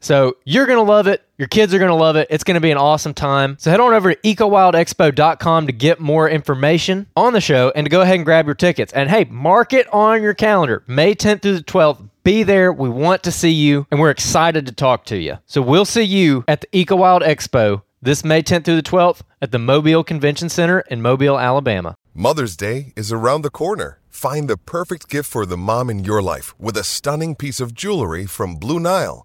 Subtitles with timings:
[0.00, 1.22] So you're going to love it.
[1.38, 2.28] Your kids are going to love it.
[2.30, 3.56] It's going to be an awesome time.
[3.58, 7.90] So head on over to ecowildexpo.com to get more information on the show and to
[7.90, 8.92] go ahead and grab your tickets.
[8.92, 12.08] And hey, mark it on your calendar May 10th through the 12th.
[12.24, 12.72] Be there.
[12.72, 15.38] We want to see you and we're excited to talk to you.
[15.46, 19.22] So we'll see you at the Eco Wild Expo this May 10th through the 12th
[19.42, 21.96] at the Mobile Convention Center in Mobile, Alabama.
[22.14, 24.00] Mother's Day is around the corner.
[24.08, 27.74] Find the perfect gift for the mom in your life with a stunning piece of
[27.74, 29.24] jewelry from Blue Nile.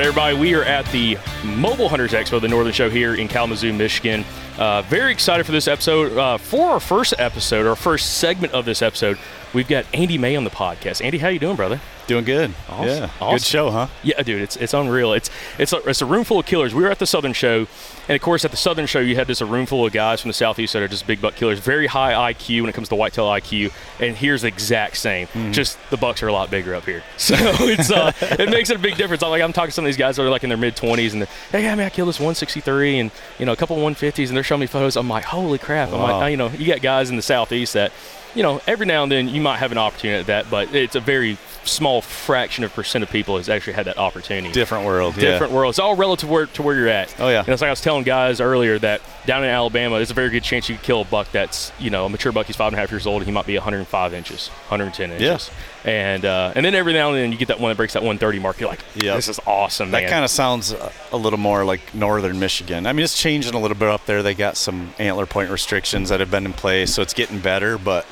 [0.00, 3.70] Right, everybody, we are at the Mobile Hunters Expo, the Northern Show here in Kalamazoo,
[3.70, 4.24] Michigan.
[4.56, 6.16] Uh, very excited for this episode.
[6.16, 9.18] Uh, for our first episode, our first segment of this episode,
[9.52, 11.04] we've got Andy May on the podcast.
[11.04, 11.78] Andy, how you doing, brother?
[12.10, 12.52] Doing good.
[12.68, 12.88] Awesome.
[12.88, 13.10] Yeah.
[13.20, 13.36] Awesome.
[13.36, 13.86] Good show, huh?
[14.02, 15.12] Yeah, dude, it's it's unreal.
[15.12, 15.30] It's
[15.60, 16.74] it's a, it's a room full of killers.
[16.74, 17.68] We were at the Southern Show,
[18.08, 20.20] and of course, at the Southern Show, you had just a room full of guys
[20.20, 22.88] from the Southeast that are just big buck killers, very high IQ when it comes
[22.88, 23.72] to whitetail IQ.
[24.00, 25.28] And here's the exact same.
[25.52, 28.76] Just the bucks are a lot bigger up here, so it's uh, it makes it
[28.78, 29.22] a big difference.
[29.22, 30.74] I'm like I'm talking to some of these guys that are like in their mid
[30.74, 33.76] 20s, and they're, hey, yeah, man, I killed this 163 and you know a couple
[33.76, 34.96] 150s, and they're showing me photos.
[34.96, 35.92] I'm like, holy crap!
[35.92, 37.92] I'm like, you know, you got guys in the Southeast that.
[38.34, 40.94] You know, every now and then you might have an opportunity at that, but it's
[40.94, 45.16] a very small fraction of percent of people has actually had that opportunity Different world.
[45.16, 45.32] yeah.
[45.32, 45.70] different world.
[45.70, 47.14] It's all relative where, to where you're at.
[47.20, 47.40] Oh, yeah.
[47.40, 50.30] And it's like I was telling guys earlier that down in Alabama, there's a very
[50.30, 52.46] good chance you could kill a buck that's you know a mature buck.
[52.46, 53.22] He's five and a half years old.
[53.22, 55.22] and He might be 105 inches, 110 inches.
[55.22, 55.50] Yes.
[55.84, 58.02] And uh, and then every now and then you get that one that breaks that
[58.02, 58.58] 130 mark.
[58.60, 59.16] You're like, Yep.
[59.16, 60.74] this is awesome, That kind of sounds
[61.12, 62.86] a little more like northern Michigan.
[62.86, 64.22] I mean, it's changing a little bit up there.
[64.22, 67.76] They got some antler point restrictions that have been in place, so it's getting better.
[67.78, 68.06] But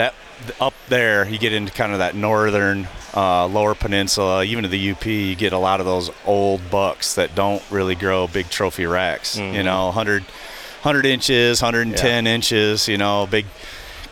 [0.00, 0.14] that
[0.60, 4.92] up there, you get into kind of that northern, uh, lower peninsula, even to the
[4.92, 8.86] UP, you get a lot of those old bucks that don't really grow big trophy
[8.86, 9.36] racks.
[9.36, 9.56] Mm-hmm.
[9.56, 12.88] You know, 100, 100 inches, 110 inches.
[12.88, 13.46] You know, big.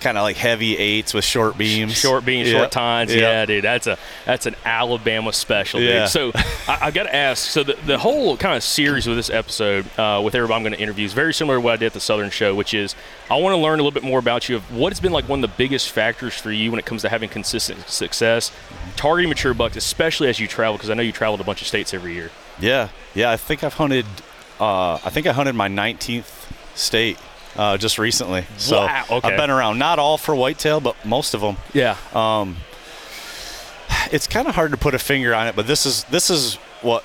[0.00, 2.58] Kind of like heavy eights with short beams, Short beams, Yeah.
[2.58, 3.12] short tines.
[3.12, 3.20] Yeah.
[3.20, 6.00] Yeah, dude, that's a that's an Alabama special, Yeah.
[6.00, 6.08] dude.
[6.10, 6.32] So
[6.68, 7.50] I, I got to ask.
[7.50, 10.72] So the, the whole kind of series with this episode, uh, with everybody I'm going
[10.74, 12.94] to interview, is very similar to what I did at the Southern Show, which is
[13.30, 15.28] I want to learn a little bit more about you of what has been like
[15.28, 18.52] one of the biggest factors for you when it comes to having consistent success,
[18.96, 21.66] targeting mature bucks, especially as you travel, because I know you traveled a bunch of
[21.66, 22.30] states every year.
[22.60, 23.30] Yeah, yeah.
[23.32, 24.06] I think I've hunted.
[24.60, 27.18] Uh, I think I hunted my 19th state
[27.56, 28.44] uh, just recently.
[28.56, 29.28] So Wow, okay.
[29.28, 29.78] I've been around.
[29.78, 31.56] Not all for whitetail, but most of them.
[31.72, 31.96] Yeah.
[34.12, 36.54] It's kind of hard to put a finger on it, but this is this is
[36.82, 37.04] what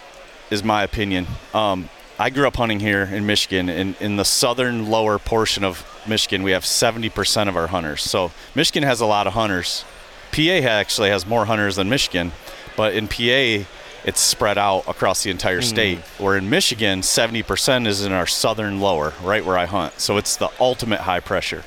[0.51, 1.27] is my opinion.
[1.53, 3.69] Um, I grew up hunting here in Michigan.
[3.69, 8.03] In, in the southern lower portion of Michigan, we have 70% of our hunters.
[8.03, 9.83] So Michigan has a lot of hunters.
[10.31, 12.31] PA actually has more hunters than Michigan,
[12.77, 13.67] but in PA,
[14.05, 15.99] it's spread out across the entire state.
[16.17, 19.99] Where in Michigan, 70% is in our southern lower, right where I hunt.
[19.99, 21.63] So it's the ultimate high pressure.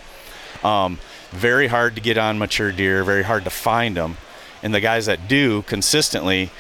[0.63, 0.99] Um,
[1.31, 4.17] very hard to get on mature deer, very hard to find them.
[4.63, 6.51] And the guys that do consistently,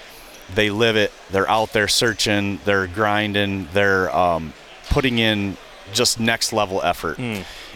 [0.55, 1.12] they live it.
[1.31, 4.52] They're out there searching, they're grinding, they're um,
[4.90, 5.56] putting in
[5.93, 7.19] just next level effort.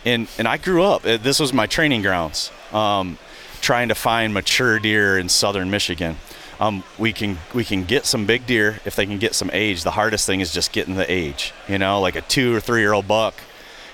[0.05, 1.05] And and I grew up.
[1.05, 3.19] uh, This was my training grounds, um,
[3.61, 6.17] trying to find mature deer in southern Michigan.
[6.61, 9.83] Um, we can we can get some big deer if they can get some age.
[9.83, 11.53] The hardest thing is just getting the age.
[11.69, 13.35] You know, like a two or three year old buck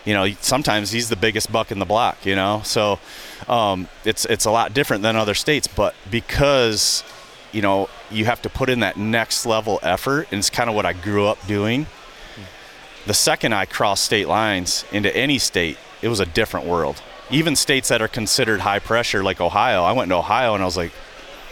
[0.06, 2.98] you know sometimes he's the biggest buck in the block you know so
[3.48, 7.04] um, it's it's a lot different than other states but because
[7.52, 10.76] you know you have to put in that next level effort and it's kind of
[10.76, 11.86] what i grew up doing
[13.06, 17.56] the second i crossed state lines into any state it was a different world even
[17.56, 20.76] states that are considered high pressure like ohio i went to ohio and i was
[20.76, 20.92] like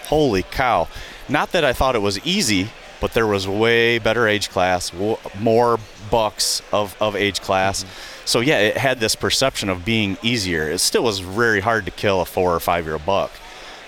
[0.06, 0.88] holy cow.
[1.28, 2.68] Not that i thought it was easy
[3.00, 5.78] but there was way better age class w- more
[6.10, 7.84] bucks of, of age class.
[7.84, 8.26] Mm-hmm.
[8.26, 10.70] So yeah it had this perception of being easier.
[10.70, 13.32] It still was very hard to kill a four or five year old buck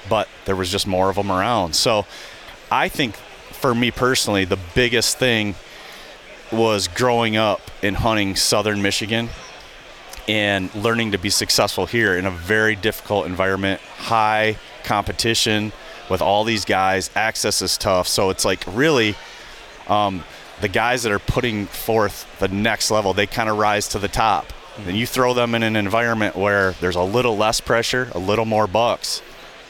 [0.08, 1.74] but there was just more of them around.
[1.74, 2.06] So
[2.70, 3.16] i think
[3.52, 5.54] for me personally the biggest thing
[6.52, 9.28] was growing up and hunting southern michigan
[10.28, 15.72] and learning to be successful here in a very difficult environment, high competition
[16.08, 17.10] with all these guys.
[17.14, 19.14] Access is tough, so it's like really
[19.88, 20.24] um,
[20.60, 23.12] the guys that are putting forth the next level.
[23.12, 24.52] They kind of rise to the top.
[24.86, 28.44] And you throw them in an environment where there's a little less pressure, a little
[28.44, 29.22] more bucks.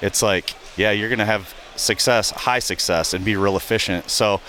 [0.03, 4.11] It's like, yeah, you're going to have success, high success, and be real efficient.
[4.11, 4.41] So,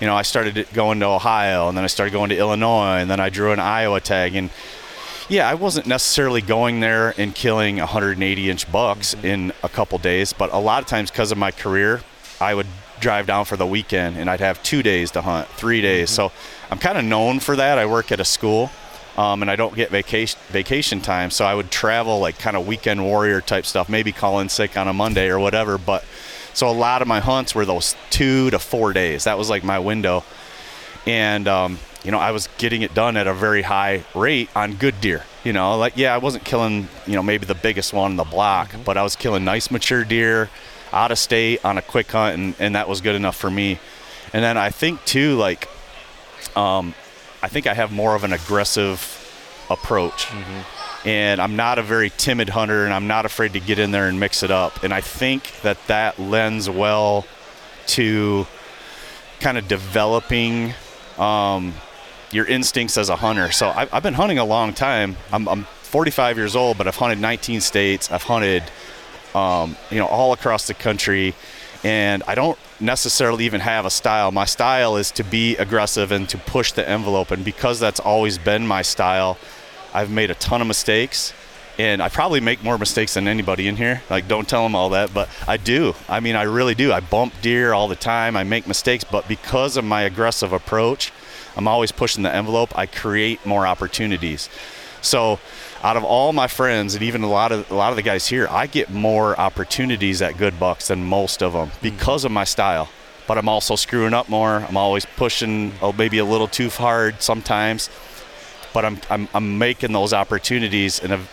[0.00, 3.08] you know, I started going to Ohio, and then I started going to Illinois, and
[3.08, 4.50] then I drew an Iowa tag, and
[5.32, 10.34] yeah, I wasn't necessarily going there and killing 180 inch bucks in a couple days,
[10.34, 12.02] but a lot of times because of my career,
[12.38, 12.66] I would
[13.00, 16.10] drive down for the weekend and I'd have two days to hunt, three days.
[16.10, 16.32] So
[16.70, 17.78] I'm kind of known for that.
[17.78, 18.70] I work at a school.
[19.16, 22.66] Um, and I don't get vacation vacation time, so I would travel like kind of
[22.66, 23.90] weekend warrior type stuff.
[23.90, 25.76] Maybe call in sick on a Monday or whatever.
[25.76, 26.02] But
[26.54, 29.24] so a lot of my hunts were those two to four days.
[29.24, 30.24] That was like my window
[31.06, 34.74] and um, you know I was getting it done at a very high rate on
[34.74, 35.24] good deer.
[35.44, 38.24] You know, like yeah, I wasn't killing you know maybe the biggest one in the
[38.24, 40.50] block, but I was killing nice mature deer
[40.92, 43.78] out of state on a quick hunt, and, and that was good enough for me.
[44.32, 45.68] And then I think too, like,
[46.56, 46.94] um,
[47.42, 49.18] I think I have more of an aggressive
[49.70, 50.28] approach.
[51.04, 54.06] And I'm not a very timid hunter, and I'm not afraid to get in there
[54.06, 54.84] and mix it up.
[54.84, 57.26] And I think that that lends well
[57.88, 58.46] to
[59.40, 60.74] kind of developing
[61.18, 61.74] um,
[62.32, 63.52] your instincts as a hunter.
[63.52, 65.16] So I, I've been hunting a long time.
[65.32, 68.10] I'm, I'm 45 years old, but I've hunted 19 states.
[68.10, 68.62] I've hunted
[69.34, 71.34] um, you know, all across the country.
[71.84, 74.30] And I don't necessarily even have a style.
[74.30, 77.30] My style is to be aggressive and to push the envelope.
[77.30, 79.36] And because that's always been my style,
[79.92, 81.32] I've made a ton of mistakes.
[81.78, 84.02] And I probably make more mistakes than anybody in here.
[84.10, 85.94] Like, don't tell them all that, but I do.
[86.08, 86.92] I mean, I really do.
[86.92, 88.36] I bump deer all the time.
[88.36, 91.12] I make mistakes, but because of my aggressive approach,
[91.56, 92.76] I'm always pushing the envelope.
[92.76, 94.48] I create more opportunities.
[95.02, 95.40] So,
[95.82, 98.28] out of all my friends and even a lot of a lot of the guys
[98.28, 101.82] here, I get more opportunities at good bucks than most of them mm-hmm.
[101.82, 102.88] because of my style.
[103.26, 104.56] But I'm also screwing up more.
[104.56, 107.90] I'm always pushing, oh, maybe a little too hard sometimes.
[108.72, 111.26] But I'm I'm, I'm making those opportunities, and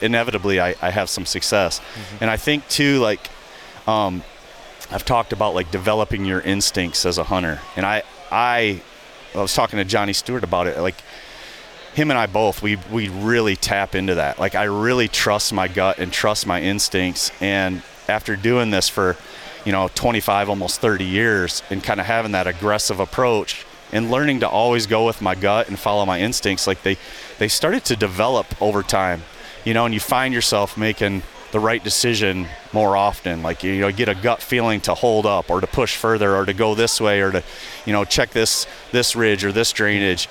[0.00, 1.80] inevitably I, I have some success.
[1.80, 2.16] Mm-hmm.
[2.20, 3.30] And I think too, like,
[3.86, 4.22] um,
[4.90, 8.82] I've talked about like developing your instincts as a hunter, and I I
[9.38, 10.96] I was talking to Johnny Stewart about it, like
[11.94, 14.38] him and I both, we we really tap into that.
[14.38, 17.32] Like I really trust my gut and trust my instincts.
[17.40, 19.16] And after doing this for,
[19.64, 24.40] you know, 25, almost 30 years, and kind of having that aggressive approach and learning
[24.40, 26.96] to always go with my gut and follow my instincts, like they
[27.38, 29.22] they started to develop over time.
[29.64, 33.42] You know, and you find yourself making the right decision more often.
[33.42, 36.44] Like you know, get a gut feeling to hold up or to push further or
[36.44, 37.42] to go this way or to,
[37.86, 40.28] you know, check this this ridge or this drainage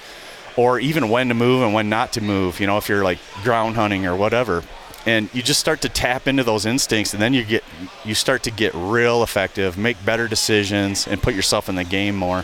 [0.58, 3.20] or even when to move and when not to move, you know, if you're like
[3.44, 4.64] ground hunting or whatever.
[5.06, 7.64] And you just start to tap into those instincts and then you get
[8.04, 12.16] you start to get real effective, make better decisions and put yourself in the game
[12.16, 12.44] more.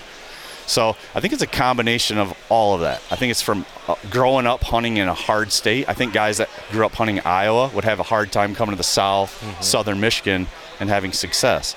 [0.65, 3.01] So, I think it's a combination of all of that.
[3.12, 5.88] I think it's from uh, growing up hunting in a hard state.
[5.89, 8.77] I think guys that grew up hunting Iowa would have a hard time coming to
[8.77, 9.62] the south, mm-hmm.
[9.62, 10.48] southern Michigan
[10.79, 11.75] and having success.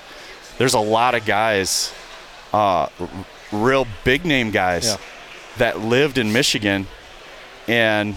[0.57, 1.93] There's a lot of guys
[2.53, 2.87] uh,
[3.51, 4.97] real big name guys yeah
[5.57, 6.87] that lived in Michigan
[7.67, 8.15] and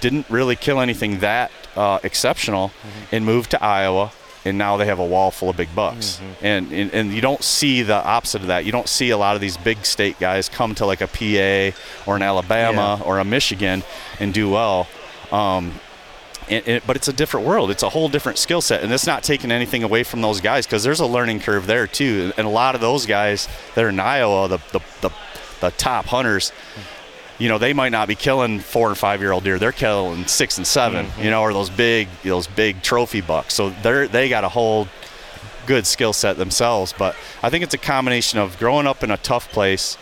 [0.00, 3.14] didn't really kill anything that uh, exceptional mm-hmm.
[3.14, 4.12] and moved to Iowa
[4.44, 6.16] and now they have a wall full of big bucks.
[6.16, 6.44] Mm-hmm.
[6.44, 8.64] And, and, and you don't see the opposite of that.
[8.64, 11.76] You don't see a lot of these big state guys come to like a PA
[12.10, 13.06] or an Alabama yeah.
[13.06, 13.82] or a Michigan
[14.18, 14.88] and do well.
[15.30, 15.72] Um,
[16.48, 17.70] and, and, but it's a different world.
[17.70, 20.66] It's a whole different skill set, and it's not taking anything away from those guys
[20.66, 22.32] because there's a learning curve there too.
[22.36, 25.10] And a lot of those guys that are in Iowa, the, the, the
[25.62, 26.52] the top hunters,
[27.38, 29.58] you know, they might not be killing four and five year old deer.
[29.58, 31.22] They're killing six and 7 mm-hmm.
[31.22, 33.54] you know, or those big those big trophy bucks.
[33.54, 34.88] So they're they got a whole
[35.66, 36.94] good skill set themselves.
[36.96, 39.96] But I think it's a combination of growing up in a tough place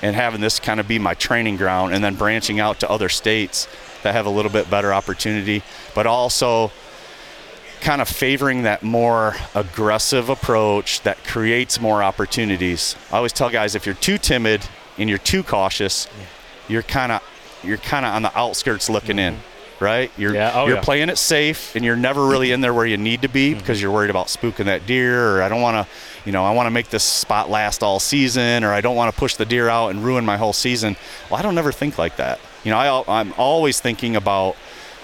[0.00, 3.08] and having this kind of be my training ground, and then branching out to other
[3.08, 3.68] states
[4.02, 5.62] that have a little bit better opportunity,
[5.94, 6.72] but also
[7.80, 12.96] kind of favoring that more aggressive approach that creates more opportunities.
[13.12, 14.66] I always tell guys if you're too timid
[14.98, 16.26] and you're too cautious, yeah.
[16.72, 17.22] You're kind of
[17.62, 19.36] you're kind of on the outskirts looking mm-hmm.
[19.36, 19.40] in,
[19.78, 20.10] right?
[20.16, 20.52] You're yeah.
[20.54, 20.82] oh, you're yeah.
[20.82, 23.60] playing it safe, and you're never really in there where you need to be mm-hmm.
[23.60, 25.92] because you're worried about spooking that deer, or I don't want to,
[26.24, 29.12] you know, I want to make this spot last all season, or I don't want
[29.14, 30.96] to push the deer out and ruin my whole season.
[31.30, 32.40] Well, I don't ever think like that.
[32.64, 34.56] You know, I, I'm always thinking about.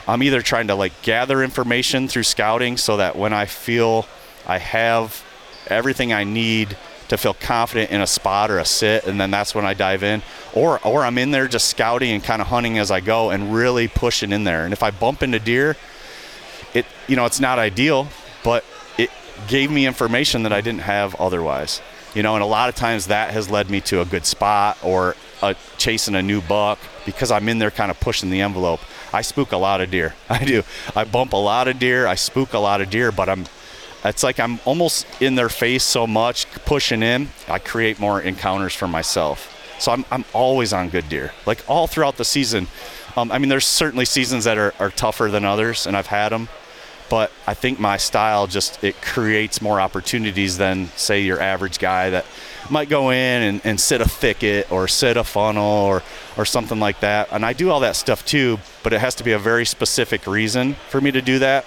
[0.06, 4.06] I'm either trying to like gather information through scouting so that when I feel
[4.46, 5.22] I have
[5.66, 9.54] everything I need to feel confident in a spot or a sit, and then that's
[9.54, 10.22] when I dive in.
[10.54, 13.52] Or or I'm in there just scouting and kind of hunting as I go and
[13.54, 14.64] really pushing in there.
[14.64, 15.76] And if I bump into deer,
[16.74, 18.08] it you know it's not ideal,
[18.44, 18.64] but
[18.96, 19.10] it
[19.46, 21.80] gave me information that I didn't have otherwise.
[22.14, 24.78] You know, and a lot of times that has led me to a good spot
[24.82, 28.80] or a, chasing a new buck because I'm in there kind of pushing the envelope.
[29.12, 30.14] I spook a lot of deer.
[30.28, 30.62] I do.
[30.96, 32.06] I bump a lot of deer.
[32.06, 33.46] I spook a lot of deer, but I'm
[34.08, 38.74] it's like I'm almost in their face so much, pushing in, I create more encounters
[38.74, 39.54] for myself.
[39.78, 42.66] So I'm, I'm always on good deer, like all throughout the season.
[43.16, 46.30] Um, I mean, there's certainly seasons that are, are tougher than others, and I've had
[46.30, 46.48] them.
[47.08, 52.10] But I think my style just it creates more opportunities than say your average guy
[52.10, 52.26] that
[52.68, 56.02] might go in and, and sit a thicket or sit a funnel or
[56.36, 57.28] or something like that.
[57.32, 60.26] And I do all that stuff too, but it has to be a very specific
[60.26, 61.64] reason for me to do that.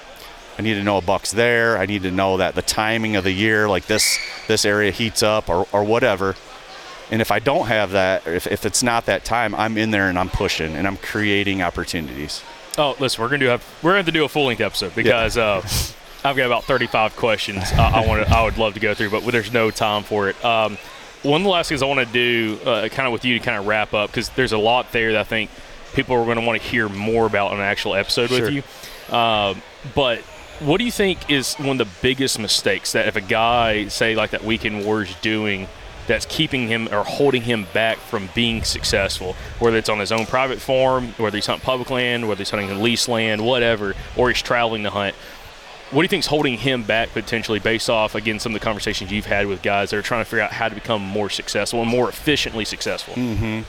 [0.58, 1.78] I need to know a buck's there.
[1.78, 4.18] I need to know that the timing of the year, like this
[4.48, 6.36] this area heats up or, or whatever.
[7.10, 10.08] And if I don't have that, if, if it's not that time, I'm in there
[10.08, 12.42] and I'm pushing and I'm creating opportunities.
[12.78, 14.96] Oh, listen, we're gonna do have we're gonna have to do a full length episode
[14.96, 15.44] because yeah.
[15.44, 15.62] uh,
[16.24, 19.26] I've got about 35 questions I, I want I would love to go through, but
[19.26, 20.46] there's no time for it.
[20.46, 20.78] Um,
[21.24, 23.44] one of the last things I want to do, uh, kind of with you to
[23.44, 25.52] kind of wrap up, because there's a lot there that I think
[25.94, 28.42] people are going to want to hear more about in an actual episode sure.
[28.42, 28.64] with you.
[29.14, 29.54] Uh,
[29.94, 30.24] but
[30.62, 34.16] what do you think is one of the biggest mistakes that if a guy, say
[34.16, 35.68] like that weekend warrior's doing,
[36.08, 40.26] that's keeping him or holding him back from being successful, whether it's on his own
[40.26, 44.42] private farm, whether he's hunting public land, whether he's hunting lease land, whatever, or he's
[44.42, 45.16] traveling to hunt.
[45.90, 48.64] What do you think is holding him back potentially, based off again some of the
[48.64, 51.30] conversations you've had with guys that are trying to figure out how to become more
[51.30, 53.16] successful and more efficiently successful?
[53.16, 53.62] Mm-hmm.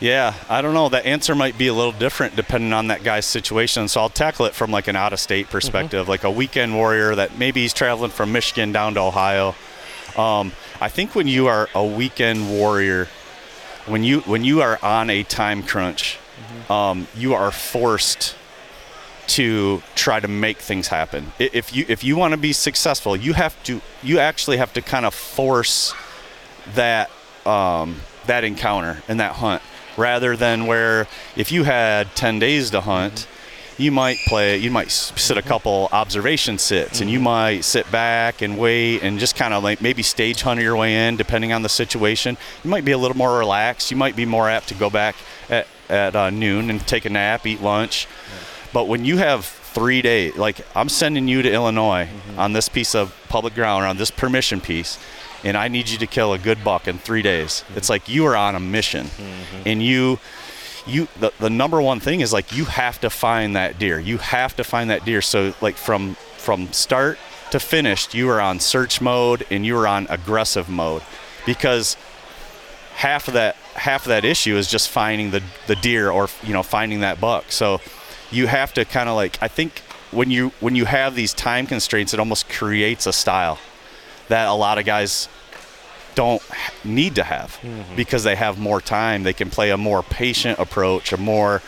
[0.00, 0.88] Yeah, I don't know.
[0.88, 3.86] The answer might be a little different depending on that guy's situation.
[3.86, 5.52] So I'll tackle it from like an out-of-state Mm-hmm.
[5.52, 9.54] perspective, like a weekend warrior that maybe he's traveling from Michigan down to Ohio.
[10.16, 13.08] Um, I think when you are a weekend warrior,
[13.86, 16.18] when you when you are on a time crunch,
[16.68, 18.36] um, you are forced
[19.28, 21.32] to try to make things happen.
[21.38, 24.82] If you if you want to be successful, you have to you actually have to
[24.82, 25.94] kind of force
[26.74, 27.10] that
[27.46, 29.62] um, that encounter and that hunt
[29.96, 31.06] rather than where
[31.36, 33.26] if you had 10 days to hunt
[33.80, 38.42] you might play you might sit a couple observation sits and you might sit back
[38.42, 41.62] and wait and just kind of like maybe stage hunt your way in depending on
[41.62, 42.36] the situation.
[42.62, 43.90] You might be a little more relaxed.
[43.90, 45.16] You might be more apt to go back
[45.48, 48.06] at, at uh, noon and take a nap eat lunch.
[48.72, 52.94] But when you have three days, like I'm sending you to Illinois on this piece
[52.94, 54.98] of public ground, on this permission piece,
[55.44, 57.64] and I need you to kill a good buck in three days.
[57.74, 57.92] It's mm-hmm.
[57.92, 59.62] like you are on a mission, mm-hmm.
[59.66, 60.18] and you,
[60.86, 63.98] you, the, the number one thing is like you have to find that deer.
[63.98, 65.22] You have to find that deer.
[65.22, 67.18] So like from from start
[67.50, 71.02] to finished, you are on search mode and you are on aggressive mode,
[71.46, 71.96] because
[72.94, 76.52] half of that half of that issue is just finding the the deer or you
[76.52, 77.50] know finding that buck.
[77.50, 77.80] So
[78.30, 79.80] you have to kind of like I think
[80.10, 83.58] when you when you have these time constraints, it almost creates a style
[84.30, 85.28] that a lot of guys
[86.14, 86.42] don't
[86.84, 87.96] need to have mm-hmm.
[87.96, 89.22] because they have more time.
[89.22, 91.62] They can play a more patient approach, a more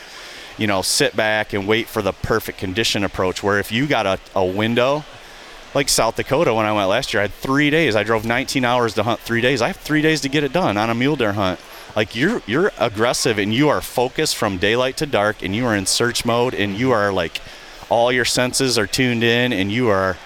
[0.58, 3.42] you know sit back and wait for the perfect condition approach.
[3.42, 5.04] Where if you got a, a window
[5.74, 7.96] like South Dakota when I went last year, I had three days.
[7.96, 9.62] I drove 19 hours to hunt three days.
[9.62, 11.60] I have three days to get it done on a mule deer hunt.
[11.94, 15.76] Like you're you're aggressive and you are focused from daylight to dark and you are
[15.76, 17.40] in search mode and you are like
[17.90, 20.16] all your senses are tuned in and you are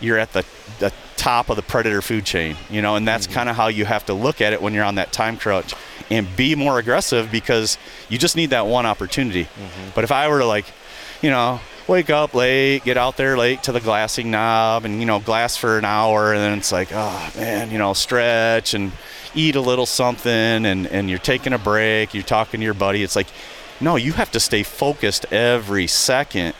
[0.00, 0.44] you're at the
[1.16, 3.34] top of the predator food chain, you know, and that's mm-hmm.
[3.34, 5.74] kind of how you have to look at it when you're on that time crunch
[6.10, 7.78] and be more aggressive because
[8.08, 9.44] you just need that one opportunity.
[9.44, 9.90] Mm-hmm.
[9.94, 10.66] But if I were to like,
[11.22, 15.06] you know, wake up late, get out there late to the glassing knob and, you
[15.06, 18.92] know, glass for an hour and then it's like, oh man, you know, stretch and
[19.34, 23.02] eat a little something and, and you're taking a break, you're talking to your buddy.
[23.02, 23.28] It's like,
[23.80, 26.54] no, you have to stay focused every second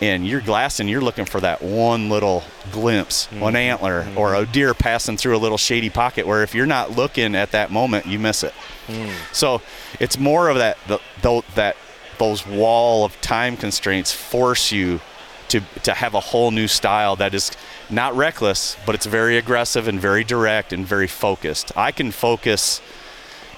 [0.00, 3.56] and you're glassing, you're looking for that one little glimpse, one mm-hmm.
[3.56, 4.18] antler, mm-hmm.
[4.18, 7.50] or a deer passing through a little shady pocket where if you're not looking at
[7.52, 8.52] that moment, you miss it.
[8.86, 9.10] Hmm.
[9.32, 9.60] So
[9.98, 11.76] it's more of that, the, tho- that
[12.18, 15.00] those wall of time constraints force you
[15.48, 17.50] to, to have a whole new style that is
[17.90, 21.72] not reckless, but it's very aggressive and very direct and very focused.
[21.76, 22.80] I can focus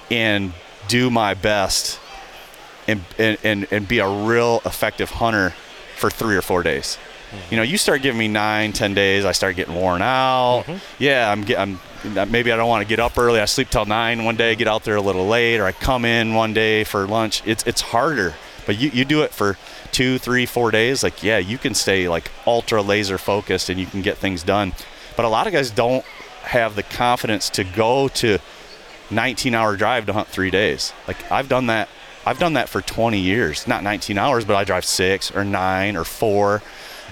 [0.09, 0.53] and
[0.87, 1.99] do my best
[2.87, 5.53] and, and, and, and be a real effective hunter
[6.01, 6.97] for three or four days.
[7.49, 10.63] You know, you start giving me nine, ten days, I start getting worn out.
[10.63, 10.77] Mm-hmm.
[10.99, 13.39] Yeah, I'm, get, I'm uh, maybe I don't want to get up early.
[13.39, 16.03] I sleep till nine one day, get out there a little late, or I come
[16.03, 17.41] in one day for lunch.
[17.45, 18.33] It's it's harder,
[18.65, 19.57] but you, you do it for
[19.91, 21.03] two, three, four days.
[21.03, 24.73] Like yeah, you can stay like ultra laser focused and you can get things done.
[25.15, 26.03] But a lot of guys don't
[26.43, 28.39] have the confidence to go to
[29.11, 30.93] 19 hour drive to hunt three days.
[31.07, 31.87] Like I've done that.
[32.25, 33.67] I've done that for 20 years.
[33.67, 36.61] Not 19 hours, but I drive six or nine or four,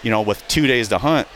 [0.03, 1.27] you know, with two days to hunt.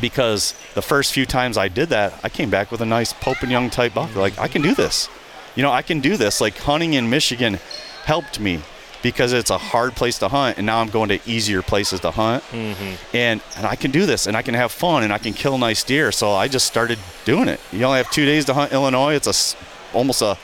[0.00, 3.42] Because the first few times I did that, I came back with a nice Pope
[3.42, 4.14] and Young type buck.
[4.14, 5.08] Like I can do this.
[5.56, 6.40] You know, I can do this.
[6.40, 7.58] Like hunting in Michigan
[8.04, 8.60] helped me
[9.02, 12.10] because it's a hard place to hunt, and now I'm going to easier places to
[12.10, 13.16] hunt, Mm-hmm.
[13.16, 15.56] and and I can do this, and I can have fun, and I can kill
[15.58, 16.12] nice deer.
[16.12, 17.60] So I just started doing it.
[17.72, 19.14] You only have two days to hunt Illinois.
[19.14, 20.36] It's a almost a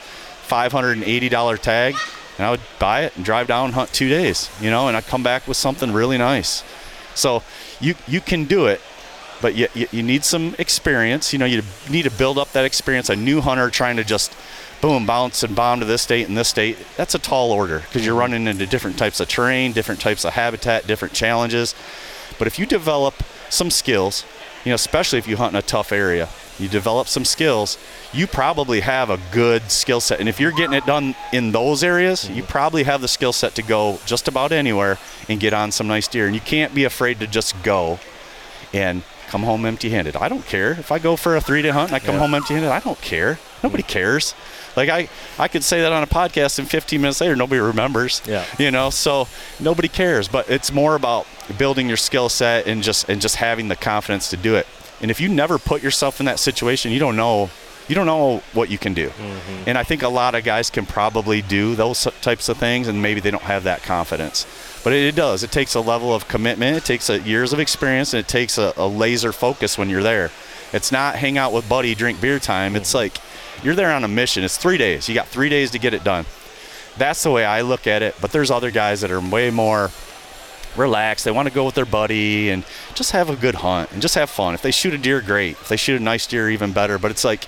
[0.49, 1.95] $580 tag,
[2.37, 4.49] and I would buy it and drive down and hunt two days.
[4.61, 6.63] You know, and I would come back with something really nice.
[7.15, 7.43] So
[7.79, 8.81] you you can do it,
[9.41, 11.33] but you, you, you need some experience.
[11.33, 13.09] You know, you need to build up that experience.
[13.09, 14.35] A new hunter trying to just
[14.81, 18.05] boom, bounce and bomb to this state and this state, that's a tall order because
[18.05, 21.73] you're running into different types of terrain, different types of habitat, different challenges.
[22.37, 23.15] But if you develop
[23.49, 24.25] some skills,
[24.63, 27.77] you know, especially if you hunt in a tough area, you develop some skills,
[28.13, 30.19] you probably have a good skill set.
[30.19, 32.51] And if you're getting it done in those areas, you mm-hmm.
[32.51, 34.97] probably have the skill set to go just about anywhere
[35.29, 36.25] and get on some nice deer.
[36.25, 37.99] And you can't be afraid to just go
[38.73, 40.15] and come home empty handed.
[40.15, 40.71] I don't care.
[40.71, 42.79] If I go for a three day hunt and I come home empty handed, I
[42.79, 43.39] don't care.
[43.61, 43.91] Nobody mm-hmm.
[43.91, 44.33] cares.
[44.75, 48.21] Like I, I could say that on a podcast and 15 minutes later, nobody remembers.
[48.25, 48.45] Yeah.
[48.59, 49.27] You know, so
[49.59, 50.27] nobody cares.
[50.27, 54.29] But it's more about building your skill set and just and just having the confidence
[54.29, 54.67] to do it.
[55.01, 57.49] And if you never put yourself in that situation, you don't know
[57.87, 59.09] you don't know what you can do.
[59.09, 59.63] Mm-hmm.
[59.67, 63.01] And I think a lot of guys can probably do those types of things, and
[63.01, 64.45] maybe they don't have that confidence.
[64.83, 65.43] But it, it does.
[65.43, 66.75] It takes a level of commitment.
[66.75, 70.03] It takes a, years of experience, and it takes a, a laser focus when you're
[70.03, 70.31] there.
[70.73, 72.75] It's not hang out with buddy, drink beer time.
[72.75, 72.97] It's mm-hmm.
[72.97, 73.17] like
[73.63, 74.43] you're there on a mission.
[74.43, 75.07] It's three days.
[75.07, 76.25] You got three days to get it done.
[76.97, 78.15] That's the way I look at it.
[78.19, 79.91] But there's other guys that are way more
[80.77, 81.25] relaxed.
[81.25, 82.63] They want to go with their buddy and
[82.95, 84.53] just have a good hunt and just have fun.
[84.53, 85.51] If they shoot a deer, great.
[85.53, 86.97] If they shoot a nice deer, even better.
[86.97, 87.47] But it's like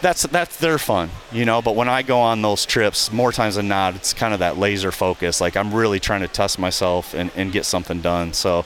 [0.00, 1.60] that's that's their fun, you know.
[1.60, 4.56] But when I go on those trips, more times than not, it's kind of that
[4.58, 5.40] laser focus.
[5.40, 8.32] Like I'm really trying to test myself and, and get something done.
[8.32, 8.64] So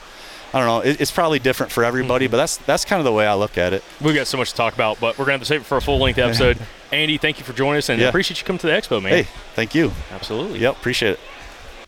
[0.52, 0.80] I don't know.
[0.90, 2.32] It, it's probably different for everybody, Mm-hmm.
[2.32, 3.82] but that's that's kind of the way I look at it.
[4.00, 5.64] We've got so much to talk about, but we're going to have to save it
[5.64, 6.58] for a full length episode.
[6.92, 8.08] Andy, thank you for joining us and Yeah.
[8.08, 9.12] appreciate you coming to the expo, man.
[9.12, 9.92] Hey, thank you.
[10.10, 10.58] Absolutely.
[10.58, 11.20] Yep, appreciate it.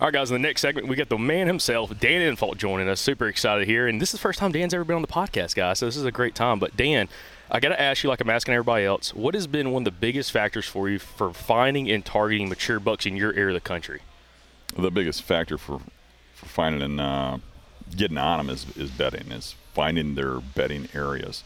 [0.02, 2.88] All right, guys, in the next segment, we got the man himself, Dan Infalt, joining
[2.88, 3.00] us.
[3.00, 3.86] Super excited here.
[3.86, 5.78] And this is the first time Dan's ever been on the podcast, guys.
[5.78, 6.58] So this is a great time.
[6.58, 7.08] But, Dan,
[7.52, 9.84] I got to ask you, like I'm asking everybody else, what has been one of
[9.84, 13.54] the biggest factors for you for finding and targeting mature bucks in your area of
[13.54, 14.00] the country?
[14.76, 15.80] the biggest factor for
[16.34, 17.38] for finding and uh,
[17.94, 21.44] getting on them is is bedding, is finding their bedding areas.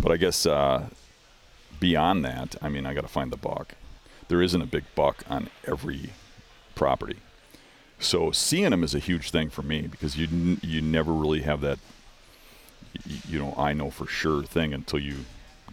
[0.00, 0.88] But I guess uh,
[1.80, 3.74] beyond that, I mean, I got to find the buck.
[4.28, 6.10] There isn't a big buck on every
[6.76, 7.16] property,
[8.02, 11.42] so seeing them is a huge thing for me because you n- you never really
[11.42, 11.78] have that
[13.26, 15.24] you know I know for sure thing until you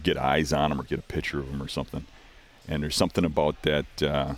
[0.02, 2.04] get eyes on them or get a picture of them or something.
[2.68, 4.02] And there's something about that.
[4.02, 4.34] Uh,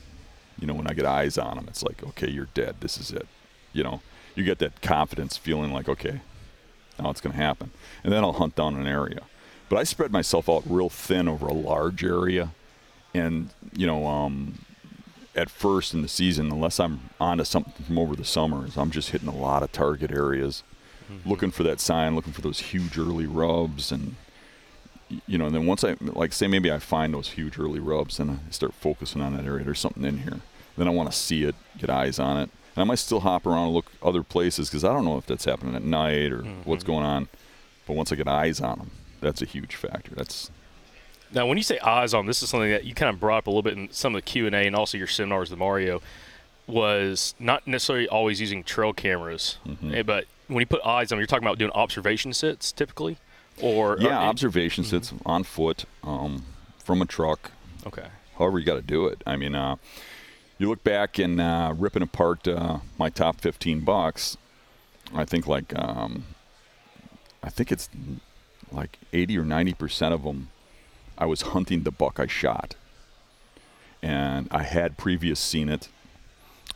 [0.58, 2.76] you know, when I get eyes on them, it's like, okay, you're dead.
[2.80, 3.26] This is it.
[3.72, 4.00] You know,
[4.34, 6.20] you get that confidence feeling like, okay,
[6.98, 7.70] now it's going to happen.
[8.04, 9.22] And then I'll hunt down an area.
[9.68, 12.50] But I spread myself out real thin over a large area.
[13.14, 14.58] And, you know, um,
[15.34, 19.10] at first in the season, unless I'm onto something from over the summers, I'm just
[19.10, 20.62] hitting a lot of target areas,
[21.10, 21.28] mm-hmm.
[21.28, 23.90] looking for that sign, looking for those huge early rubs.
[23.90, 24.16] And,
[25.26, 28.18] you know, and then once I, like, say maybe I find those huge early rubs,
[28.18, 29.64] then I start focusing on that area.
[29.64, 30.40] There's something in here.
[30.76, 32.50] Then I want to see it, get eyes on it.
[32.74, 35.26] And I might still hop around and look other places because I don't know if
[35.26, 36.92] that's happening at night or what's mm-hmm.
[36.92, 37.28] going on.
[37.86, 38.90] But once I get eyes on them,
[39.20, 40.14] that's a huge factor.
[40.14, 40.50] That's
[41.34, 43.46] Now, when you say eyes on, this is something that you kind of brought up
[43.46, 45.58] a little bit in some of the Q and A and also your seminars with
[45.58, 46.02] Mario.
[46.68, 49.94] Was not necessarily always using trail cameras, Mm-hmm.
[49.94, 53.18] eh, but when you put eyes on, you're talking about doing observation sits typically,
[53.60, 56.44] or yeah, or- observation sits on foot um,
[56.78, 57.50] from a truck.
[57.84, 58.06] Okay.
[58.38, 59.22] however you got to do it.
[59.26, 59.74] I mean, uh,
[60.56, 64.36] you look back and uh, ripping apart uh, my top 15 bucks,
[65.12, 66.24] I think like um,
[67.42, 67.88] I think it's
[68.70, 70.50] like 80 or 90 percent of them,
[71.22, 72.74] I was hunting the buck I shot,
[74.02, 75.88] and I had previous seen it.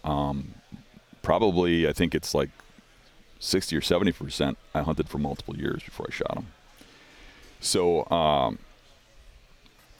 [0.05, 0.55] Um,
[1.23, 2.51] probably, I think it's like
[3.41, 4.59] 60 or 70 percent.
[4.73, 6.47] I hunted for multiple years before I shot him.
[7.61, 8.09] So.
[8.11, 8.59] Um,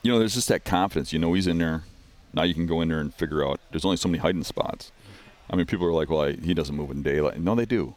[0.07, 1.13] you know, there's just that confidence.
[1.13, 1.83] You know, he's in there.
[2.33, 3.59] Now you can go in there and figure out.
[3.73, 4.93] There's only so many hiding spots.
[5.51, 7.97] I mean, people are like, "Well, I, he doesn't move in daylight." No, they do.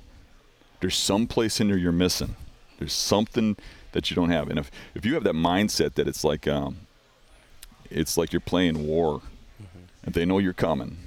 [0.79, 2.35] There's some place in there you're missing.
[2.79, 3.57] There's something
[3.91, 4.49] that you don't have.
[4.49, 6.77] And if if you have that mindset that it's like, um,
[7.89, 9.21] it's like you're playing war,
[10.03, 10.97] and they know you're coming,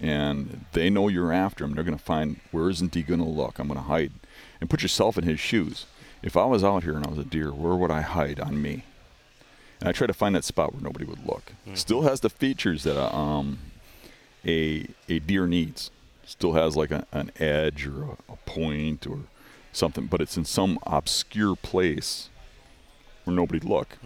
[0.00, 3.58] and they know you're after him, they're gonna find where isn't he gonna look?
[3.58, 4.12] I'm gonna hide,
[4.60, 5.86] and put yourself in his shoes.
[6.22, 8.60] If I was out here and I was a deer, where would I hide on
[8.60, 8.84] me?
[9.80, 11.52] and I try to find that spot where nobody would look.
[11.74, 13.58] Still has the features that a, um,
[14.44, 15.92] a a deer needs.
[16.26, 19.20] Still has like a, an edge or a, a point or
[19.78, 22.28] something, but it's in some obscure place
[23.24, 23.96] where nobody'd look.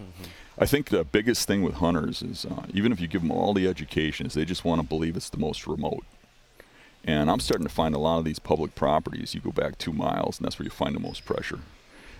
[0.59, 3.55] I think the biggest thing with hunters is uh, even if you give them all
[3.55, 6.05] the education, is they just want to believe it's the most remote.
[7.05, 9.35] And I'm starting to find a lot of these public properties.
[9.35, 11.61] You go back two miles, and that's where you find the most pressure,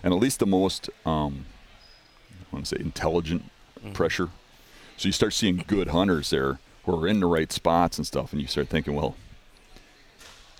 [0.03, 1.45] and at least the most um,
[2.51, 3.49] I want to say intelligent
[3.93, 4.29] pressure.
[4.97, 8.31] So you start seeing good hunters there who are in the right spots and stuff,
[8.31, 9.15] and you start thinking, well,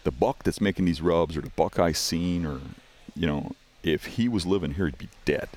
[0.03, 2.60] the buck that's making these rubs, or the buck I seen, or
[3.15, 3.52] you know,
[3.84, 5.49] if he was living here, he'd be dead.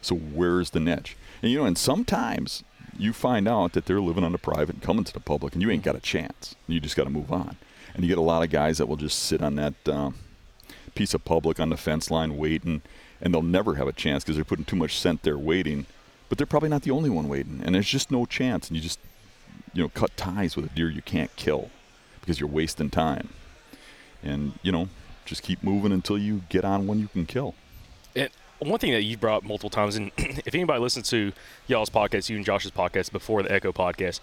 [0.00, 1.16] So where's the niche?
[1.42, 2.62] And you know, and sometimes
[2.98, 5.62] you find out that they're living on the private and coming to the public, and
[5.62, 6.54] you ain't got a chance.
[6.66, 7.56] You just got to move on.
[7.94, 10.14] And you get a lot of guys that will just sit on that um,
[10.94, 12.82] piece of public on the fence line waiting,
[13.20, 15.86] and they'll never have a chance because they're putting too much scent there waiting.
[16.28, 18.68] But they're probably not the only one waiting, and there's just no chance.
[18.68, 18.98] And you just,
[19.74, 21.70] you know, cut ties with a deer you can't kill
[22.20, 23.28] because you're wasting time.
[24.22, 24.88] And you know,
[25.24, 27.54] just keep moving until you get on one you can kill.
[28.14, 31.32] And one thing that you brought multiple times, and if anybody listens to
[31.66, 34.20] y'all's podcast, you and Josh's podcast before the Echo podcast,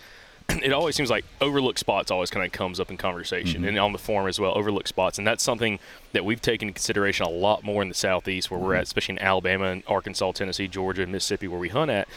[0.64, 3.70] it always seems like overlooked spots always kind of comes up in conversation mm-hmm.
[3.70, 5.18] and on the forum as well, overlooked spots.
[5.18, 5.80] And that's something
[6.14, 8.78] that we've taken into consideration a lot more in the Southeast where we're mm-hmm.
[8.78, 12.08] at, especially in Alabama and Arkansas, Tennessee, Georgia, and Mississippi, where we hunt at.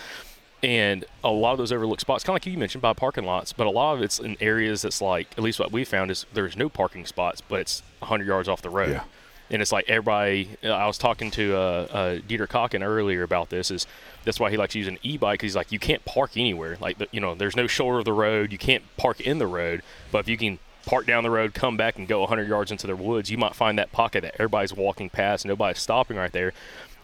[0.63, 3.53] And a lot of those overlooked spots, kind of like you mentioned, by parking lots,
[3.53, 6.25] but a lot of it's in areas that's like, at least what we found is
[6.33, 8.91] there's no parking spots, but it's 100 yards off the road.
[8.91, 9.05] Yeah.
[9.51, 10.49] And it's like everybody.
[10.63, 13.71] I was talking to uh, uh, Dieter Kocken earlier about this.
[13.71, 13.87] Is
[14.25, 16.79] that's why he likes using e-bike he's like you can't park anywhere.
[16.81, 18.51] Like the, you know, there's no shoulder of the road.
[18.51, 19.83] You can't park in the road.
[20.11, 22.87] But if you can park down the road, come back, and go 100 yards into
[22.87, 26.55] the woods, you might find that pocket that everybody's walking past, nobody's stopping right there.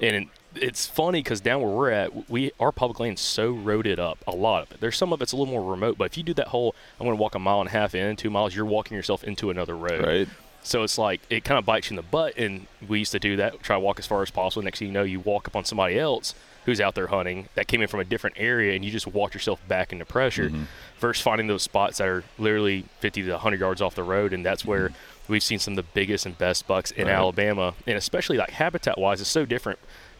[0.01, 4.18] And it's funny because down where we're at, we our public land's so roaded up,
[4.26, 4.80] a lot of it.
[4.80, 7.06] There's some of it's a little more remote, but if you do that whole, I'm
[7.06, 9.50] going to walk a mile and a half in, two miles, you're walking yourself into
[9.50, 10.04] another road.
[10.04, 10.28] Right.
[10.62, 13.18] So it's like it kind of bites you in the butt, and we used to
[13.18, 13.62] do that.
[13.62, 14.62] Try to walk as far as possible.
[14.62, 16.34] Next thing you know, you walk up on somebody else
[16.64, 19.32] who's out there hunting that came in from a different area, and you just walk
[19.32, 20.50] yourself back into pressure.
[20.50, 20.64] Mm-hmm.
[20.98, 24.44] Versus finding those spots that are literally 50 to 100 yards off the road, and
[24.44, 25.32] that's where mm-hmm.
[25.32, 27.14] we've seen some of the biggest and best bucks in Right.
[27.14, 29.78] Alabama, and especially like habitat-wise, it's so different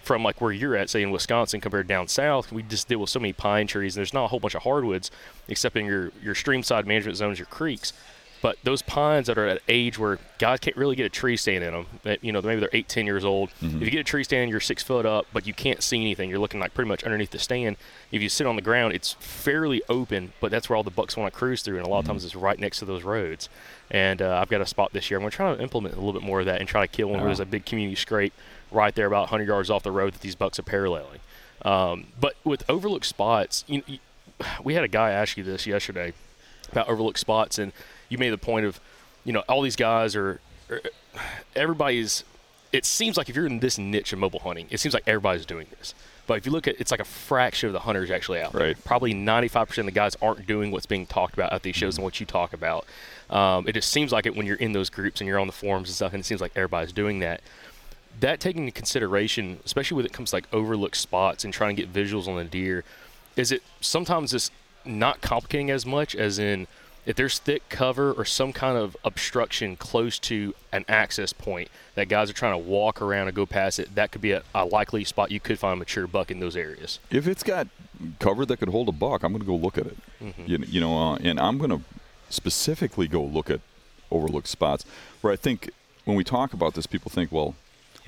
[0.09, 2.51] from like where you're at, say in Wisconsin, compared down south.
[2.51, 4.63] We just deal with so many pine trees, and there's not a whole bunch of
[4.63, 5.11] hardwoods,
[5.49, 7.93] except in your your stream side management zones, your creeks.
[8.41, 11.37] But those pines that are at an age where guys can't really get a tree
[11.37, 13.51] stand in them, you know, maybe they're eight, ten years old.
[13.51, 13.83] If mm-hmm.
[13.83, 16.31] you get a tree stand, you're six foot up, but you can't see anything.
[16.31, 17.77] You're looking like pretty much underneath the stand.
[18.11, 21.17] If you sit on the ground, it's fairly open, but that's where all the bucks
[21.17, 22.13] want to cruise through, and a lot of mm-hmm.
[22.13, 23.49] times it's right next to those roads.
[23.91, 25.19] And uh, I've got a spot this year.
[25.19, 26.89] I'm going to try to implement a little bit more of that and try to
[26.89, 27.29] kill one where uh-huh.
[27.29, 28.33] there's a big community scrape
[28.71, 31.21] right there about 100 yards off the road that these bucks are paralleling.
[31.63, 33.99] Um, but with overlooked spots, you, you,
[34.63, 36.13] we had a guy ask you this yesterday
[36.71, 37.73] about overlooked spots, and
[38.09, 38.81] you made the point of,
[39.25, 40.81] you know, all these guys are, are
[41.57, 42.25] everybody's.
[42.71, 45.47] It seems like if you're in this niche of mobile hunting, it seems like everybody's
[45.47, 45.95] doing this.
[46.27, 48.67] But if you look at, it's like a fraction of the hunters actually out there.
[48.69, 48.85] Right.
[48.85, 52.05] Probably 95% of the guys aren't doing what's being talked about at these shows and
[52.05, 52.85] what you talk about.
[53.31, 55.55] Um, it just seems like it when you're in those groups and you're on the
[55.55, 57.41] forums and stuff, and it seems like everybody's doing that
[58.21, 61.83] that taking into consideration, especially when it comes to like overlooked spots and trying to
[61.83, 62.85] get visuals on the deer,
[63.37, 64.51] is it sometimes it's
[64.85, 66.67] not complicating as much as in
[67.07, 72.09] if there's thick cover or some kind of obstruction close to an access point that
[72.09, 74.65] guys are trying to walk around and go past it, that could be a, a
[74.67, 76.99] likely spot you could find a mature buck in those areas.
[77.11, 77.67] If it's got
[78.19, 79.97] cover that could hold a buck, I'm going to go look at it.
[80.47, 81.81] You, you know, uh, and I'm going to
[82.29, 83.61] specifically go look at
[84.11, 84.85] overlooked spots
[85.21, 85.71] where I think
[86.05, 87.55] when we talk about this, people think, well,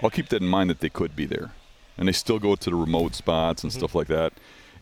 [0.02, 1.52] I'll keep that in mind that they could be there,
[1.98, 3.78] and they still go to the remote spots and mm-hmm.
[3.78, 4.32] stuff like that.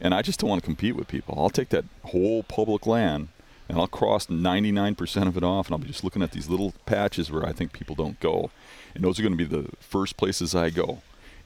[0.01, 1.35] And I just don't want to compete with people.
[1.37, 3.29] I'll take that whole public land
[3.69, 6.73] and I'll cross 99% of it off, and I'll be just looking at these little
[6.87, 8.51] patches where I think people don't go,
[8.95, 11.03] and those are going to be the first places I go.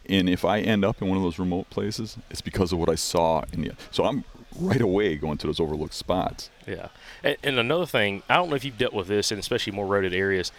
[0.07, 2.89] And if I end up in one of those remote places, it's because of what
[2.89, 3.73] I saw in the.
[3.91, 4.25] So I'm
[4.57, 6.51] right away going to those overlooked spots.
[6.67, 6.89] Yeah.
[7.25, 9.87] And, and another thing, I don't know if you've dealt with this, and especially more
[9.87, 10.53] roaded areas.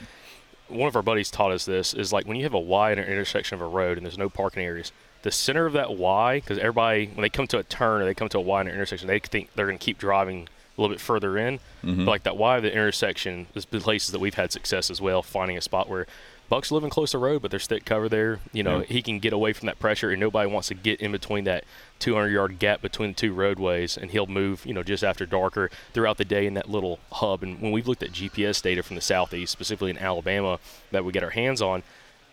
[0.73, 2.97] One of our buddies taught us this is like when you have a Y at
[2.97, 6.39] an intersection of a road and there's no parking areas, the center of that Y,
[6.39, 8.67] because everybody, when they come to a turn or they come to a Y in
[8.67, 11.59] an intersection, they think they're going to keep driving a little bit further in.
[11.83, 12.05] Mm-hmm.
[12.05, 14.99] But like that Y of the intersection is the places that we've had success as
[14.99, 16.07] well, finding a spot where
[16.53, 18.39] Buck's living close to the road, but there's thick cover there.
[18.51, 18.85] You know, Yeah.
[18.85, 21.63] he can get away from that pressure, and nobody wants to get in between that
[21.97, 23.97] 200 yard gap between the two roadways.
[23.97, 27.41] And he'll move, you know, just after darker throughout the day in that little hub.
[27.41, 30.59] And when we've looked at GPS data from the southeast, specifically in Alabama,
[30.91, 31.81] that we get our hands on,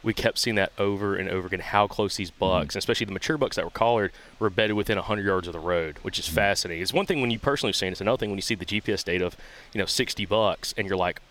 [0.02, 1.60] we kept seeing that over and over again.
[1.60, 2.40] How close these mm-hmm.
[2.40, 5.54] bucks, and especially the mature bucks that were collared, were bedded within 100 yards of
[5.54, 6.34] the road, which is mm-hmm.
[6.34, 6.82] fascinating.
[6.82, 7.92] It's one thing when you personally have seen it.
[7.92, 9.36] It's another thing when you see the GPS data of,
[9.72, 11.22] you know, 60 bucks, and you're like,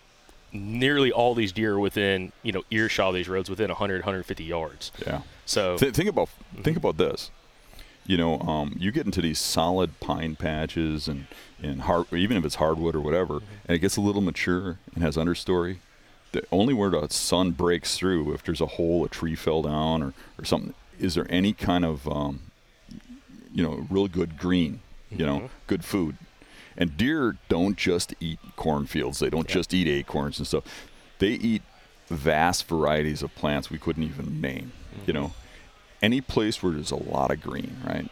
[0.51, 4.43] nearly all these deer are within, you know, earshot of these roads within 100, 150
[4.43, 4.91] yards.
[5.05, 5.21] Yeah.
[5.45, 6.29] So Th- think about
[6.61, 7.31] think about this.
[8.05, 11.27] You know, um, you get into these solid pine patches and
[11.61, 13.35] and hard, even if it's hardwood or whatever,
[13.67, 15.77] and it gets a little mature and has understory.
[16.31, 20.03] The only where the sun breaks through, if there's a hole, a tree fell down,
[20.03, 22.51] or, or something, is there any kind of um,
[23.51, 26.17] you know real good green, you know, good food.
[26.79, 30.63] And deer don't just eat cornfields; they don't just eat acorns and stuff.
[31.19, 31.61] They eat
[32.07, 34.71] vast varieties of plants we couldn't even name.
[35.05, 35.33] You know,
[36.01, 38.09] any place where there's a lot of green, right?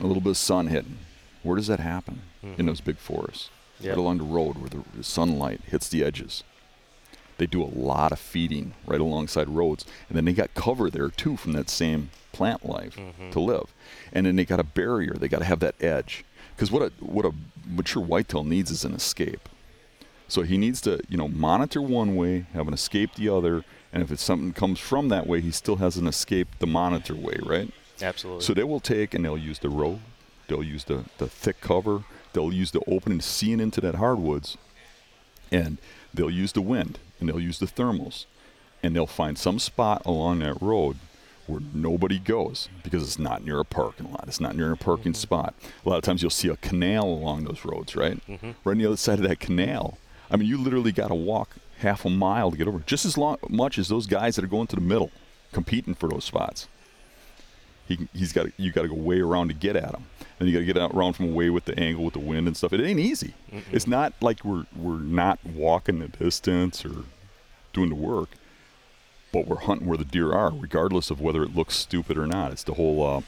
[0.00, 0.98] A little bit of sun hitting.
[1.42, 2.22] Where does that happen?
[2.42, 2.66] In mm-hmm.
[2.66, 3.50] those big forests,
[3.80, 3.90] Yep.
[3.90, 6.44] right along the road where the, the sunlight hits the edges.
[7.36, 11.08] They do a lot of feeding right alongside roads, and then they got cover there
[11.08, 13.30] too from that same plant life mm-hmm.
[13.30, 13.74] to live.
[14.12, 15.14] And then they got a barrier.
[15.14, 17.32] They got to have that edge because what a what a
[17.66, 19.48] mature whitetail needs is an escape.
[20.28, 24.02] So he needs to, you know, monitor one way, have an escape the other, and
[24.02, 27.38] if it's something comes from that way, he still has an escape the monitor way,
[27.42, 27.70] right?
[28.02, 28.42] absolutely.
[28.42, 30.00] So they will take and they'll use the road,
[30.48, 34.56] they'll use the, the thick cover, they'll use the opening seeing into that hardwoods,
[35.52, 35.78] and
[36.12, 38.24] they'll use the wind and they'll use the thermals,
[38.82, 40.98] and they'll find some spot along that road
[41.46, 44.24] where nobody goes because it's not near a parking lot.
[44.26, 45.20] It's not near a parking mm-hmm.
[45.20, 45.54] spot.
[45.84, 48.24] A lot of times you'll see a canal along those roads, right?
[48.26, 48.52] Mm-hmm.
[48.64, 49.98] Right on the other side of that canal.
[50.30, 53.18] I mean, you literally got to walk half a mile to get over, just as
[53.18, 55.10] long, much as those guys that are going to the middle,
[55.52, 56.68] competing for those spots.
[57.86, 60.06] He, he's got you got to go way around to get at him,
[60.40, 62.46] and you got to get out around from away with the angle with the wind
[62.46, 62.72] and stuff.
[62.72, 63.34] It ain't easy.
[63.70, 67.04] It's not like we're we're not walking the distance or
[67.74, 68.30] doing the work,
[69.34, 72.52] but we're hunting where the deer are, regardless of whether it looks stupid or not.
[72.52, 73.20] It's the whole uh,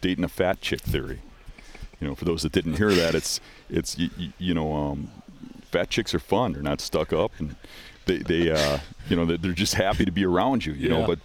[0.00, 1.20] dating a fat chick theory.
[2.00, 5.10] You know, for those that didn't hear that, it's it's you, you know, um,
[5.70, 6.54] fat chicks are fun.
[6.54, 7.56] They're not stuck up, and
[8.06, 8.78] they they uh,
[9.10, 10.72] you know they're, they're just happy to be around you.
[10.72, 11.18] You know, but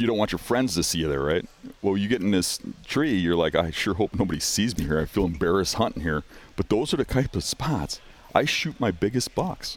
[0.00, 1.46] you don't want your friends to see you there, right?
[1.82, 4.98] Well, you get in this tree, you're like, I sure hope nobody sees me here.
[4.98, 6.24] I feel embarrassed hunting here.
[6.56, 8.00] But those are the type of spots
[8.34, 9.76] I shoot my biggest bucks.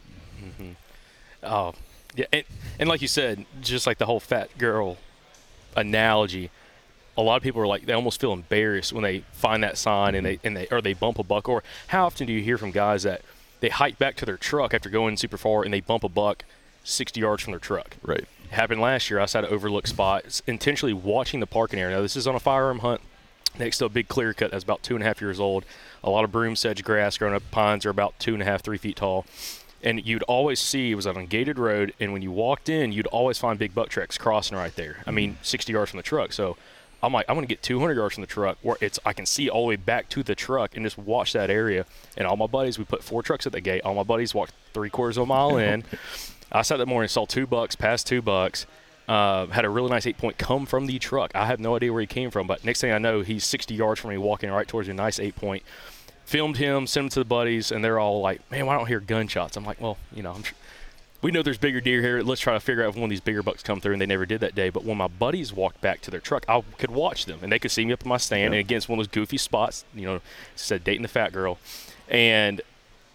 [1.42, 1.74] Oh,
[2.16, 2.44] yeah, and,
[2.78, 4.98] and like you said, just like the whole fat girl
[5.76, 6.50] analogy,
[7.16, 10.14] a lot of people are like they almost feel embarrassed when they find that sign
[10.14, 11.48] and they and they or they bump a buck.
[11.48, 13.22] Or how often do you hear from guys that
[13.60, 16.44] they hike back to their truck after going super far and they bump a buck
[16.84, 17.96] 60 yards from their truck?
[18.02, 18.20] Right.
[18.20, 19.20] It happened last year.
[19.20, 21.96] I sat at an overlook spot, intentionally watching the parking area.
[21.96, 23.00] Now this is on a firearm hunt
[23.58, 25.64] next to a big clear cut that's about two and a half years old.
[26.02, 27.42] A lot of broom sedge grass growing up.
[27.50, 29.24] Pines are about two and a half, three feet tall.
[29.84, 32.90] And you'd always see it was on a gated road, and when you walked in,
[32.90, 35.02] you'd always find big buck tracks crossing right there.
[35.06, 36.32] I mean, 60 yards from the truck.
[36.32, 36.56] So
[37.02, 39.50] I'm like, I'm gonna get 200 yards from the truck where it's I can see
[39.50, 41.84] all the way back to the truck and just watch that area.
[42.16, 43.82] And all my buddies, we put four trucks at the gate.
[43.82, 45.84] All my buddies walked three quarters of a mile in.
[46.52, 48.66] I sat that morning, saw two bucks, passed two bucks.
[49.06, 51.30] Uh, had a really nice eight point come from the truck.
[51.34, 53.74] I have no idea where he came from, but next thing I know, he's 60
[53.74, 55.62] yards from me, walking right towards a nice eight point.
[56.24, 58.88] Filmed him, sent him to the buddies, and they're all like, "Man, why don't I
[58.88, 60.56] hear gunshots?" I'm like, "Well, you know, sure,
[61.20, 62.22] we know there's bigger deer here.
[62.22, 64.06] Let's try to figure out if one of these bigger bucks come through." And they
[64.06, 64.70] never did that day.
[64.70, 67.58] But when my buddies walked back to their truck, I could watch them, and they
[67.58, 70.06] could see me up in my stand, and against one of those goofy spots, you
[70.06, 70.20] know,
[70.56, 71.58] said dating the fat girl,
[72.08, 72.62] and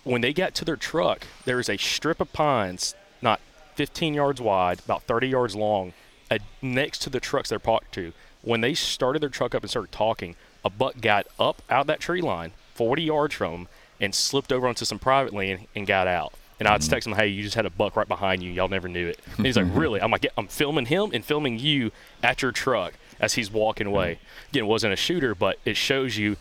[0.03, 3.39] when they got to their truck, there was a strip of pines, not
[3.75, 5.93] 15 yards wide, about 30 yards long,
[6.31, 8.13] uh, next to the trucks they're parked to.
[8.41, 11.87] When they started their truck up and started talking, a buck got up out of
[11.87, 13.67] that tree line, 40 yards from them,
[13.99, 16.31] and slipped over onto some private land and got out.
[16.59, 16.89] And I'd mm-hmm.
[16.89, 18.53] text him, "Hey, you just had a buck right behind you.
[18.53, 21.25] Y'all never knew it." And he's like, "Really?" I'm like, yeah, "I'm filming him and
[21.25, 21.91] filming you
[22.23, 23.95] at your truck as he's walking mm-hmm.
[23.95, 26.37] away." Again, it wasn't a shooter, but it shows you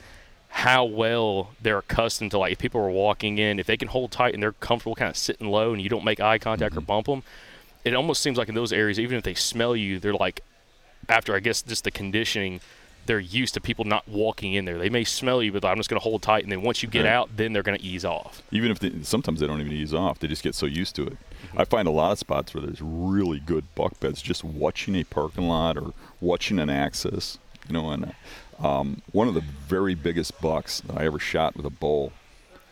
[0.50, 4.12] how well they're accustomed to like if people are walking in, if they can hold
[4.12, 6.78] tight and they're comfortable kind of sitting low and you don't make eye contact or
[6.78, 6.86] mm-hmm.
[6.86, 7.24] bump them,
[7.84, 10.42] it almost seems like in those areas, even if they smell you, they're like
[11.08, 12.60] after I guess just the conditioning,
[13.08, 14.78] they're used to people not walking in there.
[14.78, 16.88] They may smell you, but I'm just going to hold tight, and then once you
[16.88, 17.10] get Right.
[17.12, 18.40] out, then they're going to ease off.
[18.52, 21.06] Even if they, sometimes they don't even ease off, they just get so used to
[21.06, 21.16] it.
[21.56, 25.02] I find a lot of spots where there's really good buck beds just watching a
[25.04, 27.38] parking lot or watching an axis.
[27.66, 28.14] You know, and
[28.60, 32.12] um, one of the very biggest bucks that I ever shot with a bow,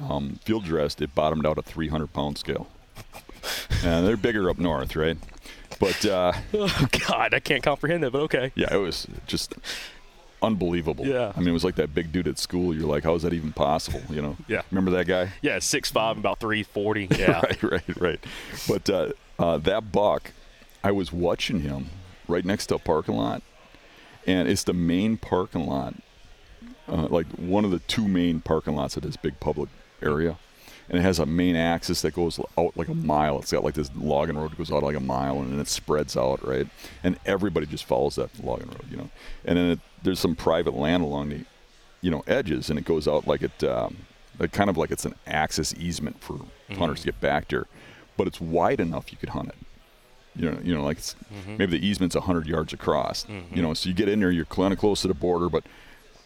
[0.01, 2.69] um, field dressed, it bottomed out a 300 pound scale.
[3.85, 5.17] and they're bigger up north, right?
[5.79, 8.53] But uh, Oh God, I can't comprehend that, but okay.
[8.55, 9.55] yeah, it was just
[10.43, 11.07] unbelievable.
[11.07, 11.33] Yeah.
[11.35, 12.75] I mean, it was like that big dude at school.
[12.75, 14.03] You're like, how is that even possible?
[14.11, 14.37] You know?
[14.49, 14.63] Yeah.
[14.71, 15.33] Remember that guy?
[15.43, 17.09] Yeah, six five, about three forty.
[17.17, 18.25] Yeah, right, right, right.
[18.69, 20.33] But uh, uh, that buck,
[20.85, 21.91] I was watching him
[22.29, 23.43] right next to a parking lot,
[24.27, 25.95] and it's the main parking lot,
[26.89, 29.71] uh, like one of the two main parking lots of this big public
[30.03, 30.37] area.
[30.89, 33.41] And it has a main axis that goes out like a mile.
[33.41, 35.69] It's got like this logging road that goes out like a mile, and then it
[35.69, 36.69] spreads out, right?
[37.03, 39.11] And everybody just follows that logging road, you know.
[39.45, 41.45] And then it, there's some private land along the,
[42.03, 43.97] you know, edges, and it goes out like it, um,
[44.39, 46.75] like kind of like it's an access easement for mm-hmm.
[46.75, 47.67] hunters to get back there,
[48.17, 49.57] but it's wide enough you could hunt it.
[50.37, 51.57] You know, you know, like it's, mm-hmm.
[51.57, 53.25] maybe the easement's hundred yards across.
[53.25, 53.57] Mm-hmm.
[53.57, 55.65] You know, so you get in there, you're kind of close to the border, but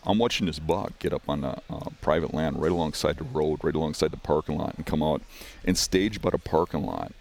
[0.04, 3.60] I'm watching this buck get up on the uh, private land right alongside the road,
[3.62, 5.20] right alongside the parking lot, and come out
[5.64, 7.12] and stage by the parking lot,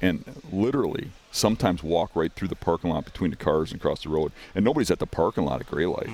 [0.00, 4.08] and literally sometimes walk right through the parking lot between the cars and across the
[4.08, 6.08] road, and nobody's at the parking lot at Gray Light.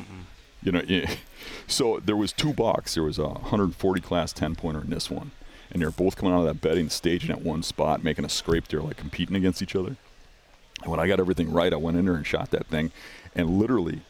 [0.62, 1.08] You know, yeah.
[1.68, 2.94] so there was two bucks.
[2.94, 5.30] There was a 140 class 10 pointer in this one,
[5.70, 8.66] and they're both coming out of that bedding, staging at one spot, making a scrape.
[8.66, 9.96] They're like competing against each other.
[10.82, 12.90] And when I got everything right, I went in there and shot that thing,
[13.34, 14.00] and literally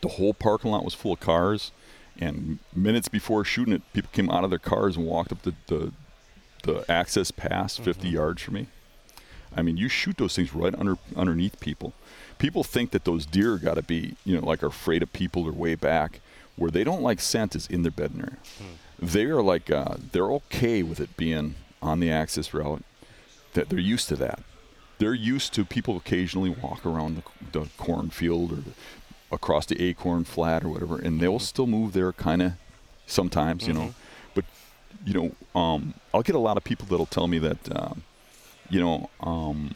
[0.00, 1.72] the whole parking lot was full of cars.
[2.20, 5.54] And minutes before shooting it, people came out of their cars and walked up the
[5.68, 5.92] the,
[6.64, 8.66] the access pass 50 yards from me.
[9.56, 11.92] I mean, you shoot those things right under underneath people.
[12.38, 15.44] People think that those deer got to be, you know, like are afraid of people
[15.46, 16.20] or way back.
[16.56, 18.36] Where they don't like scent is in their bed area.
[18.98, 22.82] They are like uh, they're okay with it being on the access route.
[23.54, 24.40] That they're used to that.
[24.98, 27.22] they're used to people occasionally walk around
[27.52, 28.72] the, the cornfield or the,
[29.30, 32.52] across the acorn flat or whatever, and they'll still move there kind of
[33.06, 33.94] sometimes, you know.
[34.34, 34.44] But
[35.04, 38.02] you know, um, I'll get a lot of people that'll tell me that, um,
[38.70, 39.74] you know, um,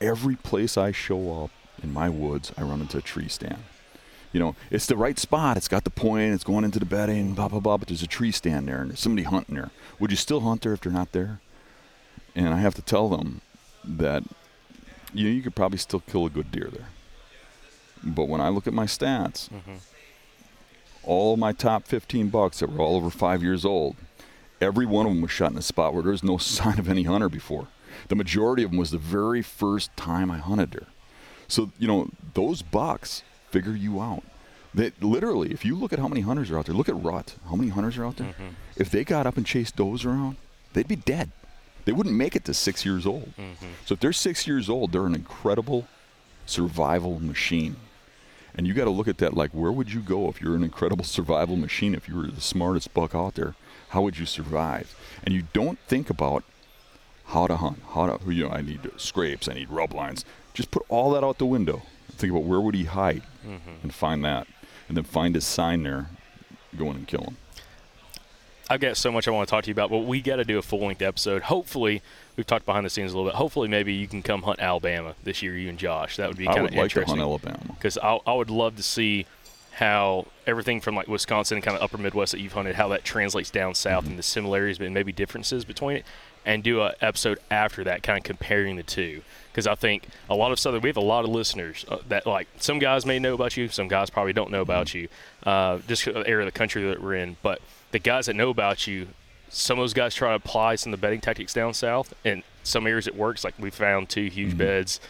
[0.00, 1.50] every place I show up
[1.82, 3.62] in my woods, I run into a tree stand.
[4.32, 5.56] You know, it's the right spot.
[5.56, 6.34] It's got the point.
[6.34, 7.32] It's going into the bedding.
[7.34, 7.76] Blah blah blah.
[7.78, 9.70] But there's a tree stand there, and there's somebody hunting there.
[9.98, 11.40] Would you still hunt there if they're not there?
[12.34, 13.40] And I have to tell them
[13.84, 14.22] that
[15.14, 16.88] you know, you could probably still kill a good deer there.
[18.02, 19.76] But when I look at my stats, mm-hmm.
[21.04, 23.96] all my top 15 bucks that were all over five years old,
[24.60, 26.88] every one of them was shot in a spot where there was no sign of
[26.88, 27.68] any hunter before.
[28.08, 30.86] The majority of them was the very first time I hunted there.
[31.48, 34.22] So, you know, those bucks figure you out.
[34.74, 37.36] That literally, if you look at how many hunters are out there, look at rut.
[37.48, 38.28] How many hunters are out there?
[38.28, 38.48] Mm-hmm.
[38.76, 40.36] If they got up and chased does around,
[40.74, 41.30] they'd be dead.
[41.86, 43.32] They wouldn't make it to six years old.
[43.38, 43.66] Mm-hmm.
[43.86, 45.88] So if they're six years old, they're an incredible
[46.44, 47.76] survival machine.
[48.54, 50.64] And you got to look at that like, where would you go if you're an
[50.64, 51.94] incredible survival machine?
[51.94, 53.54] If you were the smartest buck out there,
[53.90, 54.94] how would you survive?
[55.24, 56.44] And you don't think about
[57.26, 60.24] how to hunt, how to, you know, I need scrapes, I need rub lines.
[60.54, 61.82] Just put all that out the window.
[62.12, 63.70] Think about where would he hide mm-hmm.
[63.82, 64.46] and find that.
[64.88, 66.10] And then find his sign there,
[66.76, 67.36] go in and kill him.
[68.70, 70.44] I've got so much I want to talk to you about, but we got to
[70.44, 71.42] do a full length episode.
[71.42, 72.02] Hopefully,
[72.36, 73.36] we've talked behind the scenes a little bit.
[73.36, 76.16] Hopefully, maybe you can come hunt Alabama this year, you and Josh.
[76.16, 77.58] That would be I kind would of like to hunt Alabama.
[77.74, 79.26] because I, I would love to see
[79.72, 83.04] how everything from like Wisconsin and kind of upper Midwest that you've hunted, how that
[83.04, 84.10] translates down south Mm-hmm.
[84.10, 86.04] and the similarities and maybe differences between it,
[86.44, 89.22] and do a episode after that, kind of comparing the two.
[89.52, 92.26] Because I think a lot of southern, we have a lot of listeners uh, that
[92.26, 94.98] like some guys may know about you, some guys probably don't know about Mm-hmm.
[94.98, 95.08] you,
[95.44, 97.36] uh, just the area of the country that we're in.
[97.42, 97.60] But
[97.90, 99.08] the guys that know about you,
[99.48, 102.42] some of those guys try to apply some of the bedding tactics down south, and
[102.62, 103.44] some areas it works.
[103.44, 104.58] Like we found two huge Mm-hmm.
[104.58, 105.00] beds.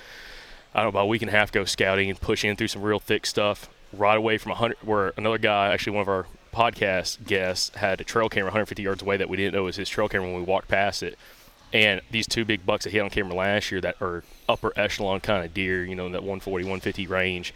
[0.74, 2.82] I don't know, about a week and a half ago scouting and pushing through some
[2.82, 4.76] real thick stuff right away from a hundred.
[4.82, 9.02] Where another guy, actually one of our podcast guests, had a trail camera 150 yards
[9.02, 11.18] away that we didn't know was his trail camera when we walked past it.
[11.72, 14.72] And these two big bucks that he had on camera last year that are upper
[14.78, 17.52] echelon kind of deer, you know, in that 140, 150 range,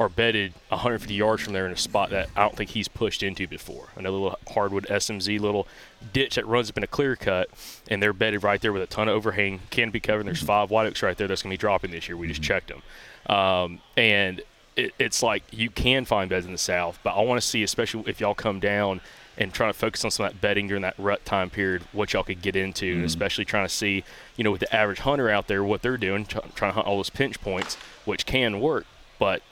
[0.00, 3.22] are bedded 150 yards from there in a spot that I don't think he's pushed
[3.22, 3.88] into before.
[3.96, 5.68] Another little hardwood SMZ little
[6.14, 7.50] ditch that runs up in a clear cut,
[7.88, 10.46] and they're bedded right there with a ton of overhang, canopy cover, and there's mm-hmm.
[10.46, 12.16] five white oaks right there that's going to be dropping this year.
[12.16, 12.48] We just mm-hmm.
[12.48, 13.36] checked them.
[13.36, 14.40] Um, and
[14.74, 17.62] it, it's like you can find beds in the south, but I want to see,
[17.62, 19.02] especially if y'all come down
[19.36, 22.14] and trying to focus on some of that bedding during that rut time period, what
[22.14, 24.02] y'all could get into, and especially trying to see,
[24.36, 26.86] you know, with the average hunter out there, what they're doing, try, trying to hunt
[26.86, 27.76] all those pinch points,
[28.06, 28.86] which can work,
[29.18, 29.42] but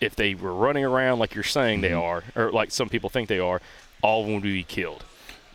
[0.00, 3.28] if they were running around like you're saying they are, or like some people think
[3.28, 3.60] they are,
[4.02, 5.04] all of them would be killed.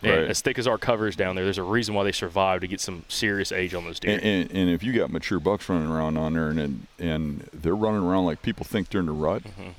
[0.01, 0.29] And Right.
[0.29, 2.67] as thick as our cover is down there, there's a reason why they survived to
[2.67, 4.13] get some serious age on those deer.
[4.15, 7.75] And, and, and if you got mature bucks running around on there and, and they're
[7.75, 9.69] running around like people think they're in the rut, Mm-hmm.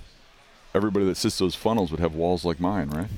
[0.74, 3.08] everybody that sits those funnels would have walls like mine, right?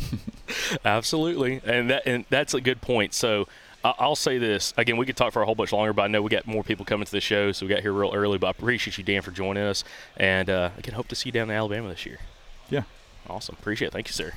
[0.84, 3.14] Absolutely, and that and that's a good point.
[3.14, 3.46] So
[3.84, 4.96] I'll say this again.
[4.96, 6.84] We could talk for a whole bunch longer, but I know we got more people
[6.84, 8.38] coming to the show, so we got here real early.
[8.38, 9.82] But I appreciate you, Dan, for joining us,
[10.16, 12.18] and uh, I can hope to see you down in Alabama this year.
[12.70, 12.84] Yeah.
[13.28, 13.56] Awesome.
[13.58, 13.92] Appreciate it.
[13.92, 14.32] Thank you, sir.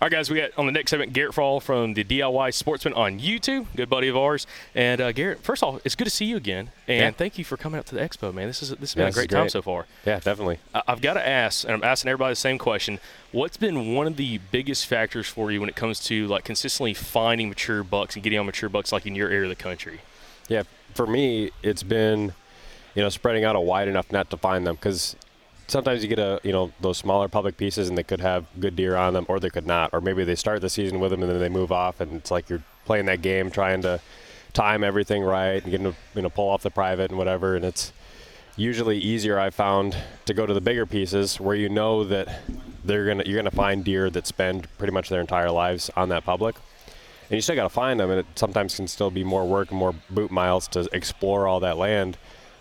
[0.00, 2.94] All right, guys, we got on the next segment Garrett Prahl from the DIY Sportsman
[2.94, 4.46] on YouTube, good buddy of ours.
[4.72, 7.10] And uh, Garrett, first of all, it's good to see you again, and Yeah.
[7.10, 8.46] thank you for coming out to the expo, man.
[8.46, 9.86] This is this has been Yeah, a is great time so far.
[10.06, 10.60] Yeah, definitely.
[10.72, 13.00] I- I've got to ask, and I'm asking everybody the same question:
[13.32, 16.94] What's been one of the biggest factors for you when it comes to like consistently
[16.94, 19.98] finding mature bucks and getting on mature bucks, like in your area of the country?
[20.48, 20.62] Yeah,
[20.94, 22.34] for me, it's been,
[22.94, 25.16] you know, spreading out a wide enough net to find them because
[25.68, 28.74] sometimes you get a, you know, those smaller public pieces and they could have good
[28.74, 31.22] deer on them or they could not, or maybe they start the season with them
[31.22, 34.00] and then they move off and it's like you're playing that game trying to
[34.54, 37.64] time everything right and getting to, you know, pull off the private and whatever, and
[37.64, 37.92] it's
[38.56, 42.40] usually easier I found to go to the bigger pieces where you know that
[42.84, 46.24] they're gonna you're gonna find deer that spend pretty much their entire lives on that
[46.24, 46.56] public.
[47.30, 49.70] And you still got to find them and it sometimes can still be more work
[49.70, 52.16] and more boot miles to explore all that land.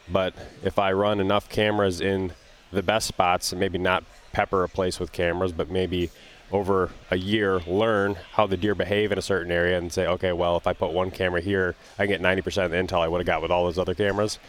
[0.10, 2.34] But if i run enough cameras in
[2.72, 4.04] the best spots and maybe not
[4.34, 6.10] pepper a place with cameras but maybe
[6.52, 10.32] over a year learn how the deer behave in a certain area and say okay
[10.32, 13.08] well if i put one camera here i can get 90% of the intel i
[13.08, 14.40] would have got with all those other cameras.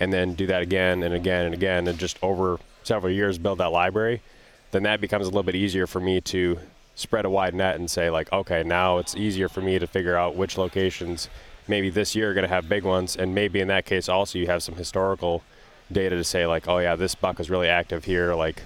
[0.00, 1.88] And then do that again and again and again.
[1.88, 4.22] And just over several years build that library.
[4.70, 6.58] Then that becomes a little bit easier for me to
[6.94, 10.16] spread a wide net and say like okay now it's easier for me to figure
[10.16, 11.28] out which locations
[11.68, 13.16] maybe this year are going to have big ones.
[13.16, 15.42] And maybe in that case also you have some historical
[15.90, 18.62] data to say like oh yeah this buck was really active here like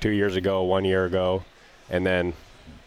[0.00, 1.44] two years ago one year ago
[1.90, 2.32] and then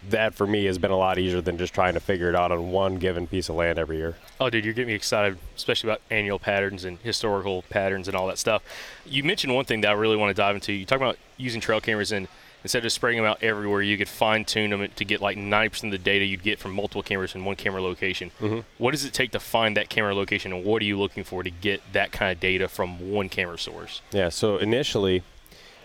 [0.10, 2.52] that for me has been a lot easier than just trying to figure it out
[2.52, 4.16] on one given piece of land every year.
[4.40, 8.28] Oh, dude, you're getting me excited, especially about annual patterns and historical patterns and all
[8.28, 8.62] that stuff.
[9.06, 10.74] You mentioned one thing that I really want to dive into.
[10.74, 12.28] You talk about using trail cameras and
[12.66, 15.84] instead of spraying them out everywhere, you could fine tune them to get like 90%
[15.84, 18.32] of the data you'd get from multiple cameras in one camera location.
[18.42, 18.62] Mm-hmm.
[18.80, 21.44] What does it take to find that camera location, and what are you looking for
[21.44, 24.02] to get that kind of data from one camera source?
[24.12, 25.22] Yeah, so initially,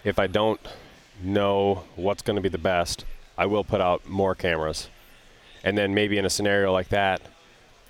[0.04, 0.58] if I don't
[1.22, 3.04] know what's going to be the best,
[3.36, 4.88] I will put out more cameras.
[5.62, 7.20] And then maybe in a scenario like that,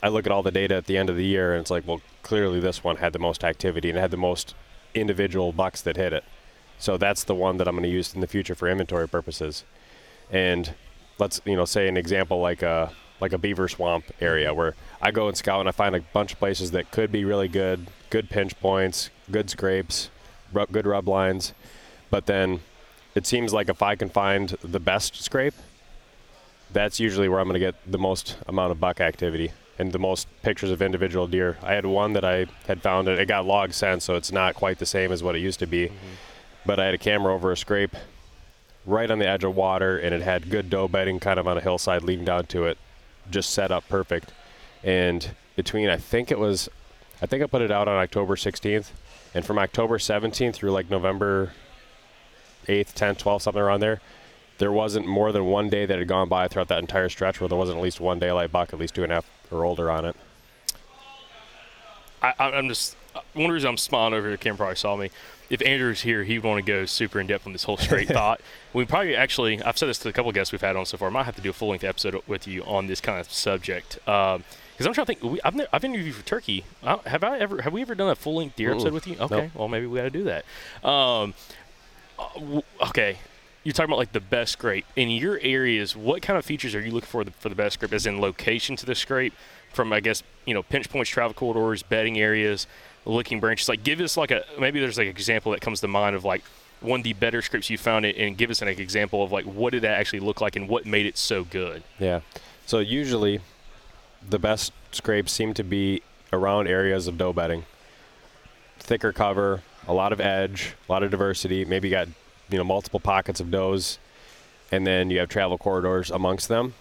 [0.03, 1.87] I look at all the data at the end of the year and it's like,
[1.87, 4.57] well, clearly this one had the most activity and had the most
[4.95, 6.25] individual bucks that hit it.
[6.81, 9.65] So that's the one that I'm going to use in the future for inventory purposes.
[10.33, 10.75] And
[11.19, 15.11] let's, you know, say an example like a like a beaver swamp area where I
[15.11, 17.87] go and scout and I find a bunch of places that could be really good,
[18.09, 20.09] good pinch points, good scrapes,
[20.55, 21.53] rub, good rub lines.
[22.09, 22.61] But then
[23.15, 25.53] it seems like if I can find the best scrape,
[26.73, 29.99] that's usually where I'm going to get the most amount of buck activity and the
[29.99, 31.59] most pictures of individual deer.
[31.63, 34.79] I had one that I had found, it got log sent, so it's not quite
[34.79, 35.87] the same as what it used to be.
[35.89, 36.30] Mm-hmm.
[36.67, 37.97] But I had a camera over a scrape
[38.87, 41.57] right on the edge of water, and it had good doe bedding kind of on
[41.57, 42.79] a hillside leading down to it,
[43.31, 44.33] just set up perfect.
[44.83, 46.69] And between, I think it was,
[47.21, 48.91] I think I put it out on October 16th,
[49.35, 51.53] and from October 17th through like November
[52.67, 54.01] 8th, 10th, 12th, something around there,
[54.59, 57.49] there wasn't more than one day that had gone by throughout that entire stretch where
[57.49, 59.91] there wasn't at least one daylight buck, at least two and a half or older
[59.91, 60.17] on it.
[62.23, 64.37] I, I'm just uh, one reason I'm smiling over here.
[64.37, 65.11] Kim probably saw me.
[65.51, 68.41] If Andrew's here, he'd want to go super in depth on this whole straight thought.
[68.73, 71.09] We probably actually, I've said this to a couple guests we've had on so far.
[71.09, 73.31] I might have to do a full length episode with you on this kind of
[73.31, 73.99] subject.
[74.09, 74.45] Um,
[74.81, 75.33] because I'm trying to think.
[75.35, 76.65] We, I've, never, I've interviewed for Turkey.
[76.83, 77.61] I, have I ever?
[77.61, 79.15] Have we ever done a full length deer episode with you?
[79.21, 79.51] Okay, nope.
[79.55, 80.47] well maybe we got to do that.
[80.83, 81.35] Um,
[82.19, 83.19] uh, okay,
[83.63, 85.95] you're talking about like the best scrape in your areas.
[85.95, 87.93] What kind of features are you looking for the, for the best scrape?
[87.93, 89.35] As in location to the scrape,
[89.71, 92.67] from I guess you know pinch points, travel corridors, bedding areas,
[93.05, 93.69] looking branches.
[93.69, 96.25] Like give us like a maybe there's like an example that comes to mind of
[96.25, 96.43] like
[96.81, 99.45] one of the better scrapes you found it, and give us an example of like
[99.45, 101.83] what did that actually look like and what made it so good.
[101.99, 102.21] Yeah.
[102.67, 103.41] So usually,
[104.27, 107.65] the best scrapes seem to be around areas of doe bedding.
[108.79, 111.65] Thicker cover, a lot of edge, a lot of diversity.
[111.65, 112.09] Maybe you got
[112.49, 113.99] you know multiple pockets of does,
[114.73, 116.75] and then you have travel corridors amongst them.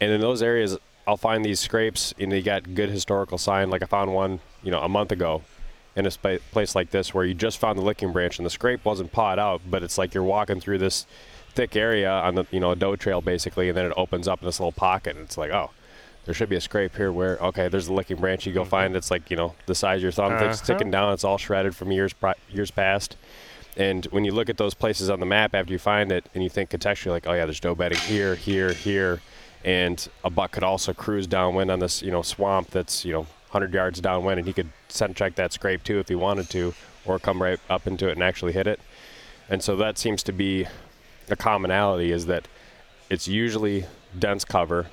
[0.00, 0.76] And in those areas,
[1.06, 3.70] I'll find these scrapes, and they got good historical sign.
[3.70, 5.42] Like I found one, you know, a month ago,
[5.96, 8.50] in a sp- place like this where you just found the licking branch, and the
[8.50, 11.06] scrape wasn't pawed out, but it's like you're walking through this
[11.50, 14.40] thick area on the you know a doe trail basically, and then it opens up
[14.40, 15.70] in this little pocket, and it's like oh.
[16.26, 18.46] There should be a scrape here where okay, there's the licking branch.
[18.46, 18.70] You go mm-hmm.
[18.70, 20.54] find it's like you know the size of your thumb, uh-huh.
[20.54, 21.12] sticking down.
[21.12, 23.18] It's all shredded from years pri- years past,
[23.76, 26.42] and when you look at those places on the map after you find it, and
[26.42, 29.20] you think contextually, like, oh yeah, there's doe bedding here, here, here,
[29.64, 33.26] and a buck could also cruise downwind on this, you know, swamp that's you know
[33.54, 36.74] 100 yards downwind, and he could scent check that scrape too if he wanted to,
[37.04, 38.80] or come right up into it and actually hit it.
[39.48, 40.66] And so that seems to be
[41.30, 42.48] a commonality is that
[43.10, 43.86] it's usually
[44.18, 44.86] dense cover.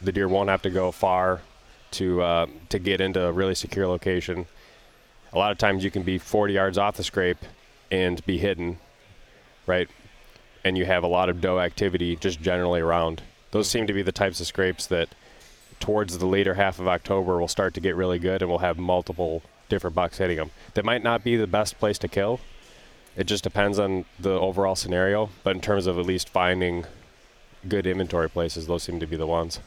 [0.00, 1.40] The deer won't have to go far
[1.92, 4.46] to uh, to get into a really secure location.
[5.32, 7.38] A lot of times you can be 40 yards off the scrape
[7.90, 8.78] and be hidden,
[9.66, 9.88] right?
[10.64, 13.22] And you have a lot of doe activity just generally around.
[13.50, 15.08] Those seem to be the types of scrapes that
[15.82, 18.78] towards the later half of October will start to get really good and we'll have
[18.78, 20.52] multiple different bucks hitting them.
[20.74, 22.38] That might not be the best place to kill.
[23.16, 26.86] It just depends on the overall scenario, but in terms of at least finding
[27.68, 29.58] good inventory places, those seem to be the ones.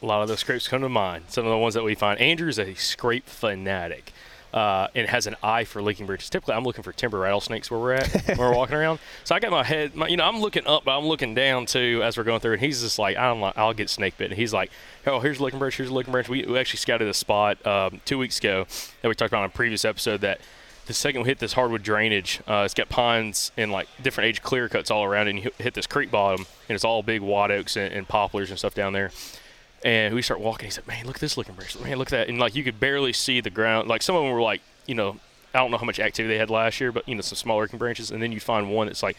[0.00, 1.24] A lot of those scrapes come to mind.
[1.26, 2.20] Some of the ones that we find.
[2.20, 4.12] Andrew's a scrape fanatic
[4.52, 6.30] uh, and has an eye for licking branches.
[6.30, 8.98] Typically, I'm looking for timber rattlesnakes where we're at, when we're walking around.
[9.24, 11.66] So I got my head, my, you know, I'm looking up, but I'm looking down
[11.66, 12.54] too as we're going through.
[12.54, 14.30] And he's just like, I'm like, I'll get snake bit.
[14.30, 14.70] And he's like,
[15.06, 16.28] oh, here's a licking branch, here's licking branch.
[16.28, 18.66] We, we actually scouted a spot um, two weeks ago
[19.00, 20.40] that we talked about on a previous episode that
[20.86, 24.42] the second we hit this hardwood drainage, uh, it's got pines and like different age
[24.42, 27.20] clear cuts all around, it, and you hit this creek bottom, and it's all big
[27.20, 29.10] white oaks and, and poplars and stuff down there.
[29.84, 30.66] And we start walking.
[30.66, 31.78] He said, "Man, look at this licking branch.
[31.80, 33.88] Man, look at that." And like you could barely see the ground.
[33.88, 35.18] Like some of them were like you know,
[35.54, 37.62] I don't know how much activity they had last year, but you know, some smaller
[37.62, 39.16] licking branches, and then you find one that's like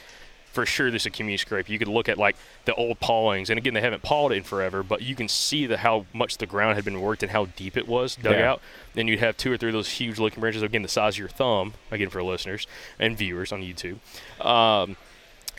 [0.51, 1.67] for sure this is a community scrape.
[1.67, 2.35] You could look at like
[2.65, 5.65] the old pawings, and again, they haven't pawed it in forever, but you can see
[5.65, 8.51] the how much the ground had been worked and how deep it was dug yeah.
[8.51, 8.61] out.
[8.93, 11.19] Then you'd have two or three of those huge licking branches, again, the size of
[11.19, 12.67] your thumb, again for listeners
[12.99, 13.97] and viewers on YouTube.
[14.45, 14.95] Um,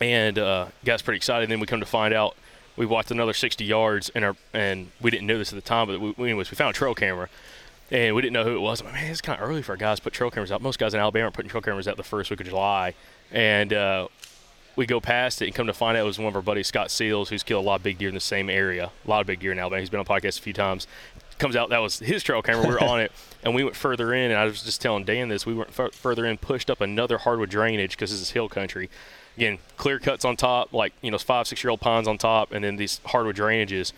[0.01, 1.45] and uh, got pretty excited.
[1.45, 2.37] And then we come to find out
[2.77, 5.87] we walked another 60 yards, and our and we didn't know this at the time,
[5.87, 7.29] but we, anyways, we found a trail camera
[7.91, 8.81] and we didn't know who it was.
[8.81, 10.63] I'm like, man, it's kind of early for guys to put trail cameras out.
[10.63, 12.95] Most guys in Alabama are putting trail cameras out the first week of July,
[13.31, 14.09] and uh,
[14.77, 16.67] we go past it and come to find out it was one of our buddies,
[16.67, 19.21] Scott Seals, who's killed a lot of big deer in the same area, a lot
[19.21, 19.81] of big deer in Alabama.
[19.81, 20.87] He's been on podcast a few times.
[21.39, 22.67] Comes out that was his trail camera.
[22.67, 23.13] We were on it,
[23.43, 24.31] and we went further in.
[24.31, 25.45] And I was just telling Dan this.
[25.45, 28.89] We went f- further in, pushed up another hardwood drainage because this is hill country.
[29.37, 32.53] Again, clear cuts on top, like you know, five six year old pines on top,
[32.53, 33.93] and then these hardwood drainages.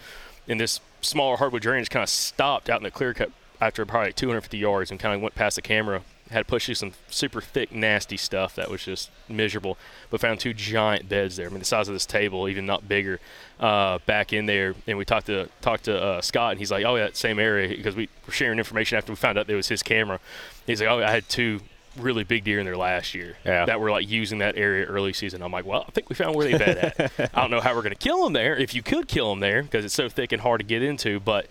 [0.48, 3.30] And this smaller hardwood drainage kind of stopped out in the clear cut
[3.60, 6.66] after probably like 250 yards and kind of went past the camera had to push
[6.66, 9.78] through some super thick, nasty stuff that was just miserable.
[10.10, 11.46] But found two giant beds there.
[11.46, 13.20] I mean, the size of this table, even not bigger,
[13.60, 14.74] uh, back in there.
[14.86, 17.38] And we talked to talked to uh, Scott, and he's like, "Oh, yeah, that same
[17.38, 20.18] area," because we were sharing information after we found out it was his camera.
[20.66, 21.60] He's like, "Oh, I had two
[21.98, 23.64] really big deer in there last year Yeah.
[23.66, 26.34] that were like using that area early season." I'm like, "Well, I think we found
[26.34, 27.30] where they bed at.
[27.34, 28.56] I don't know how we're going to kill them there.
[28.56, 31.20] If you could kill them there, because it's so thick and hard to get into,
[31.20, 31.46] but."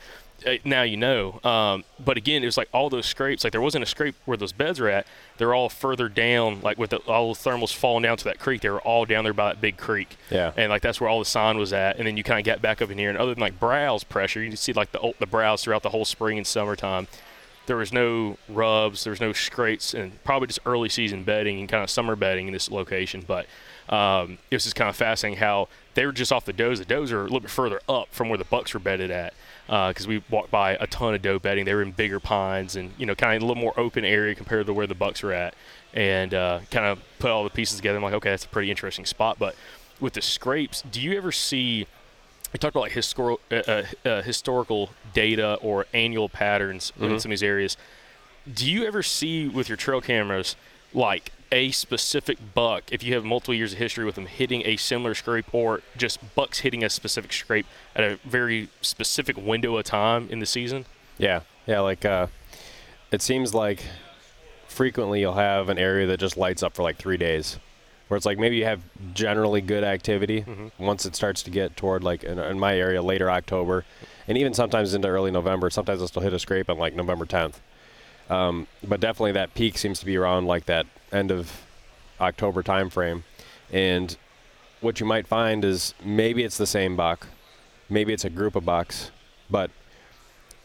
[0.45, 1.39] uh, now you know.
[1.45, 3.45] Um, but again, it was like all those scrapes.
[3.45, 5.07] Like there wasn't a scrape where those beds are at.
[5.37, 8.61] They're all further down, like with the, all the thermals falling down to that creek.
[8.61, 10.17] They were all down there by that big creek.
[10.29, 10.51] Yeah.
[10.57, 11.97] And like that's where all the sign was at.
[11.97, 13.09] And then you kind of get back up in here.
[13.09, 15.89] And other than like browse pressure, you can see like the the browse throughout the
[15.89, 17.07] whole spring and summertime.
[17.65, 19.03] There was no rubs.
[19.03, 22.47] There was no scrapes, and probably just early season bedding and kind of summer bedding
[22.47, 23.23] in this location.
[23.25, 23.47] But
[23.89, 26.79] um, it was just kind of fascinating how they were just off the does.
[26.79, 29.33] The does are a little bit further up from where the bucks were bedded at
[29.67, 31.65] because we walked by a ton of doe bedding.
[31.65, 34.35] They were in bigger pines and you know kind of a little more open area
[34.35, 35.55] compared to where the bucks were at,
[35.93, 37.97] and uh, kind of put all the pieces together.
[37.97, 39.37] I'm like, okay, that's a pretty interesting spot.
[39.39, 39.55] But
[39.99, 41.87] with the scrapes, do you ever see?
[42.55, 47.29] We talked about like historical uh, uh, uh, historical data or annual patterns in some
[47.29, 47.75] of these areas.
[48.49, 50.55] Do you ever see with your trail cameras
[50.93, 54.77] like a specific buck if you have multiple years of history with them hitting a
[54.77, 59.83] similar scrape or just bucks hitting a specific scrape at a very specific window of
[59.83, 60.85] time in the season?
[61.17, 61.81] Yeah, yeah.
[61.81, 62.27] Like, uh,
[63.11, 63.83] it seems like
[64.69, 67.59] frequently you'll have an area that just lights up for like three days,
[68.07, 68.81] where it's like maybe you have
[69.13, 70.45] generally good activity
[70.77, 73.83] once it starts to get toward like in, in my area later October,
[74.27, 75.69] and even sometimes into early November.
[75.69, 77.55] Sometimes I'll still hit a scrape on like November 10th.
[78.29, 81.61] Um, but definitely that peak seems to be around like that end of
[82.19, 83.23] October time frame,
[83.71, 84.15] and
[84.81, 87.27] what you might find is maybe it's the same buck,
[87.89, 89.11] maybe it's a group of bucks,
[89.49, 89.71] but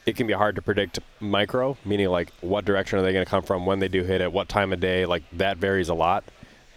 [0.06, 3.30] it can be hard to predict micro, meaning like what direction are they going to
[3.30, 5.94] come from when they do hit it, what time of day, like that varies a
[5.94, 6.24] lot.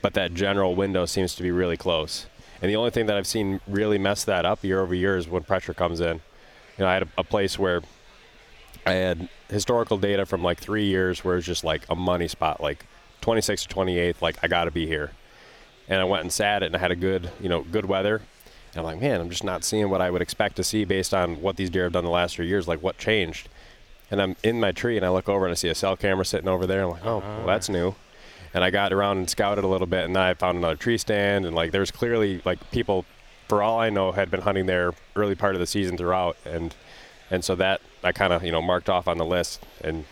[0.03, 2.27] But that general window seems to be really close.
[2.61, 5.27] And the only thing that I've seen really mess that up year over year is
[5.27, 6.21] when pressure comes in.
[6.77, 7.81] You know, I had a, a place where
[8.85, 12.61] I had historical data from like three years where it's just like a money spot,
[12.61, 12.85] like
[13.21, 15.11] 26th to 28th, like I got to be here.
[15.87, 18.21] And I went and sat it and I had a good, you know, good weather.
[18.75, 21.13] And I'm like, man, I'm just not seeing what I would expect to see based
[21.13, 22.67] on what these deer have done the last three years.
[22.67, 23.47] Like, what changed?
[24.11, 26.25] And I'm in my tree and I look over and I see a cell camera
[26.25, 26.83] sitting over there.
[26.83, 27.73] I'm like, oh, well, that's ah.
[27.73, 27.95] new.
[28.53, 30.97] And I got around and scouted a little bit, and then I found another tree
[30.97, 31.45] stand.
[31.45, 33.05] And like, there's clearly like people,
[33.47, 36.37] for all I know, had been hunting there early part of the season throughout.
[36.45, 36.75] And
[37.31, 40.05] and so that I kind of you know marked off on the list and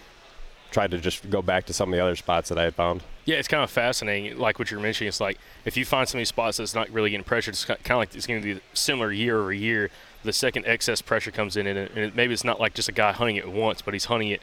[0.71, 3.03] tried to just go back to some of the other spots that I had found.
[3.25, 4.39] Yeah, it's kind of fascinating.
[4.39, 6.89] Like what you're mentioning, it's like if you find some of these spots that's not
[6.89, 9.91] really getting pressure, it's kind of like it's going to be similar year over year.
[10.23, 12.87] The second excess pressure comes in, and, it, and it, maybe it's not like just
[12.89, 14.41] a guy hunting it once, but he's hunting it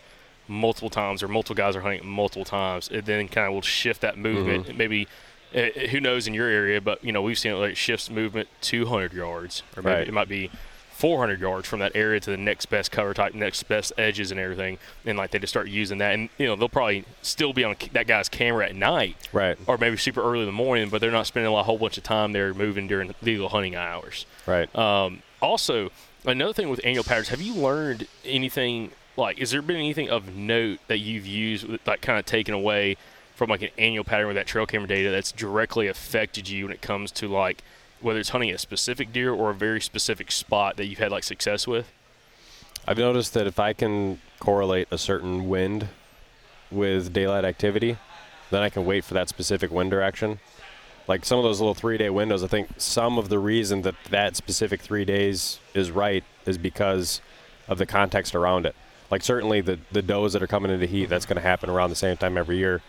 [0.49, 2.89] multiple times, or multiple guys are hunting multiple times.
[2.93, 4.77] It then kind of will shift that movement.
[4.77, 5.07] Maybe
[5.55, 8.49] uh, who knows in your area, but you know we've seen it like shifts movement
[8.61, 10.09] 200 yards, or maybe Right.
[10.09, 10.51] it might be
[10.93, 14.41] 400 yards from that area to the next best cover type, next best edges and
[14.41, 17.63] everything, and like they just start using that, and you know they'll probably still be
[17.65, 19.57] on that guy's camera at night, Right.
[19.67, 22.03] or maybe super early in the morning, but they're not spending a whole bunch of
[22.05, 24.27] time there moving during legal hunting hours.
[24.45, 24.75] Right.
[24.77, 25.91] Um, also,
[26.27, 29.39] another thing with annual patterns, have you learned anything like?
[29.39, 32.97] Is there been anything of note that you've used, like kind of taken away
[33.35, 36.73] from like an annual pattern with that trail camera data that's directly affected you when
[36.73, 37.63] it comes to like
[38.01, 41.25] whether it's hunting a specific deer or a very specific spot that you've had like
[41.25, 41.93] success with?
[42.87, 45.89] I've noticed that if I can correlate a certain wind
[46.71, 47.99] with daylight activity,
[48.51, 50.39] then I can wait for that specific wind direction.
[51.07, 53.95] Like some of those little three day windows, I think some of the reason that
[54.11, 57.21] that specific three days is right is because
[57.67, 58.75] of the context around it.
[59.11, 61.91] Like certainly the, the does that are coming into heat, that's going to happen around
[61.91, 62.83] the same time every year.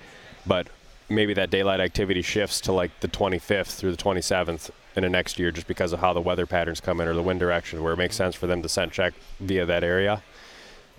[0.46, 0.68] But
[1.10, 5.40] maybe that daylight activity shifts to like the 25th through the 27th in the next
[5.40, 7.94] year just because of how the weather patterns come in or the wind direction where
[7.94, 10.22] it makes sense for them to scent check via that area.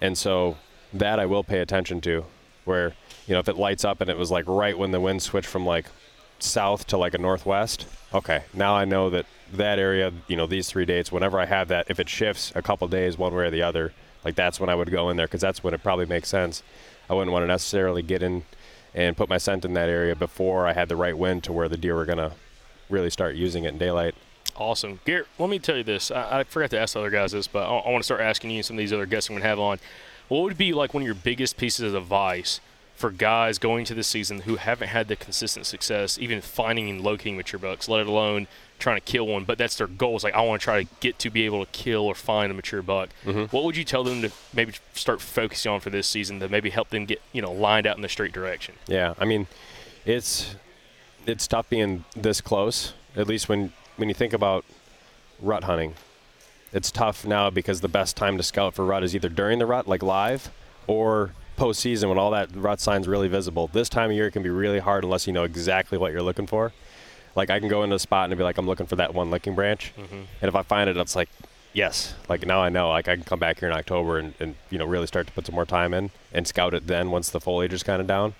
[0.00, 0.56] And so
[0.92, 2.24] that I will pay attention to
[2.64, 2.94] where,
[3.26, 5.48] you know, if it lights up and it was like right when the wind switched
[5.48, 5.86] from like
[6.38, 10.68] south to like a northwest, okay, now I know that that area, you know, these
[10.68, 13.50] three dates, whenever I have that, if it shifts a couple days one way or
[13.50, 13.92] the other,
[14.24, 16.62] like that's when I would go in there because that's when it probably makes sense.
[17.08, 18.44] I wouldn't want to necessarily get in
[18.94, 21.68] and put my scent in that area before I had the right wind to where
[21.68, 22.32] the deer were to
[22.88, 24.14] really start using it in daylight.
[24.56, 25.00] Awesome.
[25.04, 26.10] Garrett, let me tell you this.
[26.10, 28.20] I, I forgot to ask the other guys this, but I, I want to start
[28.20, 29.78] asking you and some of these other guests I'm to have on.
[30.28, 32.60] What would be like one of your biggest pieces of advice
[33.00, 37.00] for guys going to this season who haven't had the consistent success, even finding and
[37.00, 38.46] locating mature bucks, let alone
[38.78, 40.16] trying to kill one, but that's their goal.
[40.16, 42.50] It's like, I want to try to get to be able to kill or find
[42.50, 43.08] a mature buck.
[43.24, 43.44] Mm-hmm.
[43.56, 46.68] What would you tell them to maybe start focusing on for this season to maybe
[46.68, 48.74] help them get, you know, lined out in the straight direction?
[48.86, 49.46] Yeah, I mean,
[50.04, 50.54] it's
[51.26, 52.92] it's tough being this close.
[53.16, 54.66] At least when when you think about
[55.40, 55.94] rut hunting,
[56.70, 59.66] it's tough now because the best time to scout for rut is either during the
[59.66, 60.50] rut, like live,
[60.86, 63.68] or postseason when all that rut sign's really visible.
[63.70, 66.22] This time of year it can be really hard unless you know exactly what you're
[66.22, 66.72] looking for.
[67.36, 69.30] Like I can go into a spot and be like, I'm looking for that one
[69.30, 70.14] licking branch, mm-hmm.
[70.14, 71.28] and if I find it, it's like,
[71.74, 72.88] yes, like now I know.
[72.88, 75.32] Like I can come back here in October and, and you know really start to
[75.34, 78.06] put some more time in and scout it then once the foliage is kind of
[78.06, 78.34] down.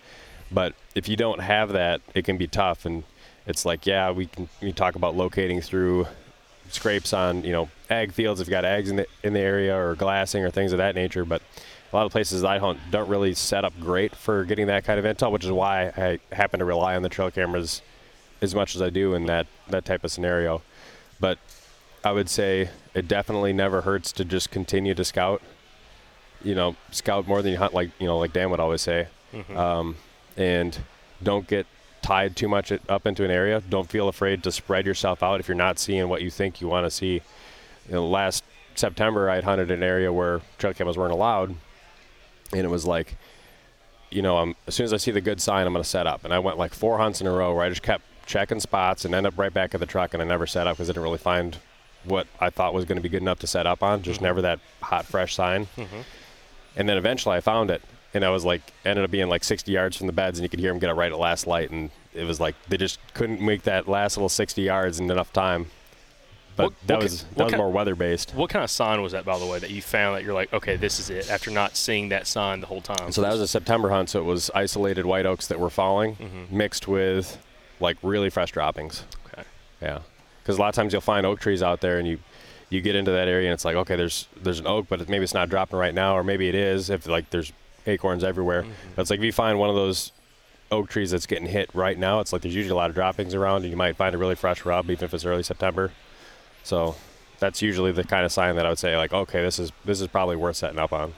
[0.51, 2.85] But if you don't have that, it can be tough.
[2.85, 3.05] And
[3.47, 6.07] it's like, yeah, we can we talk about locating through
[6.71, 9.77] scrapes on you know ag fields if you've got ags in the in the area
[9.77, 11.25] or glassing or things of that nature.
[11.25, 11.43] But
[11.93, 14.99] a lot of places I hunt don't really set up great for getting that kind
[14.99, 17.83] of intel, which is why I happen to rely on the trail cameras
[18.41, 20.63] as much as I do in that that type of scenario.
[21.19, 21.39] But
[22.05, 25.43] I would say it definitely never hurts to just continue to scout.
[26.43, 29.09] You know, scout more than you hunt, like you know, like Dan would always say,
[29.55, 29.97] um,
[30.37, 30.79] and
[31.23, 31.67] don't get
[32.03, 33.63] tied too much up into an area.
[33.69, 36.69] Don't feel afraid to spread yourself out if you're not seeing what you think you
[36.69, 37.21] want to see.
[37.89, 38.43] You know, last
[38.75, 41.55] September, I hunted an area where trail cameras weren't allowed,
[42.53, 43.17] and it was like,
[44.11, 46.07] you know, i as soon as I see the good sign, I'm going to set
[46.07, 46.25] up.
[46.25, 49.05] And I went like four hunts in a row where I just kept checking spots
[49.05, 50.93] and ended up right back at the truck, and I never set up because I
[50.93, 51.57] didn't really find
[52.05, 54.03] what I thought was going to be good enough to set up on.
[54.03, 54.25] Just mm-hmm.
[54.27, 55.67] never that hot, fresh sign.
[55.77, 56.01] Mm-hmm.
[56.77, 57.83] And then eventually I found it,
[58.15, 60.49] and I was like, ended up being like 60 yards from the beds, and you
[60.49, 62.99] could hear them get it right at last light, and it was like they just
[63.15, 65.67] couldn't make that last little 60 yards in enough time.
[66.57, 68.35] But What- that what was that was more weather based.
[68.35, 70.53] What kind of sign was that, by the way, that you found that you're like,
[70.53, 73.13] okay, this is it after not seeing that sign the whole time?
[73.13, 76.17] So that was a September hunt, so it was isolated white oaks that were falling,
[76.17, 76.57] Mm-hmm.
[76.57, 77.39] mixed with
[77.79, 79.05] like really fresh droppings.
[79.33, 79.43] Okay.
[79.81, 80.01] Yeah,
[80.43, 82.19] because a lot of times you'll find oak trees out there, and you
[82.69, 85.25] you get into that area, and it's like, okay, there's there's an oak, but maybe
[85.25, 87.53] it's not dropping right now, or maybe it is if like there's
[87.87, 88.63] acorns everywhere.
[88.63, 88.73] Mm-hmm.
[88.97, 90.13] But it's like if you find one of those
[90.71, 93.35] oak trees that's getting hit right now, it's like there's usually a lot of droppings
[93.35, 95.91] around, and you might find a really fresh rub, even if it's early September.
[96.71, 96.95] So
[97.41, 100.01] that's usually the kind of sign that I would say, like, okay, this is this
[100.01, 101.15] is probably worth setting up on.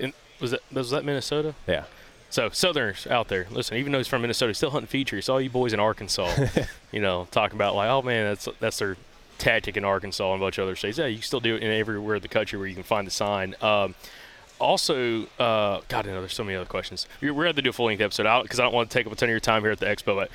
[0.00, 1.54] And was that was that Minnesota?
[1.68, 1.84] Yeah.
[2.28, 3.76] So Southerners out there, listen.
[3.76, 5.28] Even though he's from Minnesota, he's still hunting features.
[5.28, 6.48] All you boys in Arkansas,
[6.92, 8.96] you know, talking about like, oh man, that's that's their
[9.38, 10.98] tactic in Arkansas and a bunch of other states.
[10.98, 13.06] Yeah, you can still do it in everywhere in the country where you can find
[13.06, 13.54] the sign.
[13.62, 13.94] Um,
[14.58, 17.06] also, uh, God, I know there's so many other questions.
[17.20, 18.94] We're, we're going to do a full length episode out because I don't want to
[18.94, 20.16] take up a ton of your time here at the expo.
[20.16, 20.30] But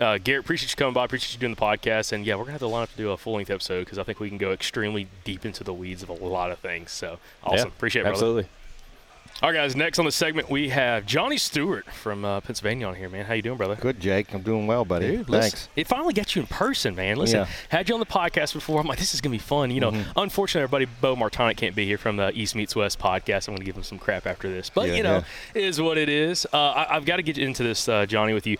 [0.00, 1.04] uh, Garrett, appreciate you coming by.
[1.04, 2.12] Appreciate you doing the podcast.
[2.12, 3.80] And yeah, we're going to have to line up to do a full length episode
[3.84, 6.58] because I think we can go extremely deep into the weeds of a lot of
[6.58, 6.90] things.
[6.90, 7.68] So awesome.
[7.68, 8.14] Yeah, appreciate it, brother.
[8.14, 8.46] Absolutely.
[9.42, 9.74] All right, guys.
[9.74, 13.24] Next on the segment, we have Johnny Stewart from uh, Pennsylvania on here, man.
[13.24, 13.74] How you doing, brother?
[13.74, 14.32] Good, Jake.
[14.32, 15.16] I'm doing well, buddy.
[15.16, 15.68] Dude, listen, Thanks.
[15.74, 17.16] It finally got you in person, man.
[17.16, 17.46] Listen, Yeah.
[17.68, 18.78] had you on the podcast before.
[18.80, 19.72] I'm like, this is gonna be fun.
[19.72, 20.10] You know, Mm-hmm.
[20.16, 23.48] unfortunately, everybody, Beau Martonik can't be here from the East Meets West podcast.
[23.48, 25.24] I'm gonna give him some crap after this, but Yeah, you know, yeah.
[25.60, 26.46] it is what it is.
[26.52, 28.58] Uh, I, I've got to get into this, uh, Johnny, with you.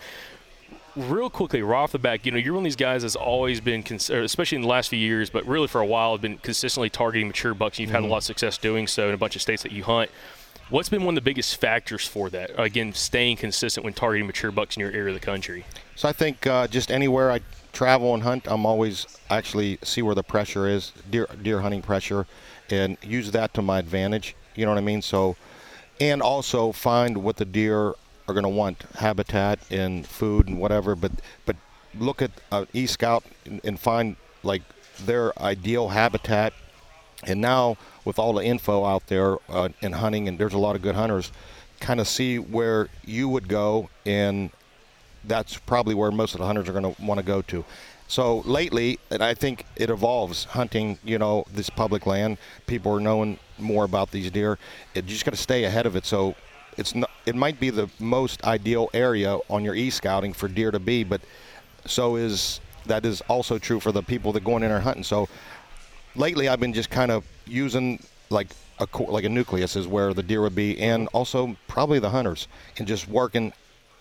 [0.95, 3.59] Real quickly, right off the back, you know, you're one of these guys that's always
[3.59, 6.37] been, cons- especially in the last few years, but really for a while, have been
[6.37, 7.77] consistently targeting mature bucks.
[7.79, 8.03] and You've Mm-hmm.
[8.03, 10.11] had a lot of success doing so in a bunch of states that you hunt.
[10.69, 12.51] What's been one of the biggest factors for that?
[12.61, 15.65] Again, staying consistent when targeting mature bucks in your area of the country.
[15.95, 17.41] So I think uh, just anywhere I
[17.73, 22.27] travel and hunt, I'm always actually see where the pressure is, deer deer hunting pressure,
[22.69, 24.35] and use that to my advantage.
[24.55, 25.01] You know what I mean?
[25.01, 25.35] So,
[25.99, 27.93] and also find what the deer
[28.27, 30.95] are going to want, habitat and food and whatever.
[30.95, 31.11] But
[31.45, 31.55] but
[31.97, 34.61] look at uh, e scout and, and find like
[35.05, 36.53] their ideal habitat.
[37.25, 40.75] And now with all the info out there uh, in hunting and there's a lot
[40.75, 41.31] of good hunters
[41.79, 44.49] kind of see where you would go and
[45.25, 47.63] that's probably where most of the hunters are going to want to go to.
[48.07, 52.37] So lately and i think it evolves hunting you know this public land.
[52.67, 54.57] People are knowing more about these deer.
[54.93, 56.05] It, you just got to stay ahead of it.
[56.05, 56.35] So
[56.77, 60.79] it's not, it might be the most ideal area on your e-scouting for deer to
[60.79, 61.21] be but
[61.85, 65.27] so is that is also true for the people that going in there hunting so
[66.15, 67.99] lately I've been just kind of using
[68.29, 68.47] like
[68.79, 72.47] a like a nucleus is where the deer would be, and also probably the hunters,
[72.77, 73.53] and just working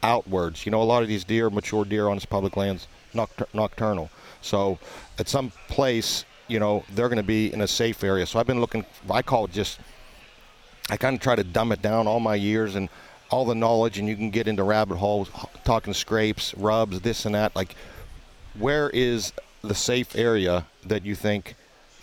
[0.02, 0.64] outwards.
[0.66, 4.10] You know, a lot of these deer, mature deer on this public lands, noctur- nocturnal.
[4.40, 4.78] So
[5.18, 8.26] at some place, you know, they're going to be in a safe area.
[8.26, 8.84] So I've been looking.
[9.10, 9.78] I call it just.
[10.90, 12.88] I kind of try to dumb it down all my years and
[13.30, 15.30] all the knowledge, and you can get into rabbit holes,
[15.64, 17.56] talking scrapes, rubs, this and that.
[17.56, 17.74] Like
[18.58, 21.54] where is the safe area that you think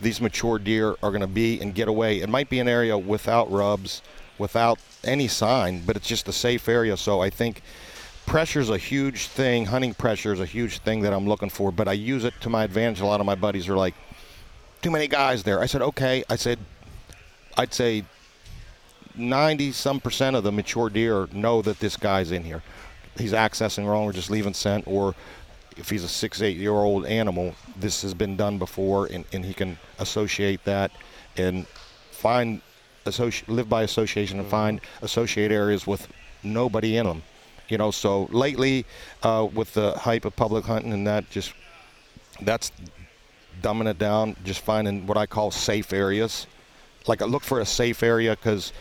[0.02, 2.22] these mature deer are going to be and get away?
[2.22, 4.02] It might be an area without rubs,
[4.38, 6.98] without any sign, but it's just a safe area.
[6.98, 7.62] So I think
[8.26, 9.66] pressure is a huge thing.
[9.66, 12.50] Hunting pressure is a huge thing that I'm looking for, but I use it to
[12.50, 13.02] my advantage.
[13.02, 13.94] A lot of my buddies are like,
[14.82, 15.60] too many guys there.
[15.60, 16.24] I said, okay.
[16.30, 16.58] I said,
[17.58, 18.06] I'd say
[19.16, 22.62] 90 some percent of the mature deer know that this guy's in here.
[23.18, 25.16] He's accessing wrong or just leaving scent, or
[25.78, 29.46] if he's a six, eight year old animal, this has been done before, and, and
[29.46, 30.92] he can associate that
[31.38, 31.66] and
[32.12, 32.62] find,
[33.06, 36.08] associ- live by association and find associate areas with
[36.44, 37.24] nobody in them.
[37.70, 38.86] You know, so lately,
[39.24, 41.54] uh, with the hype of public hunting and that, just
[42.42, 42.72] that's
[43.62, 46.48] dumbing it down, just finding what I call safe areas.
[47.08, 48.74] Like look for a safe area because,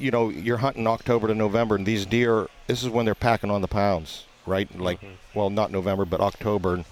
[0.00, 3.50] you know, you're hunting October to November, and these deer, this is when they're packing
[3.50, 4.78] on the pounds, right?
[4.78, 5.14] Like, mm-hmm.
[5.34, 6.84] well, not November, but October.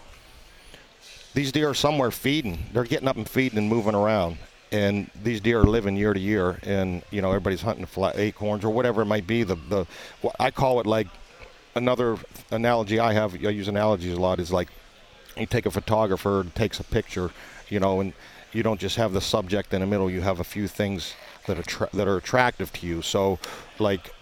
[1.35, 2.67] These deer are somewhere feeding.
[2.73, 4.39] They're getting up and feeding and moving around.
[4.71, 8.65] And these deer are living year to year, and you know everybody's hunting flat acorns
[8.65, 9.43] or whatever it might be.
[9.43, 9.87] The the
[10.21, 11.07] what I call it like
[11.75, 12.19] another
[12.51, 13.35] analogy I have.
[13.35, 14.39] I use analogies a lot.
[14.39, 14.69] Is like
[15.39, 17.31] you take a photographer and takes a picture,
[17.71, 18.13] you know, and
[18.53, 20.11] you don't just have the subject in the middle.
[20.11, 21.15] You have a few things
[21.49, 23.03] that are that are attractive to you.
[23.03, 23.39] So,
[23.79, 24.13] like,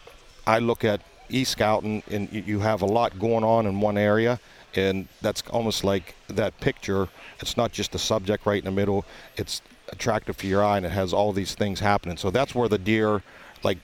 [0.46, 4.40] I look at e-scouting, and you- you have a lot going on in one area,
[4.74, 7.08] and that's almost like that picture.
[7.40, 9.04] It's not just the subject right in the middle.
[9.36, 12.16] It's attractive to your eye, and it has all these things happening.
[12.16, 13.22] So that's where the deer,
[13.62, 13.78] like,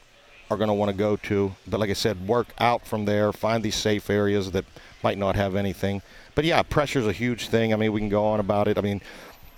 [0.51, 1.55] are going to want to go to.
[1.67, 4.65] But like I said, work out from there, find these safe areas that
[5.03, 6.03] might not have anything.
[6.35, 7.73] But yeah, pressure's a huge thing.
[7.73, 8.79] I mean, we can go on about it.
[8.79, 9.01] I mean,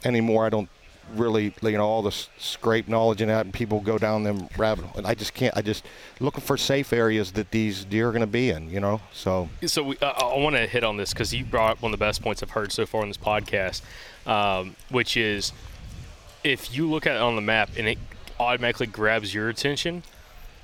[0.04, 0.68] anymore, I don't
[1.14, 4.84] really, you know, all the scrape knowledge and that, and people go down them rabbit
[4.84, 4.96] hole.
[4.96, 5.56] And I just can't.
[5.56, 5.84] I just
[6.20, 8.70] looking for safe areas that these deer are going to be in.
[8.70, 11.72] You know, so So we, uh, I want to hit on this because you brought
[11.72, 13.82] up one of the best points I've heard so far on this podcast,
[14.26, 15.52] um, which is
[16.42, 17.98] if you look at it on the map and it
[18.38, 20.02] automatically grabs your attention,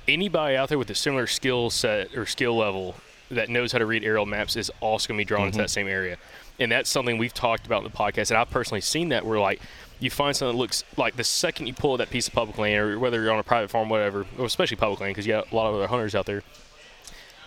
[0.07, 2.95] anybody out there with a similar skill set or skill level
[3.31, 5.65] that knows how to read aerial maps is also going to be drawn into that
[5.65, 5.71] mm-hmm.
[5.71, 6.17] same area.
[6.59, 8.29] And that's something we've talked about in the podcast.
[8.29, 9.61] And I've personally seen that where, like,
[9.99, 12.79] you find something that looks like the second you pull that piece of public land,
[12.79, 15.51] or whether you're on a private farm, whatever, or especially public land, because you got
[15.51, 16.43] a lot of other hunters out there.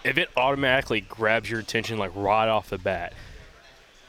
[0.04, 3.12] If it automatically grabs your attention, like right off the bat,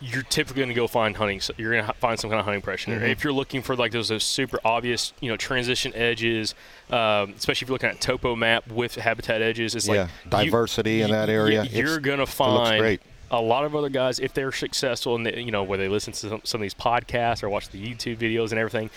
[0.05, 1.41] you're typically going to go find hunting.
[1.41, 3.07] So you're going to find some kind of hunting pressure there.
[3.07, 6.53] If you're looking for like those, those super obvious, you know, transition edges,
[6.91, 11.01] um, especially if you're looking at topo map with habitat edges, it's Yeah, like diversity
[11.01, 11.63] in that area.
[11.63, 12.99] You're going to find
[13.31, 16.13] a lot of other guys if they're successful and they, you know where they listen
[16.13, 18.91] to some, some of these podcasts or watch the YouTube videos and everything.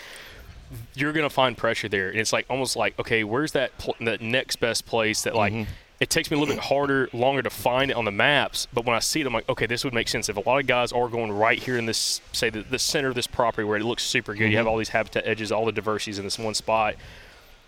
[0.93, 3.95] You're going to find pressure there, and it's like almost like okay, where's that pl-
[4.01, 5.53] that next best place that like.
[5.53, 5.71] Mm-hmm.
[5.99, 8.85] It takes me a little bit harder, longer to find it on the maps, but
[8.85, 10.29] when I see it, I'm like, okay, this would make sense.
[10.29, 13.09] If a lot of guys are going right here in this, say, the, the center
[13.09, 14.71] of this property where it looks super good, you have mm-hmm.
[14.71, 16.95] all these habitat edges, all the diversities in this one spot.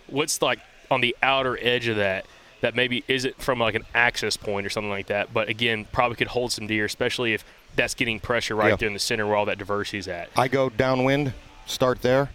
[0.07, 0.59] What's like
[0.89, 2.25] on the outer edge of that
[2.61, 6.15] that maybe isn't from like an access point or something like that, but again, probably
[6.15, 7.43] could hold some deer, especially if
[7.75, 8.75] that's getting pressure right Yeah.
[8.77, 10.29] there in the center where all that diversity is at.
[10.38, 11.34] I go downwind,
[11.65, 12.29] start there.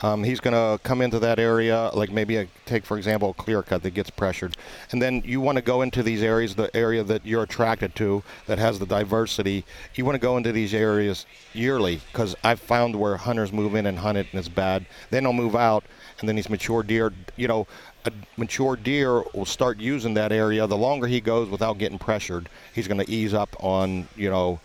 [0.00, 3.34] Um, he's going to come into that area, like maybe a, take for example a
[3.34, 4.56] clear cut that gets pressured,
[4.92, 8.22] and then you want to go into these areas, the area that you're attracted to
[8.46, 9.64] that has the diversity.
[9.96, 13.86] You want to go into these areas yearly because I've found where hunters move in
[13.86, 14.86] and hunt it and it's bad.
[15.10, 15.84] Then they'll move out,
[16.20, 17.66] and then these mature deer, you know,
[18.04, 20.66] a mature deer will start using that area.
[20.68, 24.60] The longer he goes without getting pressured, he's going to ease up on, you know,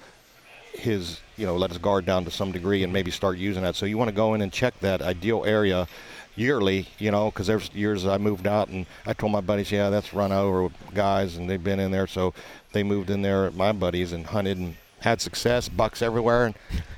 [0.73, 3.75] his you know let his guard down to some degree and maybe start using that.
[3.75, 5.88] So you want to go in and check that ideal area
[6.36, 9.91] yearly you know because there's years i moved out and i told my buddies yeah
[9.91, 12.07] that's run over with guys and they've been in there.
[12.07, 12.34] So
[12.71, 16.45] they moved in there my buddies and hunted and had success bucks everywhere.
[16.45, 16.55] And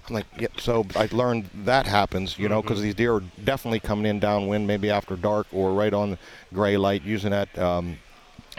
[0.07, 3.79] i'm like yeah so i learned that happens you know because these deer are definitely
[3.79, 6.17] coming in downwind maybe after dark or right on
[6.53, 7.97] gray light using that um,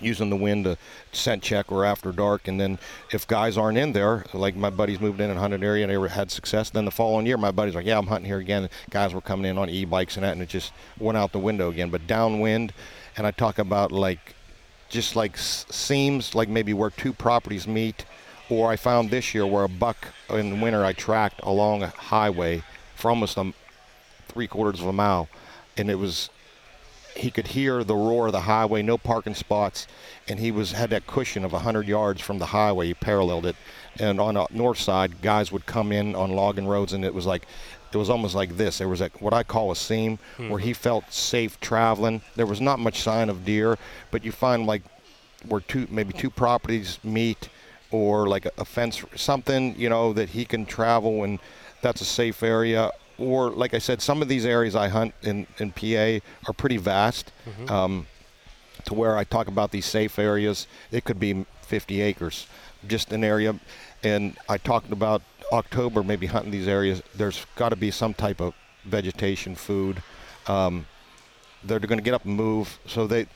[0.03, 0.77] using the wind to
[1.13, 2.49] scent check or after dark.
[2.49, 2.79] And then
[3.13, 6.09] if guys aren't in there, like my buddies moved in and hunted area and they
[6.09, 8.69] had success, then the following year my buddies like, yeah, I'm hunting here again.
[8.91, 11.71] Guys were coming in on e-bikes and that, and it just went out the window
[11.71, 11.91] again.
[11.91, 12.73] But downwind,
[13.17, 14.35] and I talk about like
[14.89, 18.05] just like s- seams, like maybe where two properties meet.
[18.49, 21.89] Or I found this year where a buck in the winter I tracked along a
[21.89, 22.63] highway
[22.95, 23.53] for almost a
[24.29, 25.29] three quarters of a mile,
[25.77, 26.31] and it was
[27.17, 29.87] he could hear the roar of the highway, no parking spots,
[30.29, 32.89] and he was had that cushion of 100 yards from the highway.
[32.89, 33.57] He paralleled it,
[33.99, 37.27] and on the north side, guys would come in on logging roads, and it was
[37.27, 37.47] like,
[37.93, 38.79] it was almost like this.
[38.79, 40.51] There was a, what I call a seam hmm.
[40.51, 42.21] where he felt safe traveling.
[42.35, 43.79] There was not much sign of deer,
[44.11, 44.83] but you find like
[45.49, 47.49] where two maybe two properties meet
[47.91, 51.39] or like a, a fence, something you know that he can travel and
[51.81, 52.91] that's a safe area.
[53.19, 56.77] Or like I said, some of these areas I hunt in in PA are pretty
[56.77, 57.33] vast.
[57.71, 58.07] Um,
[58.85, 62.47] to where I talk about these safe areas, it could be 50 acres,
[62.87, 63.59] just an area.
[64.05, 67.03] And I talked about October, maybe hunting these areas.
[67.15, 68.55] There's got to be some type of
[68.85, 70.03] vegetation, food.
[70.47, 70.87] Um,
[71.65, 72.79] they're going to get up and move.
[72.87, 73.27] So they,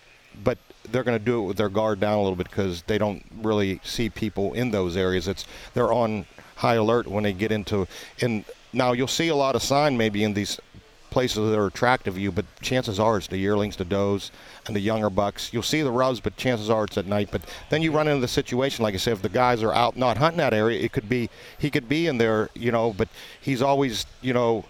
[0.45, 0.59] but
[0.91, 3.25] they're going to do it with their guard down a little bit because they don't
[3.43, 5.27] really see people in those areas.
[5.27, 6.27] It's they're on
[6.57, 7.89] high alert when they get into.
[8.21, 10.61] And now you'll see a lot of sign maybe in these
[11.11, 14.31] places that are attractive to you, but chances are it's the yearlings, the does,
[14.67, 15.53] and the younger bucks.
[15.53, 17.29] You'll see the rubs, but chances are it's at night.
[17.31, 19.97] But then you run into the situation, like I said, if the guys are out
[19.97, 23.09] not hunting that area, it could be he could be in there, you know, but
[23.41, 24.65] he's always, you know,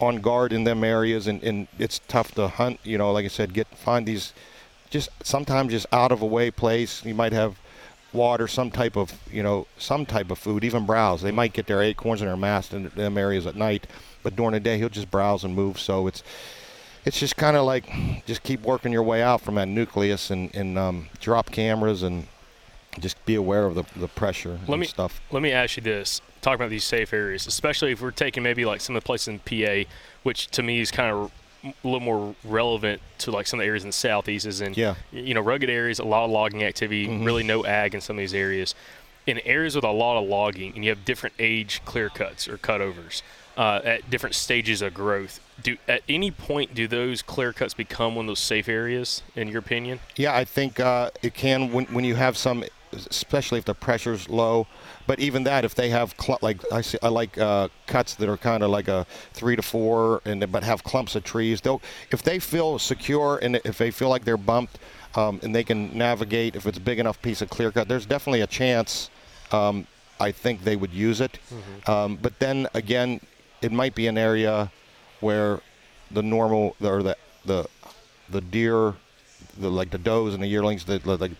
[0.00, 2.80] on guard in them areas, and, and it's tough to hunt.
[2.82, 4.32] You know, like I said, get find these
[4.90, 7.04] just sometimes just out of a way place.
[7.04, 7.58] You might have
[8.12, 11.22] water, some type of you know some type of food, even browse.
[11.22, 13.86] They might get their acorns and their mast in them areas at night,
[14.22, 15.78] but during the day he'll just browse and move.
[15.78, 16.22] So it's
[17.04, 17.88] it's just kind of like
[18.26, 22.26] just keep working your way out from that nucleus and, and um, drop cameras and
[22.98, 25.20] just be aware of the, the pressure Let and me stuff.
[25.30, 28.64] let me ask you this: talk about these safe areas, especially if we're taking maybe
[28.64, 29.88] like some of the places in PA,
[30.22, 31.30] which to me is kind of
[31.64, 34.74] a little more relevant to like some of the areas in the southeast, is in
[34.74, 34.94] Yeah.
[35.12, 38.20] you know rugged areas, a lot of logging activity, really no ag in some of
[38.20, 38.74] these areas.
[39.26, 42.56] In areas with a lot of logging, and you have different age clear cuts or
[42.56, 43.20] cutovers
[43.58, 45.40] uh, at different stages of growth.
[45.62, 49.48] Do at any point do those clear cuts become one of those safe areas, in
[49.48, 50.00] your opinion?
[50.16, 54.28] Yeah, I think uh, it can when, when you have some, especially if the pressure's
[54.28, 54.66] low.
[55.06, 58.28] But even that, if they have cl- like I see, I like uh, cuts that
[58.28, 61.60] are kind of like a three to four, and but have clumps of trees.
[61.60, 61.80] They'll
[62.10, 64.78] if they feel secure and if they feel like they're bumped,
[65.14, 66.56] um, and they can navigate.
[66.56, 69.10] If it's a big enough piece of clear cut, there's definitely a chance.
[69.52, 69.86] Um,
[70.20, 71.38] I think they would use it.
[71.86, 73.20] Um, but then again,
[73.62, 74.70] it might be an area
[75.20, 75.60] where
[76.10, 77.66] the normal or the the
[78.28, 78.94] the deer,
[79.58, 81.32] the like the does and the yearlings, the the- like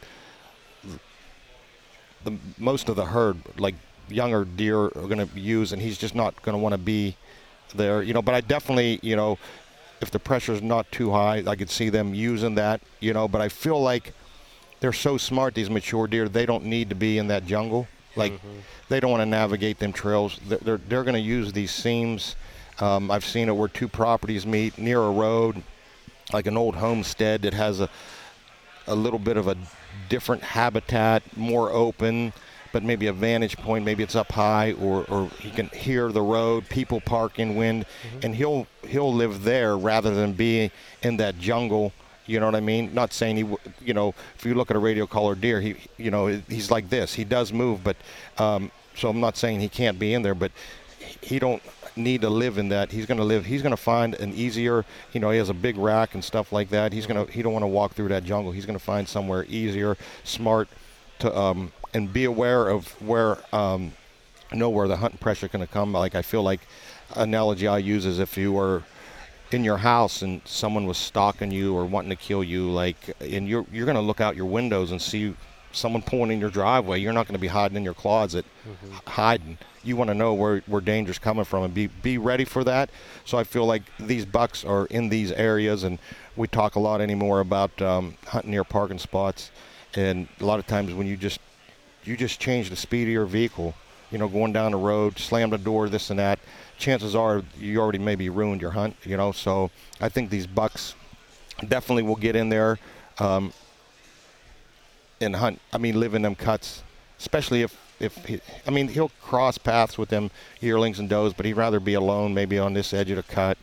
[2.25, 3.75] the most of the herd, like
[4.09, 7.17] younger deer, are going to use, and he's just not going to want to be
[7.75, 8.23] there, you know.
[8.23, 9.39] But I definitely, you know,
[10.01, 13.29] if the pressure's not too high, I could see them using that, you know.
[13.29, 14.13] But I feel like
[14.81, 17.89] they're so smart, these mature deer, they don't need to be in that jungle.
[18.17, 18.41] Like
[18.89, 20.41] they don't want to navigate them trails.
[20.49, 22.37] They're they're, they're going to use these seams.
[22.81, 25.63] Um, I've seen it where two properties meet near a road,
[26.33, 27.89] like an old homestead that has a
[28.87, 29.57] a little bit of a
[30.09, 32.33] different habitat, more open,
[32.73, 33.85] but maybe a vantage point.
[33.85, 37.87] Maybe it's up high, or, or he can hear the road, people parking, wind,
[38.23, 40.71] and he'll he'll live there rather than be
[41.03, 41.93] in that jungle.
[42.27, 42.93] You know what I mean?
[42.93, 46.11] Not saying he, you know, if you look at a radio collar deer, he, you
[46.11, 47.15] know, he's like this.
[47.15, 47.97] He does move, but
[48.37, 50.53] um, so I'm not saying he can't be in there, but
[51.23, 51.63] he don't
[51.99, 52.93] need to live in that.
[52.93, 53.45] He's going to live.
[53.45, 54.85] He's going to find an easier.
[55.13, 56.93] You know, he has a big rack and stuff like that.
[56.93, 57.33] He's going to.
[57.33, 58.53] He don't want to walk through that jungle.
[58.53, 60.69] He's going to find somewhere easier, smart,
[61.19, 63.93] to um, and be aware of where um,
[64.53, 65.93] know where the hunting pressure going to come.
[65.93, 66.61] Like I feel like
[67.17, 68.83] analogy I use is if you were
[69.51, 73.49] in your house and someone was stalking you or wanting to kill you, like, and
[73.49, 75.35] you're you're going to look out your windows and see
[75.73, 77.01] someone pulling in your driveway.
[77.01, 79.59] You're not going to be hiding in your closet, h- hiding.
[79.85, 82.91] You want to know where where danger's coming from and be be ready for that.
[83.25, 85.99] So I feel like these bucks are in these areas, and
[86.37, 89.51] we talk a lot anymore about um, hunting near parking spots,
[89.95, 91.41] and a lot of times when you just
[92.05, 93.75] you just change the speed of your vehicle,
[94.11, 96.39] you know, going down the road, slam the door, this and that,
[96.79, 99.33] chances are you already maybe ruined your hunt, you know.
[99.33, 100.95] So I think these bucks
[101.67, 102.79] definitely will get in there
[103.19, 103.53] um,
[105.21, 105.61] and hunt.
[105.73, 106.83] I mean, live in them cuts,
[107.19, 111.47] especially if if he, I mean he'll cross paths with them yearlings and does, but
[111.47, 113.59] he'd rather be alone, maybe on this edge of the cut.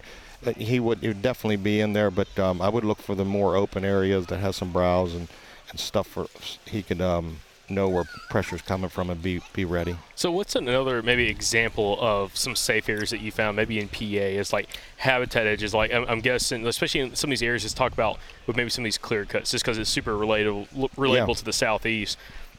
[0.46, 3.16] Uh, He would, he would definitely be in there, but um, I would look for
[3.16, 5.30] the more open areas that has some browse and,
[5.70, 6.28] and stuff for
[6.66, 7.38] he could um,
[7.70, 9.96] know where pressure's coming from and be be ready.
[10.16, 14.04] So what's another maybe example of some safe areas that you found maybe in PA
[14.04, 17.78] is like habitat edges like I'm, I'm guessing especially in some of these areas just
[17.78, 21.28] talk about with maybe some of these clear cuts just because it's super relatable relatable
[21.28, 21.34] Yeah.
[21.34, 22.18] to the southeast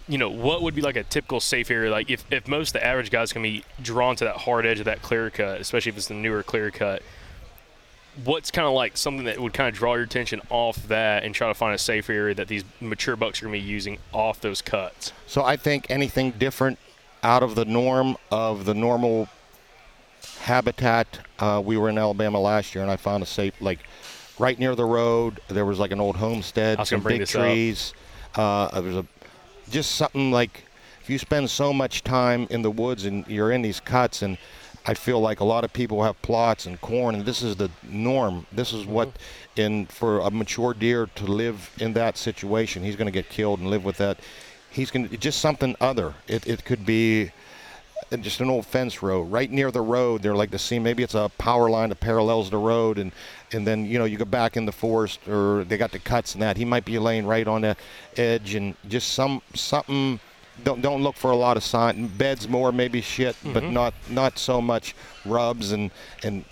[0.08, 2.72] you know what would be like a typical safe area like if, if most of
[2.74, 5.90] the average guys can be drawn to that hard edge of that clear cut especially
[5.90, 7.02] if it's the newer clear cut
[8.24, 11.34] what's kind of like something that would kind of draw your attention off that and
[11.34, 13.98] try to find a safe area that these mature bucks are going to be using
[14.12, 16.78] off those cuts So I think anything different
[17.22, 19.28] out of the norm of the normal
[20.40, 21.18] habitat.
[21.38, 23.80] Uh, we were in Alabama last year, and I found a safe like
[24.38, 25.40] right near the road.
[25.48, 27.92] There was like an old homestead, I was gonna some big trees.
[28.34, 29.06] Uh, there was a
[29.70, 30.64] just something like
[31.00, 34.38] if you spend so much time in the woods and you're in these cuts and
[34.88, 37.70] I feel like a lot of people have plots and corn, and this is the
[37.82, 38.46] norm.
[38.52, 39.60] This is what, mm-hmm.
[39.60, 43.58] in for a mature deer to live in that situation, he's going to get killed
[43.58, 44.18] and live with that.
[44.70, 46.14] He's going to just something other.
[46.28, 47.32] It, it could be
[48.20, 50.22] just an old fence row right near the road.
[50.22, 50.82] They're like the scene.
[50.82, 53.10] Maybe it's a power line that parallels the road, and
[53.52, 56.34] and then you know you go back in the forest, or they got the cuts
[56.34, 56.56] and that.
[56.56, 57.76] He might be laying right on the
[58.16, 60.20] edge, and just some something.
[60.64, 62.06] Don't don't look for a lot of sign.
[62.08, 64.94] Beds more maybe shit, but not not so much
[65.24, 65.90] rubs and
[66.22, 66.44] and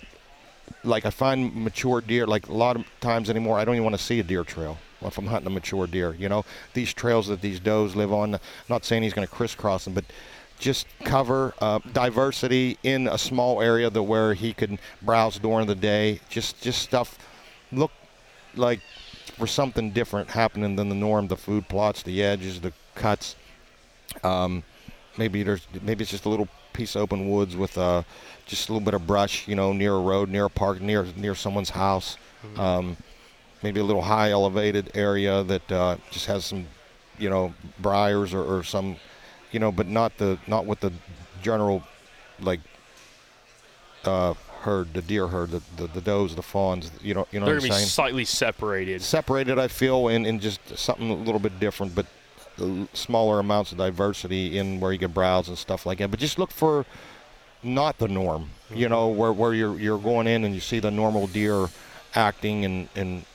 [0.83, 3.57] like I find mature deer like a lot of times anymore.
[3.57, 6.15] I don't even want to see a deer trail if I'm hunting a mature deer.
[6.17, 8.39] You know these trails that these does live on.
[8.69, 10.05] Not saying he's going to crisscross them, but
[10.59, 15.75] just cover uh, diversity in a small area that where he can browse during the
[15.75, 16.19] day.
[16.29, 17.17] Just just stuff
[17.71, 17.91] look
[18.55, 18.79] like
[19.37, 21.27] for something different happening than the norm.
[21.27, 23.35] The food plots, the edges, the cuts.
[24.25, 24.63] Um,
[25.17, 28.03] maybe there's maybe it's just a little piece of open woods with uh,
[28.45, 31.05] just a little bit of brush, you know, near a road, near a park, near
[31.15, 32.17] near someone's house.
[32.57, 32.97] Um,
[33.63, 36.67] maybe a little high elevated area that uh, just has some,
[37.17, 38.97] you know, briars or, or some,
[39.51, 40.91] you know, but not the not with the
[41.41, 41.81] general
[42.39, 42.59] like
[44.03, 46.91] uh, herd, the deer herd, the, the, the does, the fawns.
[47.01, 47.87] You know, you know They're what I'm going to be saying?
[47.87, 49.01] slightly separated.
[49.01, 52.05] separated i feel and, and just something a little bit different but
[52.93, 56.39] smaller amounts of diversity in where you can browse and stuff like that but just
[56.39, 56.85] look for
[57.63, 60.91] not the norm you know where, where you're you're going in and you see the
[60.91, 61.67] normal deer
[62.13, 63.25] acting and and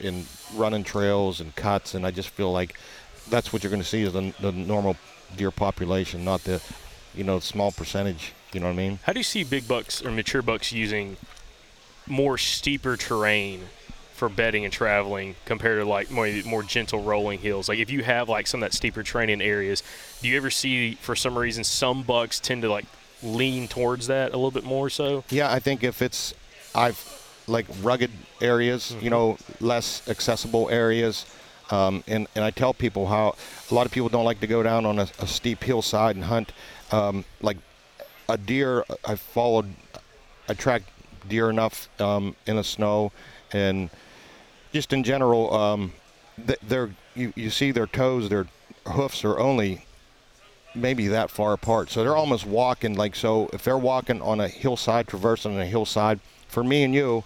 [0.00, 0.24] in
[0.56, 2.76] running trails and cuts and i just feel like
[3.28, 4.96] that's what you're going to see is the, the normal
[5.36, 6.60] deer population not the
[7.14, 8.98] you know small percentage you know what i mean?
[9.04, 11.16] How do you see big bucks or mature bucks using
[12.06, 13.60] more steeper terrain
[14.20, 17.70] for bedding and traveling compared to like more more gentle rolling hills?
[17.70, 19.82] Like if you have like some of that steeper terrain in areas,
[20.20, 22.84] do you ever see for some reason some bucks tend to like
[23.22, 25.24] lean towards that a little bit more so?
[25.30, 26.34] Yeah, I think if it's
[26.74, 27.00] I've
[27.46, 28.10] like rugged
[28.42, 31.24] areas, you know, less accessible areas,
[31.70, 33.36] um, and and I tell people how
[33.70, 36.26] a lot of people don't like to go down on a, a steep hillside and
[36.26, 36.52] hunt.
[36.92, 37.56] Um, like
[38.28, 39.72] a deer, I followed,
[40.46, 40.90] I tracked
[41.26, 43.12] deer enough um, in the snow,
[43.50, 43.88] and
[44.72, 45.92] just in general, um,
[46.62, 48.46] they're you, you see their toes, their
[48.86, 49.84] hoofs are only
[50.74, 51.90] maybe that far apart.
[51.90, 53.50] So they're almost walking like so.
[53.52, 57.24] If they're walking on a hillside, traversing a hillside, for me and you,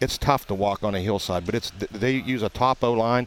[0.00, 1.46] it's tough to walk on a hillside.
[1.46, 3.26] But it's they use a topo line.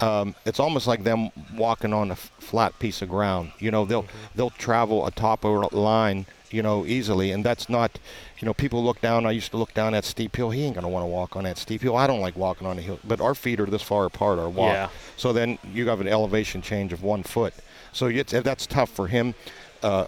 [0.00, 3.52] Um, it's almost like them walking on a f- flat piece of ground.
[3.58, 6.26] You know, they'll they'll travel a topo line.
[6.50, 7.98] You know, easily, and that's not.
[8.38, 9.26] You know, people look down.
[9.26, 10.50] I used to look down that steep hill.
[10.50, 11.96] He ain't gonna want to walk on that steep hill.
[11.96, 14.38] I don't like walking on a hill, but our feet are this far apart.
[14.38, 14.72] Our walk.
[14.72, 14.88] Yeah.
[15.16, 17.54] So then you have an elevation change of one foot.
[17.92, 19.34] So it's, that's tough for him.
[19.82, 20.06] Uh,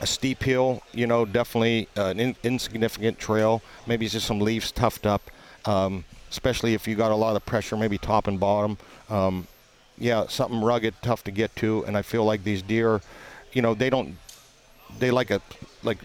[0.00, 3.62] a steep hill, you know, definitely uh, an in, insignificant trail.
[3.86, 5.30] Maybe it's just some leaves tuffed up,
[5.66, 8.78] um, especially if you got a lot of pressure, maybe top and bottom.
[9.10, 9.46] Um,
[9.98, 11.84] yeah, something rugged, tough to get to.
[11.84, 13.02] And I feel like these deer,
[13.52, 14.16] you know, they don't,
[14.98, 15.40] they like a,
[15.82, 15.98] like,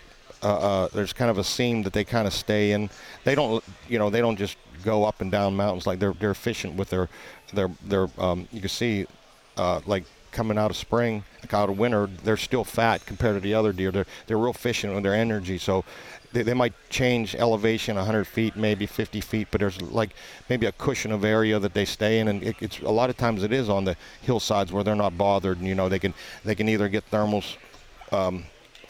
[0.44, 2.90] uh, uh, there's kind of a seam that they kind of stay in.
[3.24, 6.32] They don't, you know, they don't just go up and down mountains like they're they're
[6.32, 7.10] efficient with their
[7.54, 8.08] their their.
[8.18, 9.08] Um, you can see,
[9.58, 13.40] uh, like coming out of spring, like out of winter, they're still fat compared to
[13.40, 13.92] the other deer.
[13.92, 15.58] They're they're real efficient with their energy.
[15.58, 15.84] So
[16.36, 20.12] they, they might change elevation 100 feet, maybe 50 feet, but there's like
[20.50, 23.18] maybe a cushion of area that they stay in, and it, it's a lot of
[23.18, 26.14] times it is on the hillsides where they're not bothered, and you know they can
[26.44, 27.56] they can either get thermals.
[28.12, 28.46] Um,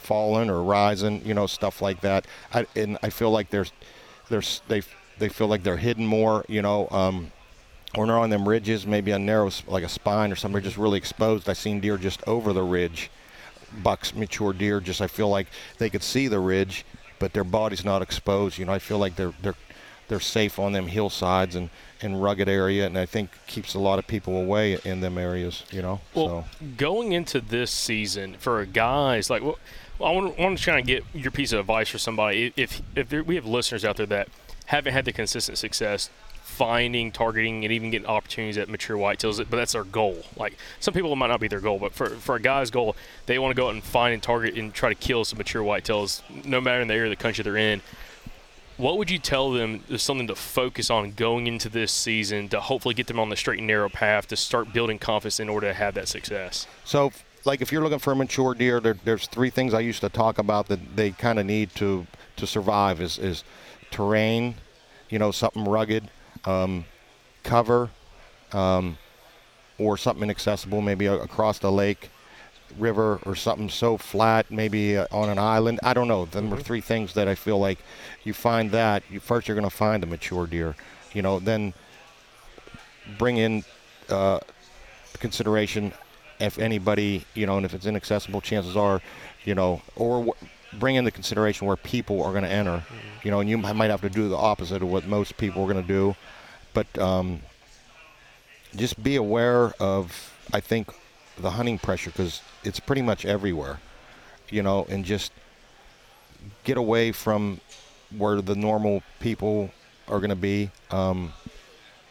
[0.05, 2.25] falling or rising, you know, stuff like that.
[2.53, 3.71] I, and I feel like there's,
[4.29, 4.81] there's they
[5.17, 6.87] they feel like they're hidden more, you know.
[6.89, 7.31] Um,
[7.95, 10.97] when they're on them ridges, maybe a narrow like a spine or something, just really
[10.97, 11.49] exposed.
[11.49, 13.09] I seen deer just over the ridge,
[13.83, 14.79] bucks, mature deer.
[14.79, 15.47] Just I feel like
[15.77, 16.85] they could see the ridge,
[17.19, 18.57] but their body's not exposed.
[18.57, 19.55] You know, I feel like they're they're
[20.07, 21.69] they're safe on them hillsides and
[22.01, 25.63] and rugged area, and I think keeps a lot of people away in them areas.
[25.71, 26.27] You know, Well,
[26.59, 26.65] so.
[26.77, 29.57] going into this season for a guys like, well,
[30.01, 32.53] I want, to try and get your piece of advice for somebody.
[32.57, 34.27] If if there, we have listeners out there that
[34.65, 36.09] haven't had the consistent success
[36.45, 40.23] finding, targeting, and even getting opportunities at mature whitetails, but that's their goal.
[40.37, 42.95] Like some people might not be their goal, but for for a guy's goal,
[43.25, 45.63] they want to go out and find and target and try to kill some mature
[45.63, 47.81] whitetails, no matter in the area of the country they're in.
[48.77, 52.59] What would you tell them is something to focus on going into this season to
[52.59, 55.67] hopefully get them on the straight and narrow path to start building confidence in order
[55.67, 56.67] to have that success?
[56.83, 57.13] So,
[57.45, 60.09] like, if you're looking for a mature deer, there, there's three things I used to
[60.09, 62.07] talk about that they kind of need to
[62.37, 63.43] to survive: is is
[63.91, 64.55] terrain,
[65.09, 66.09] you know, something rugged,
[66.45, 66.85] um,
[67.43, 67.89] cover,
[68.51, 68.97] um,
[69.77, 72.09] or something inaccessible, maybe a- across the lake,
[72.77, 75.79] river or something so flat, maybe uh, on an island.
[75.83, 76.25] I don't know.
[76.25, 77.79] Them are three things that I feel like
[78.23, 80.75] you find that you first you're going to find a mature deer,
[81.13, 81.73] you know, then
[83.17, 83.63] bring in
[84.09, 84.39] uh,
[85.19, 85.93] consideration
[86.39, 89.01] if anybody, you know, and if it's inaccessible, chances are,
[89.45, 90.33] you know, or w-
[90.73, 92.83] bring in the consideration where people are going to enter,
[93.23, 95.71] you know, and you might have to do the opposite of what most people are
[95.71, 96.15] going to do,
[96.73, 97.41] but um,
[98.75, 100.89] just be aware of, I think,
[101.37, 103.79] the hunting pressure because it's pretty much everywhere,
[104.49, 105.31] you know, and just
[106.63, 107.59] get away from
[108.17, 109.71] where the normal people
[110.07, 110.69] are going to be.
[110.91, 111.33] Um,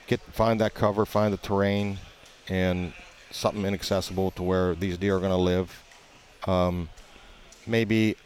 [0.06, 1.98] get find that cover, find the terrain,
[2.48, 2.92] and
[3.34, 5.82] something inaccessible to where these deer are going to live.
[6.46, 6.88] Um,
[7.66, 8.16] maybe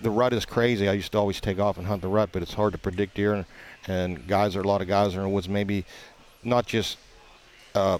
[0.00, 0.88] the rut is crazy.
[0.88, 3.14] I used to always take off and hunt the rut, but it's hard to predict
[3.16, 3.44] deer, and,
[3.86, 5.48] and guys are a lot of guys are in the woods.
[5.48, 5.84] Maybe
[6.42, 6.98] not just
[7.74, 7.98] uh,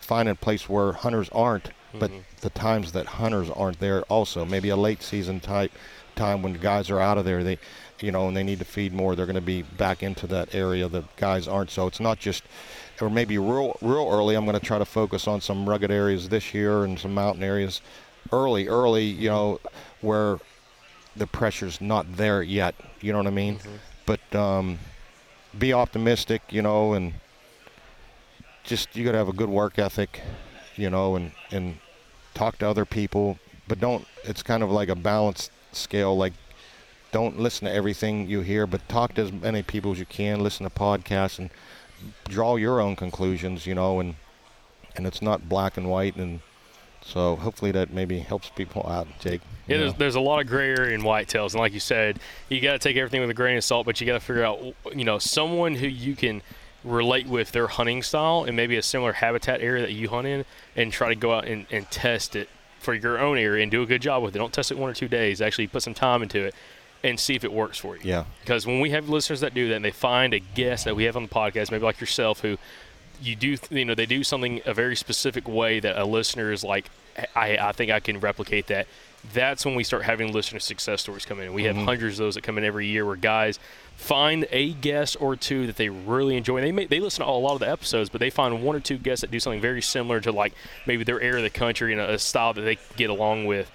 [0.00, 2.10] finding a place where hunters aren't, but
[2.40, 4.46] the times that hunters aren't there also.
[4.46, 5.72] Maybe a late season type
[6.16, 7.44] time when guys are out of there.
[7.44, 7.58] They,
[8.00, 9.14] you know, and they need to feed more.
[9.14, 10.88] They're going to be back into that area.
[10.88, 11.70] The guys aren't.
[11.70, 12.44] So it's not just,
[13.00, 14.34] or maybe real, real early.
[14.34, 17.42] I'm going to try to focus on some rugged areas this year and some mountain
[17.42, 17.80] areas,
[18.32, 19.04] early, early.
[19.04, 19.60] You know,
[20.00, 20.38] where
[21.16, 22.74] the pressure's not there yet.
[23.00, 23.58] You know what I mean?
[24.06, 24.78] But um,
[25.58, 26.42] be optimistic.
[26.50, 27.14] You know, and
[28.64, 30.20] just you got to have a good work ethic.
[30.76, 31.78] You know, and and
[32.34, 33.38] talk to other people,
[33.68, 34.06] but don't.
[34.24, 36.16] It's kind of like a balanced scale.
[36.16, 36.32] Like
[37.12, 40.40] don't listen to everything you hear, but talk to as many people as you can.
[40.40, 41.50] Listen to podcasts and
[42.28, 43.66] draw your own conclusions.
[43.66, 44.16] You know, and
[44.96, 46.16] and it's not black and white.
[46.16, 46.40] And
[47.02, 49.08] so hopefully that maybe helps people out.
[49.20, 49.40] Jake.
[49.66, 52.18] Yeah, there's, there's a lot of gray area in whitetails, and like you said,
[52.48, 53.86] you got to take everything with a grain of salt.
[53.86, 54.60] But you got to figure out,
[54.94, 56.42] you know, someone who you can
[56.84, 60.44] relate with their hunting style and maybe a similar habitat area that you hunt in,
[60.74, 62.48] and try to go out and, and test it
[62.80, 64.38] for your own area and do a good job with it.
[64.38, 65.40] Don't test it one or two days.
[65.40, 66.54] Actually, put some time into it
[67.04, 68.02] and see if it works for you.
[68.04, 68.24] Yeah.
[68.40, 71.04] Because when we have listeners that do that, and they find a guest that we
[71.04, 72.58] have on the podcast, maybe like yourself, who
[73.20, 76.64] you do, you know, they do something a very specific way that a listener is
[76.64, 76.90] like,
[77.36, 78.86] I, I think I can replicate that.
[79.32, 81.46] That's when we start having listener success stories come in.
[81.46, 81.84] And we have mm-hmm.
[81.84, 83.60] hundreds of those that come in every year where guys
[83.94, 86.60] find a guest or two that they really enjoy.
[86.60, 88.80] They may, they listen to a lot of the episodes, but they find one or
[88.80, 90.54] two guests that do something very similar to like
[90.86, 93.70] maybe their area of the country and a, a style that they get along with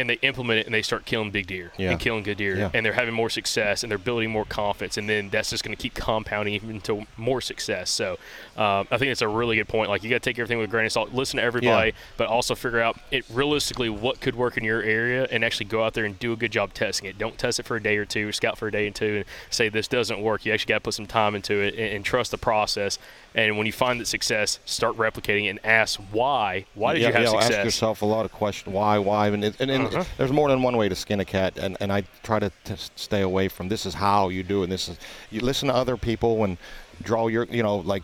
[0.00, 1.90] and they implement it and they start killing big deer Yeah.
[1.92, 2.70] and killing good deer Yeah.
[2.74, 5.76] and they're having more success and they're building more confidence and then that's just going
[5.76, 8.12] to keep compounding even to more success so
[8.56, 10.68] um, i think it's a really good point like you got to take everything with
[10.68, 11.96] a grain of salt listen to everybody Yeah.
[12.16, 15.84] but also figure out it realistically what could work in your area and actually go
[15.84, 17.96] out there and do a good job testing it don't test it for a day
[17.98, 20.70] or two scout for a day or two and say this doesn't work you actually
[20.70, 22.98] got to put some time into it and, and trust the process
[23.34, 27.12] and when you find that success start replicating it and ask why why did you
[27.12, 28.72] have success Ask yourself a lot of questions.
[28.74, 28.98] Why?
[28.98, 29.28] Why?
[29.28, 30.04] And, and, and Uh-huh.
[30.16, 32.74] there's more than one way to skin a cat, and, and I try to t-
[32.96, 34.64] stay away from this is how you do it.
[34.64, 34.98] And this is
[35.30, 36.56] you listen to other people and
[37.02, 38.02] draw your, you know, like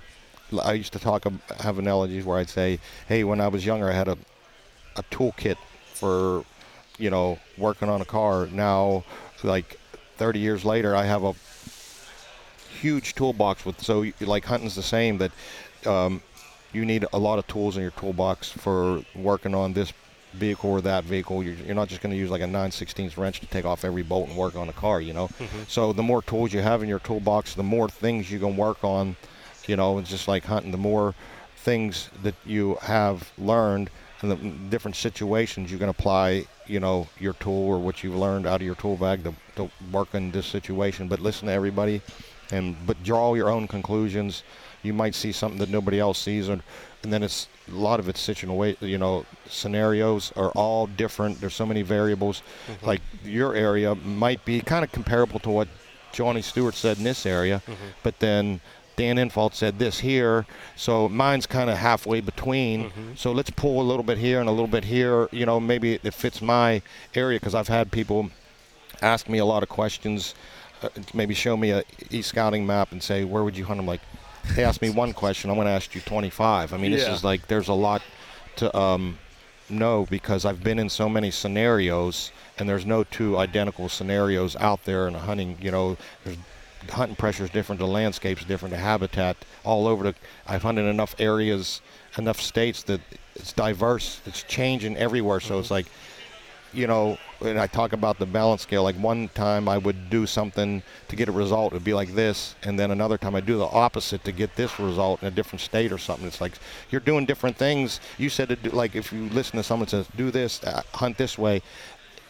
[0.63, 1.25] I used to talk,
[1.59, 4.19] have analogies where I'd say, hey, when I was younger, I had a
[4.97, 5.57] a toolkit
[5.95, 6.45] for,
[6.99, 8.47] you know, working on a car.
[8.47, 9.05] Now,
[9.43, 9.79] like
[10.17, 11.35] 30 years later, I have a
[12.81, 15.33] huge toolbox with so like hunting's the same that
[15.87, 16.23] um,
[16.73, 19.93] you need a lot of tools in your toolbox for working on this
[20.37, 23.13] vehicle or that vehicle you're, you're not just going to use like a 9 16
[23.17, 25.29] wrench to take off every bolt and work on a car you know?
[25.29, 25.63] Mm-hmm.
[25.69, 28.83] So the more tools you have in your toolbox the more things you can work
[28.85, 29.17] on
[29.67, 31.15] you know it's just like hunting the more
[31.57, 33.91] things that you have learned
[34.23, 34.37] and the
[34.71, 38.67] different situations you can apply you know your tool or what you've learned out of
[38.67, 41.09] your tool bag to, to work in this situation.
[41.09, 42.03] But listen to everybody
[42.53, 44.43] and but draw your own conclusions.
[44.83, 46.63] You might see something that nobody else sees and,
[47.03, 51.55] and then it's a lot of it's situation you know scenarios are all different there's
[51.55, 52.87] so many variables mm-hmm.
[52.87, 55.69] like your area might be kind of comparable to what
[56.13, 57.87] johnny stewart said in this area mm-hmm.
[58.03, 58.61] but then
[58.97, 62.85] Dan Infalt said this here, so mine's kind of halfway between.
[62.85, 63.15] Mm-hmm.
[63.15, 65.29] So let's pull a little bit here and a little bit here.
[65.33, 66.81] You know, maybe it, it fits my
[67.15, 68.31] area because I've had people
[69.03, 70.35] ask me a lot of questions.
[70.83, 73.81] Uh, maybe show me a e-scouting map and say where would you hunt.
[73.81, 74.01] I'm like,
[74.55, 76.73] they asked me one question, I'm going to ask you 25.
[76.73, 77.15] I mean, this Yeah.
[77.15, 78.03] is like there's a lot
[78.57, 79.19] to um,
[79.69, 84.85] know because I've been in so many scenarios, and there's no two identical scenarios out
[84.85, 85.59] there in a hunting.
[85.61, 86.37] You know, there's
[86.91, 90.15] hunting pressure is different, the landscape's different, the habitat all over the.
[90.47, 91.81] I've hunted enough areas,
[92.17, 93.01] enough states that
[93.35, 94.21] it's diverse.
[94.27, 95.41] It's changing everywhere.
[95.41, 95.87] So it's like
[96.73, 98.83] you know, and I talk about the balance scale.
[98.83, 102.55] Like one time I would do something to get a result, it'd be like this,
[102.63, 105.61] and then another time I do the opposite to get this result in a different
[105.61, 106.27] state or something.
[106.27, 106.53] It's like
[106.91, 108.01] you're doing different things.
[108.19, 111.17] You said to do, like if you listen to someone says do this, uh, hunt
[111.17, 111.63] this way,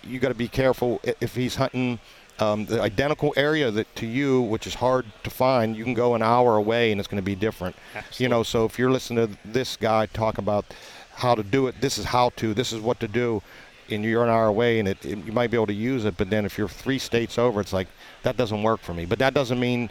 [0.02, 1.98] you got to be careful if he's hunting.
[2.38, 6.14] Um, the identical area that to you, which is hard to find, you can go
[6.14, 7.74] an hour away and it's going to be different.
[8.18, 10.66] You know, so if you're listening to this guy talk about
[11.14, 13.42] how to do it, this is how to, this is what to do,
[13.90, 16.16] and you're an hour away and it, it- you might be able to use it,
[16.16, 17.88] but then if you're three states over, it's like
[18.22, 19.06] that doesn't work for me.
[19.06, 19.90] But that doesn't mean,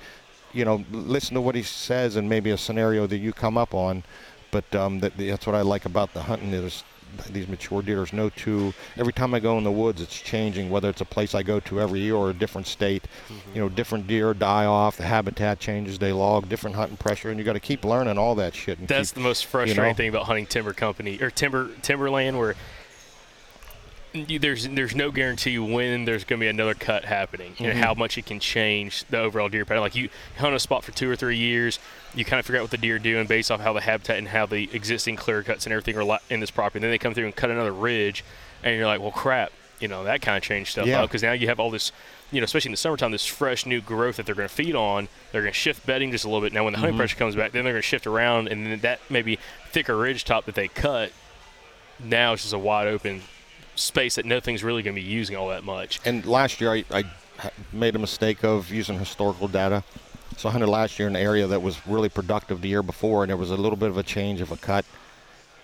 [0.54, 3.74] you know, listen to what he says and maybe a scenario that you come up
[3.74, 4.04] on.
[4.52, 6.84] But um, that, that's what I like about the hunting is
[7.30, 7.98] these mature deer.
[7.98, 8.74] There's no two.
[8.98, 10.70] Every time I go in the woods, it's changing.
[10.70, 13.04] Whether it's a place I go to every year or a different state,
[13.54, 14.98] you know, different deer die off.
[14.98, 16.00] The habitat changes.
[16.00, 18.86] They log different hunting pressure, and you got to keep learning all that shit.
[18.88, 19.94] That's keep, the most frustrating know?
[19.94, 22.56] thing about hunting timber company or timber timberland, where you,
[24.24, 27.66] there's there's no guarantee when there's going to be another cut happening Mm-hmm.
[27.66, 29.82] and how much it can change the overall deer pattern.
[29.82, 31.80] Like you hunt a spot for two or three years,
[32.14, 34.18] you kind of figure out what the deer are doing based off how the habitat
[34.18, 36.78] and how the existing clear cuts and everything are in this property.
[36.80, 38.24] And then they come through and cut another ridge,
[38.64, 41.02] and you're like, well, crap, you know that kind of changed stuff Yeah.
[41.04, 41.92] up because now you have all this.
[42.32, 44.74] You know, especially in the summertime, this fresh new growth that they're going to feed
[44.76, 45.08] on.
[45.32, 46.54] They're going to shift bedding just a little bit.
[46.54, 46.82] Now, when the Mm-hmm.
[46.86, 49.38] hunting pressure comes back, then they're going to shift around, and then that maybe
[49.72, 51.12] thicker ridge top that they cut
[52.04, 53.22] now it's just a wide open
[53.76, 56.00] space that nothing's really going to be using all that much.
[56.06, 57.04] And last year, I, I
[57.72, 59.84] made a mistake of using historical data.
[60.38, 63.24] So I hunted last year in an area that was really productive the year before,
[63.24, 64.86] and there was a little bit of a change of a cut.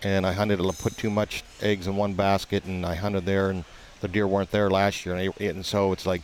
[0.04, 3.50] And I hunted, I put too much eggs in one basket, and I hunted there,
[3.50, 3.64] and
[4.00, 5.16] the deer weren't there last year.
[5.16, 6.22] And, and so it's like,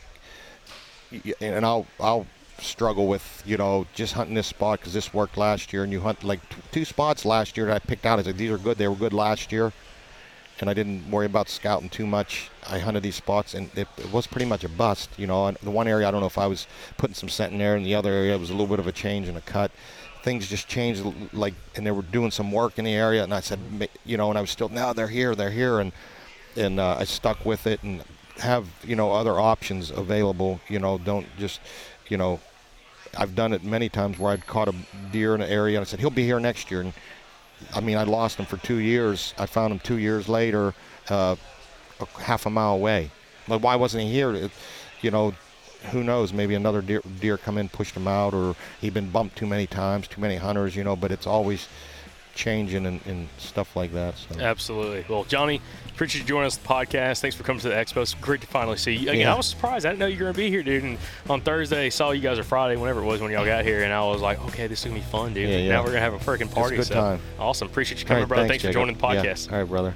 [1.42, 2.26] and I'll, I'll
[2.60, 6.02] struggle with, you know, just hunting this spot because this worked last year, and you
[6.02, 8.20] hunt like t- two spots last year that I picked out.
[8.20, 8.78] I said, these are good.
[8.78, 9.72] They were good last year
[10.60, 12.50] and I didn't worry about scouting too much.
[12.68, 15.10] I hunted these spots, and it, it was pretty much a bust.
[15.18, 16.68] You know, and the one area I don't know if I was
[16.98, 18.92] putting some scent in there, and the other area was a little bit of a
[18.92, 19.72] change and a cut.
[20.24, 23.40] Things just changed, like, and they were doing some work in the area, and I
[23.40, 23.60] said,
[24.06, 25.92] you know, and I was still, now they're here, they're here, and
[26.56, 28.04] and uh, I stuck with it, and
[28.40, 30.60] have you know other options available.
[30.68, 31.62] You know, don't just,
[32.10, 32.40] you know,
[33.18, 34.76] I've done it many times where I'd caught a
[35.12, 36.94] deer in an area, and I said he'll be here next year, and
[37.74, 39.34] I mean, I lost him for two years.
[39.38, 40.74] I found him two years later,
[41.10, 41.36] uh,
[42.20, 43.12] half a mile away.
[43.48, 44.34] But why wasn't he here?
[44.34, 44.52] It,
[45.02, 45.34] you know,
[45.92, 46.34] who knows?
[46.34, 49.68] Maybe another deer, deer come in, pushed him out, or he'd been bumped too many
[49.68, 50.76] times, too many hunters.
[50.76, 51.68] You know, but it's always
[52.38, 54.16] changing and, and stuff like that.
[54.18, 54.40] So.
[54.40, 55.06] Absolutely.
[55.10, 55.60] Well, Johnny,
[55.90, 57.20] appreciate you joining us on the podcast.
[57.20, 58.04] Thanks for coming to the expo.
[58.04, 59.10] It's great to finally see you.
[59.10, 59.34] Again, Yeah.
[59.34, 59.86] I was surprised.
[59.86, 60.84] I didn't know you were going to be here, dude.
[60.84, 60.98] And
[61.30, 63.92] on Thursday, saw you guys or Friday, whenever it was when y'all got here, and
[63.92, 65.50] I was like, okay, this is going to be fun, dude.
[65.50, 65.70] Yeah, yeah.
[65.70, 66.78] Now we're going to have a freaking party.
[66.78, 67.20] It's a good so time.
[67.40, 67.68] Awesome.
[67.68, 68.48] Appreciate you coming, right, brother.
[68.48, 68.74] Thanks, Jacob.
[68.76, 69.52] for joining the podcast.
[69.52, 69.96] All right, brother.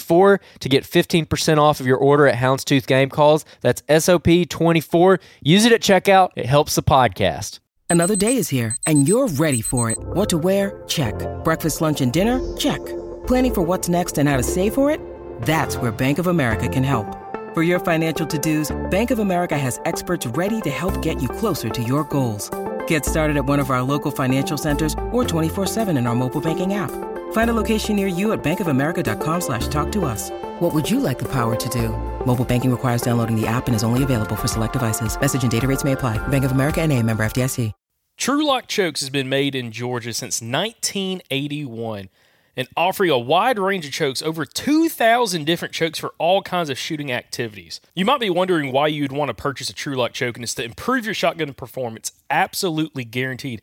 [0.00, 3.44] SOP24 to get 15% off of your order at Houndstooth Game Calls.
[3.60, 5.20] That's SOP24.
[5.42, 6.30] Use it at checkout.
[6.36, 7.60] It helps the podcast.
[7.88, 9.98] Another day is here, and you're ready for it.
[10.00, 10.82] What to wear?
[10.86, 11.14] Check.
[11.42, 12.40] Breakfast, lunch, and dinner?
[12.56, 12.78] Check.
[13.26, 15.00] Planning for what's next and how to save for it?
[15.42, 17.16] That's where Bank of America can help.
[17.52, 21.68] For your financial to-dos, Bank of America has experts ready to help get you closer
[21.68, 22.48] to your goals.
[22.86, 26.74] Get started at one of our local financial centers or 24-7 in our mobile banking
[26.74, 26.92] app.
[27.32, 30.30] Find a location near you at bankofamerica.com slash talk to us.
[30.60, 31.88] What would you like the power to do?
[32.24, 35.20] Mobile banking requires downloading the app and is only available for select devices.
[35.20, 36.18] Message and data rates may apply.
[36.28, 37.72] Bank of America and a member FDIC.
[38.20, 42.10] True Lock Chokes has been made in Georgia since 1981
[42.54, 46.76] and offering a wide range of chokes, over 2,000 different chokes for all kinds of
[46.76, 47.80] shooting activities.
[47.94, 50.54] You might be wondering why you'd want to purchase a True Lock choke, and it's
[50.56, 53.62] to improve your shotgun performance, absolutely guaranteed.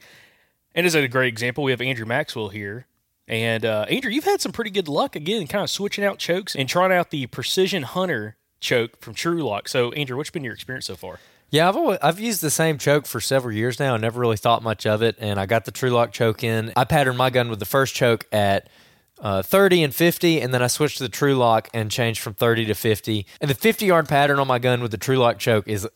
[0.74, 2.88] And as a great example, we have Andrew Maxwell here.
[3.28, 6.56] And uh, Andrew, you've had some pretty good luck again, kind of switching out chokes
[6.56, 9.68] and trying out the Precision Hunter choke from True Lock.
[9.68, 11.20] So, Andrew, what's been your experience so far?
[11.50, 13.94] Yeah, I've always, I've used the same choke for several years now.
[13.94, 16.74] I never really thought much of it, and I got the True Lock choke in.
[16.76, 18.70] I patterned my gun with the first choke at
[19.20, 22.34] uh, 30 and 50, and then I switched to the True Lock and changed from
[22.34, 23.26] 30 to 50.
[23.42, 25.88] And the 50 yard pattern on my gun with the True Lock choke is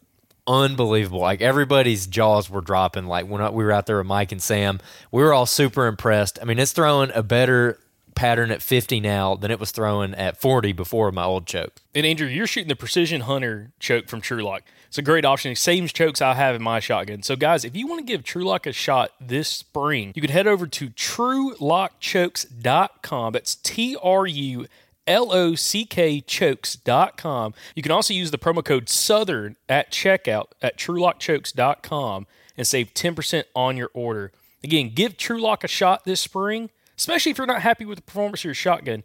[0.47, 1.19] unbelievable.
[1.19, 3.05] Like everybody's jaws were dropping.
[3.05, 4.79] Like when we were out there with Mike and Sam,
[5.11, 6.39] we were all super impressed.
[6.41, 7.79] I mean, it's throwing a better
[8.15, 11.81] pattern at 50 now than it was throwing at 40 before my old choke.
[11.95, 14.61] And Andrew, you're shooting the Precision Hunter choke from TrueLock.
[14.87, 15.55] It's a great option.
[15.55, 17.23] Same chokes I have in my shotgun.
[17.23, 20.47] So, guys, if you want to give TrueLock a shot this spring, you can head
[20.47, 23.33] over to TrueLockChokes.com.
[23.33, 24.65] That's T R U
[25.07, 27.53] L O C K chokes.com.
[27.75, 33.43] You can also use the promo code Southern at checkout at TrueLockChokes.com and save 10%
[33.55, 34.31] on your order.
[34.63, 38.41] Again, give TrueLock a shot this spring, especially if you're not happy with the performance
[38.41, 39.03] of your shotgun,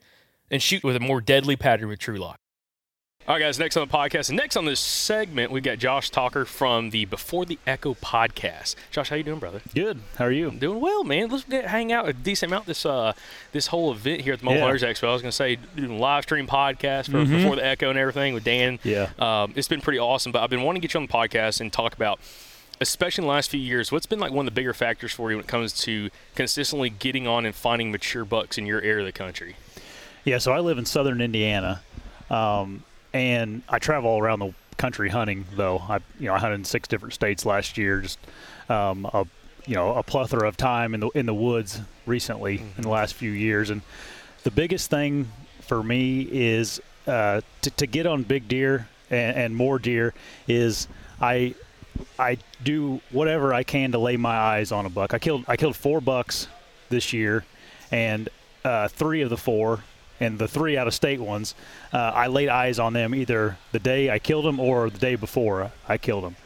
[0.50, 2.36] and shoot with a more deadly pattern with TrueLock.
[3.28, 4.28] All right, guys, next on the podcast.
[4.28, 8.76] And next on this segment, we've got Josh Talker from the Before the Echo podcast.
[8.92, 9.62] Josh, how you doing, brother?
[9.74, 9.98] Good.
[10.16, 10.52] How are you?
[10.52, 11.28] Doing well, man.
[11.28, 13.14] Let's get, hang out a decent amount this uh
[13.50, 14.64] this whole event here at the Mobile Yeah.
[14.66, 15.08] Hunters Expo.
[15.08, 17.30] I was going to say doing live stream podcast for Mhm.
[17.42, 18.78] Before the Echo and everything with Dan.
[18.84, 19.10] Yeah.
[19.18, 21.60] Um, it's been pretty awesome, but I've been wanting to get you on the podcast
[21.60, 22.20] and talk about,
[22.80, 25.32] especially in the last few years, what's been like one of the bigger factors for
[25.32, 29.00] you when it comes to consistently getting on and finding mature bucks in your area
[29.00, 29.56] of the country.
[30.22, 31.82] Yeah, so I live in southern Indiana,
[32.30, 32.84] um,
[33.16, 35.44] and I travel around the country hunting.
[35.54, 38.00] Though I, you know, I hunted in six different states last year.
[38.00, 38.18] Just
[38.68, 39.26] um, a,
[39.66, 43.14] you know, a plethora of time in the in the woods recently in the last
[43.14, 43.70] few years.
[43.70, 43.82] And
[44.44, 45.30] the biggest thing
[45.60, 50.14] for me is uh, to, to get on big deer and, and more deer
[50.48, 50.88] is
[51.20, 51.54] I
[52.18, 55.14] I do whatever I can to lay my eyes on a buck.
[55.14, 56.48] I killed I killed four bucks
[56.88, 57.44] this year,
[57.90, 58.28] and
[58.64, 59.82] uh, three of the four,
[60.20, 61.54] and the three out of state ones,
[61.92, 65.16] uh, I laid eyes on them either the day I killed them or the day
[65.16, 66.36] before I killed them.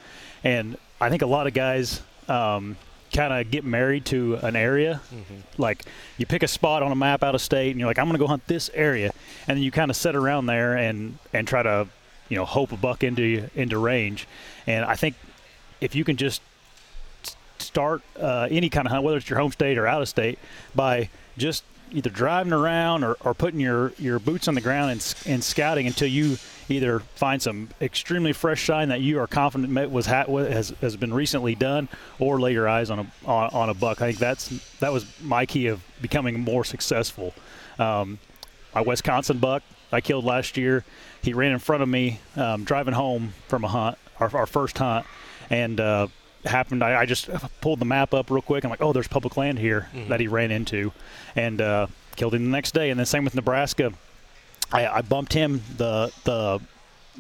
[0.43, 2.77] And I think a lot of guys um,
[3.13, 5.01] kind of get married to an area.
[5.59, 5.85] Like
[6.19, 8.15] you pick a spot on a map out of state, and you're like, I'm going
[8.15, 9.13] to go hunt this area,
[9.47, 11.89] and then you kind of sit around there and and try to,
[12.29, 14.27] you know, hope a buck into into range.
[14.67, 15.17] And I think
[15.81, 16.43] if you can just
[17.59, 20.39] start uh, any kind of hunt, whether it's your home state or out of state,
[20.75, 25.15] by just either driving around or, or putting your, your boots on the ground and,
[25.27, 26.37] and scouting until you
[26.69, 31.13] either find some extremely fresh sign that you are confident was ha- has, has been
[31.13, 31.89] recently done,
[32.19, 34.01] or lay your eyes on a on, on a buck.
[34.01, 34.49] I think that's
[34.79, 37.35] that was my key of becoming more successful.
[37.79, 38.19] Um,
[38.75, 39.63] my Wisconsin buck
[39.93, 40.85] I killed last year.
[41.23, 44.79] He ran in front of me um, driving home from a hunt, our, our first
[44.79, 45.07] hunt,
[45.51, 46.07] and uh,
[46.45, 46.83] happened.
[46.83, 47.29] I, I just
[47.61, 48.65] pulled the map up real quick.
[48.65, 50.93] I'm like, oh, there's public land here that he ran into,
[51.37, 51.87] and uh,
[52.17, 52.91] killed him the next day.
[52.91, 53.93] And then same with Nebraska.
[54.73, 56.61] I, I bumped him the the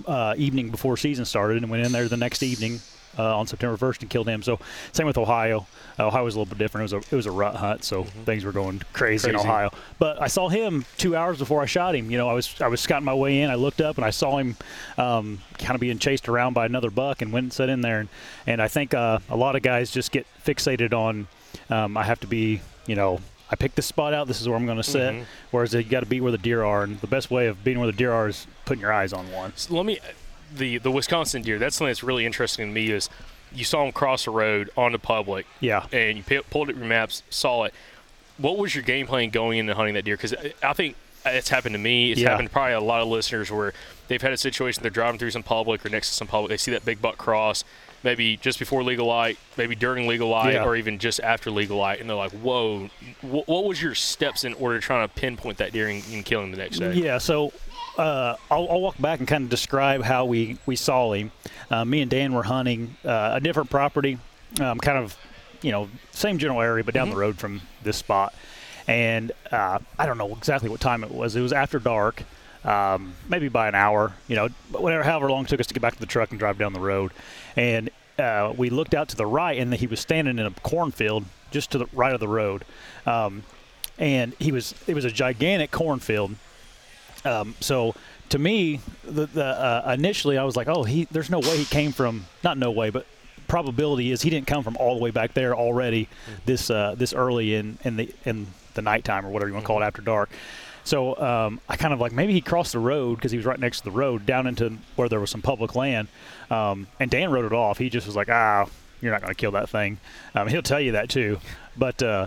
[0.06, 2.80] uh, evening before season started and went in there the next evening
[3.18, 4.42] uh, on September 1st and killed him.
[4.42, 4.58] So
[4.92, 5.66] same with Ohio.
[5.98, 6.90] Uh, Ohio was a little bit different.
[6.90, 9.70] It was a it was a rut hunt, so things were going crazy, in Ohio.
[9.98, 12.10] But I saw him two hours before I shot him.
[12.10, 13.50] You know, I was I was scouting my way in.
[13.50, 14.56] I looked up and I saw him
[14.96, 18.00] um, kind of being chased around by another buck and went and sat in there.
[18.00, 18.08] And,
[18.46, 21.26] and I think uh, a lot of guys just get fixated on
[21.68, 23.20] um, I have to be you know.
[23.52, 24.28] I picked this spot out.
[24.28, 25.12] This is where I'm going to sit.
[25.12, 25.24] Mhm.
[25.50, 27.78] Whereas you got to be where the deer are, and the best way of being
[27.80, 29.52] where the deer are is putting your eyes on one.
[29.56, 29.98] So let me
[30.54, 31.58] the the Wisconsin deer.
[31.58, 32.90] That's something that's really interesting to me.
[32.90, 33.08] Is
[33.52, 35.86] you saw him cross the road on the public, Yeah.
[35.92, 37.74] and you pi- pulled up your maps, saw it.
[38.38, 40.16] What was your game plan going into hunting that deer?
[40.16, 40.94] Because uh, I think
[41.26, 42.12] it's happened to me.
[42.12, 42.30] It's Yeah.
[42.30, 43.74] happened to probably a lot of listeners where
[44.08, 44.82] they've had a situation.
[44.82, 46.50] They're driving through some public or next to some public.
[46.50, 47.64] They see that big buck cross,
[48.04, 50.64] maybe just before legal light, maybe during legal light, Yeah.
[50.64, 52.88] or even just after legal light, and they're like, "Whoa!"
[53.20, 56.24] Wh- what was your steps in order to try to pinpoint that deer and, and
[56.24, 56.94] kill him the next day?
[56.94, 57.52] Yeah, so
[58.00, 61.30] uh, I'll, I'll walk back and kind of describe how we, we saw him.
[61.70, 64.18] Uh, me and Dan were hunting uh, a different property,
[64.60, 65.16] um, kind of,
[65.62, 68.34] you know, same general area, but down the road from this spot.
[68.88, 71.36] And uh, I don't know exactly what time it was.
[71.36, 72.22] It was after dark,
[72.64, 75.82] um, maybe by an hour, you know, whatever, however long it took us to get
[75.82, 77.12] back to the truck and drive down the road.
[77.54, 81.26] And uh, we looked out to the right, and he was standing in a cornfield
[81.50, 82.64] just to the right of the road.
[83.06, 83.42] Um,
[83.98, 86.34] and he was it was a gigantic cornfield
[87.24, 87.94] um, so
[88.30, 91.64] to me, the, the uh, initially I was like, oh, he there's no way he
[91.64, 93.06] came from not no way, but
[93.48, 96.08] probability is he didn't come from all the way back there already
[96.46, 99.66] this uh, this early in in the in the nighttime or whatever you want to
[99.66, 100.30] call it after dark.
[100.84, 103.58] So um, I kind of like maybe he crossed the road because he was right
[103.58, 106.08] next to the road down into where there was some public land,
[106.50, 107.78] um, and Dan wrote it off.
[107.78, 108.66] He just was like, ah,
[109.00, 109.98] you're not going to kill that thing.
[110.34, 111.38] Um, he'll tell you that too,
[111.76, 112.02] but.
[112.02, 112.26] Uh,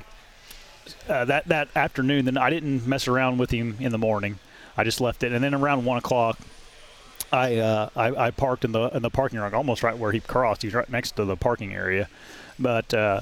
[1.07, 4.37] uh, that that afternoon, then I didn't mess around with him in the morning.
[4.77, 6.39] I just left it, and then around one o'clock,
[7.31, 10.19] I uh, I, I parked in the in the parking lot, almost right where he
[10.19, 10.61] crossed.
[10.61, 12.09] He's right next to the parking area,
[12.57, 13.21] but uh,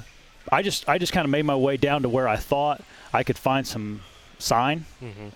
[0.52, 2.82] I just I just kind of made my way down to where I thought
[3.14, 4.02] I could find some
[4.40, 4.86] sign,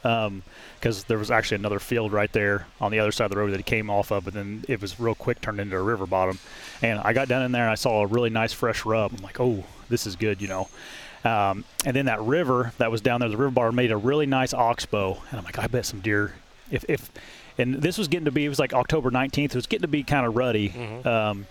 [0.02, 3.52] because there was actually another field right there on the other side of the road
[3.52, 6.08] that he came off of, but then it was real quick turned into a river
[6.08, 6.40] bottom,
[6.82, 9.14] and I got down in there and I saw a really nice fresh rub.
[9.16, 10.70] I'm like, oh, this is good, you know.
[11.26, 14.28] Um, and then that river that was down there, the river bar made a really
[14.28, 15.18] nice oxbow.
[15.32, 16.36] And I'm like, I bet some deer.
[16.72, 17.12] If, if
[17.58, 19.46] and this was getting to be, it was like October 19th.
[19.46, 20.70] It was getting to be kind of ruddy.
[21.08, 21.48] Um,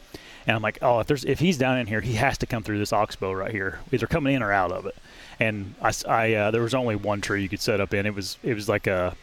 [0.47, 2.63] and I'm like, oh, if there's if he's down in here, he has to come
[2.63, 4.95] through this oxbow right here, either coming in or out of it.
[5.41, 8.05] And I, I, uh, there was only one tree you could set up in.
[8.07, 9.17] It was it was like a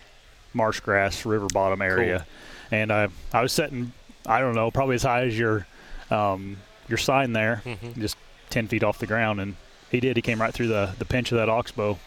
[0.53, 2.26] marsh grass river bottom area,
[2.72, 3.94] and I I was setting
[4.26, 5.68] I don't know probably as high as your
[6.10, 6.57] um,
[6.90, 7.61] your sign there,
[7.99, 8.18] just
[8.49, 9.56] ten feet off the ground, and
[9.91, 10.15] he did.
[10.15, 11.99] He came right through the the pinch of that oxbow.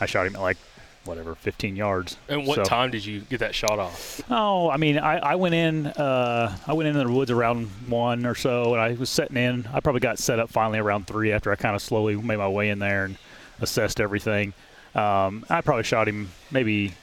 [0.00, 0.56] I shot him at like
[1.04, 2.16] whatever 15 yards.
[2.30, 4.22] And what So- time did you get that shot off?
[4.30, 5.86] Oh, I mean, I, I went in.
[5.88, 9.68] Uh, I went in the woods around one or so, and I was setting in.
[9.72, 12.48] I probably got set up finally around three after I kind of slowly made my
[12.48, 13.18] way in there and
[13.60, 14.54] assessed everything.
[14.94, 16.94] Um, I probably shot him maybe,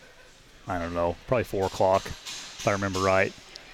[0.67, 3.31] I don't know, probably four o'clock, if I remember right,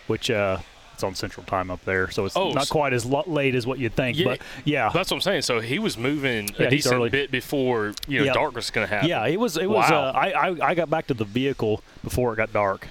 [0.08, 0.58] which uh,
[0.98, 3.68] it's on Central Time up there, so it's Oh, not s- quite as late as
[3.68, 4.18] what you'd think.
[4.18, 4.26] Yeah.
[4.26, 5.44] But yeah, That's what I'm saying.
[5.44, 7.10] So he was moving Yeah, a decent early.
[7.12, 8.34] bit before you know Yeah.
[8.34, 9.08] darkness was going to happen.
[9.08, 9.58] Yeah, it was.
[9.58, 9.92] It was.
[9.92, 12.88] Uh, I, I I got back to the vehicle before it got dark,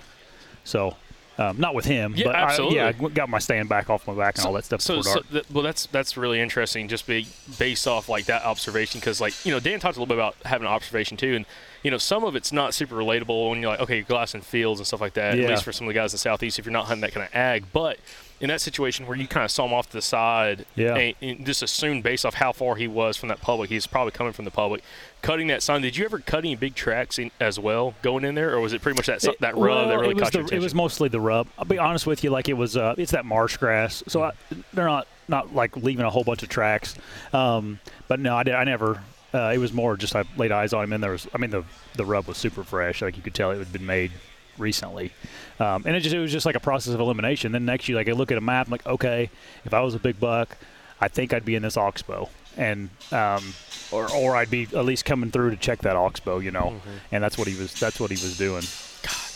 [0.63, 0.95] so
[1.39, 2.15] um, not with him.
[2.17, 2.81] Yeah, but absolutely.
[2.81, 5.03] I, yeah, I got my stand back off my back and all that stuff So,
[5.03, 6.89] so th- well, that's that's really interesting.
[6.89, 7.27] Just be
[7.59, 10.37] based off like that observation, because like you know, Dan talked a little bit about
[10.45, 11.47] having an observation too, and
[11.83, 14.81] you know, some of it's not super relatable when you're like, okay, you're glassing fields
[14.81, 15.39] and stuff like that.
[15.39, 17.13] At least for some of the guys in the southeast, if you're not hunting that
[17.13, 17.99] kind of ag, but
[18.41, 20.95] in that situation where you kind of saw him off to the side, Yeah.
[20.95, 24.11] and, and just assumed based off how far he was from that public, he's probably
[24.13, 24.83] coming from the public.
[25.23, 28.35] Cutting that sign, did you ever cut any big tracks in, as well going in
[28.35, 30.35] there, or was it pretty much that It- that rub that really it was caught
[30.35, 30.59] your the, attention?
[30.59, 31.47] It was mostly the rub.
[31.59, 32.77] I'll be honest with you, like it was.
[32.77, 34.33] Uh, it's that marsh grass, so I,
[34.73, 36.95] they're not not like leaving a whole bunch of tracks.
[37.33, 38.55] Um, but no, I did.
[38.55, 39.01] I never.
[39.35, 41.27] Uh, it was more just I laid eyes on him, and there was.
[41.35, 41.65] I mean, the
[41.95, 43.03] the rub was super fresh.
[43.03, 44.13] Like you could tell it had been made
[44.59, 45.13] recently,
[45.61, 47.53] um, and it just it was just like a process of elimination.
[47.53, 49.31] Then next you like I look at a map, I'm like, okay,
[49.65, 50.57] if I was a big buck,
[51.01, 53.55] I think I'd be in this oxbow, and um,
[53.93, 56.81] or or I'd be at least coming through to check that oxbow, you know,
[57.13, 57.73] and that's what he was.
[57.79, 58.63] That's what he was doing.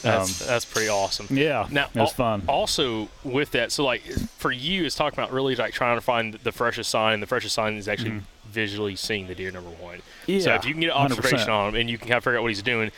[0.02, 0.05] that's
[0.42, 1.26] um, that's pretty awesome.
[1.30, 2.42] Yeah, Now, was al- fun.
[2.48, 6.34] Also, with that, so like for you, it's talking about really like trying to find
[6.34, 7.14] the freshest sign.
[7.14, 9.51] and The freshest sign is actually visually seeing the deer.
[9.52, 10.01] Number one.
[10.26, 10.56] Yeah, So Mm-hmm.
[10.59, 11.18] If you can get an 100%.
[11.18, 12.90] observation on him and you can kind of figure out what he's doing,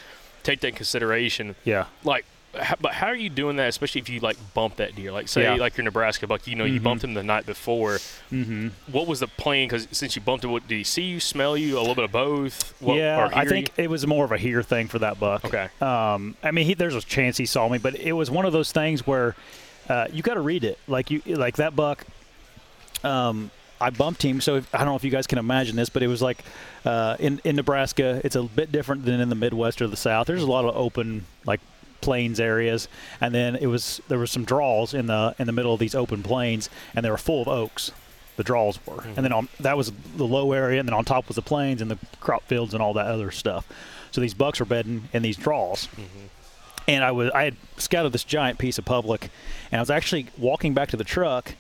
[0.43, 1.55] take that in consideration.
[1.65, 1.87] Yeah.
[2.05, 2.25] Like,
[2.61, 3.69] how, but how are you doing that?
[3.69, 5.11] Especially if you like bump that deer.
[5.11, 5.55] Like, say Yeah.
[5.55, 6.47] like your Nebraska buck.
[6.47, 6.83] You know, you Mhm.
[6.83, 7.93] bumped him the night before.
[8.31, 8.69] Mm-hmm.
[8.91, 9.69] What was the plan?
[9.69, 12.05] Because since you bumped him, what did he see you, smell you, a little bit
[12.05, 12.75] of both?
[12.81, 15.45] What, yeah, I think it was more of a hear thing for that buck.
[15.47, 15.69] Okay.
[15.81, 18.53] Um, I mean, he, there's a chance he saw me, but it was one of
[18.53, 19.35] those things where
[19.89, 20.79] uh, you got to read it.
[20.87, 22.05] Like you, like that buck.
[23.03, 23.51] Um,
[23.83, 26.03] I bumped him, so if, I don't know if you guys can imagine this, but
[26.03, 26.45] it was like
[26.85, 30.27] uh, in in Nebraska, it's a bit different than in the Midwest or the South.
[30.27, 31.61] There's a lot of open like
[32.01, 32.89] plains areas,
[33.21, 35.95] and then it was there was some draws in the in the middle of these
[35.95, 37.91] open plains, and they were full of oaks.
[38.37, 41.29] The draws were, and then on that was the low area, and then on top
[41.29, 43.67] was the plains and the crop fields and all that other stuff.
[44.11, 45.89] So these bucks were bedding in these draws
[46.89, 49.31] and I was I had scouted this giant piece of public,
[49.71, 51.55] and I was actually walking back to the truck,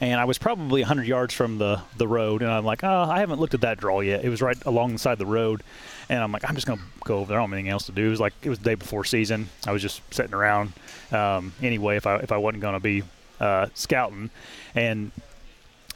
[0.00, 3.20] and I was probably 100 yards from the the road, and I'm like, oh, I
[3.20, 4.24] haven't looked at that draw yet.
[4.24, 5.62] It was right along the side the road,
[6.08, 7.38] and I'm like, I'm just gonna go over there.
[7.38, 8.06] I don't have anything else to do.
[8.06, 9.48] It was like it was the day before season.
[9.66, 10.72] I was just sitting around
[11.10, 11.96] um, anyway.
[11.96, 13.02] If I if I wasn't gonna be
[13.40, 14.30] uh, scouting,
[14.74, 15.10] and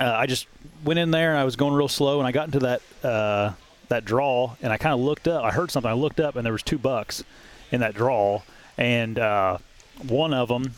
[0.01, 0.47] uh, I just
[0.85, 3.53] went in there and I was going real slow, and I got into that uh,
[3.89, 5.45] that draw, and I kind of looked up.
[5.45, 5.91] I heard something.
[5.91, 7.23] I looked up, and there was two bucks
[7.71, 8.43] in that draw,
[8.77, 9.59] and uh,
[10.09, 10.75] one of them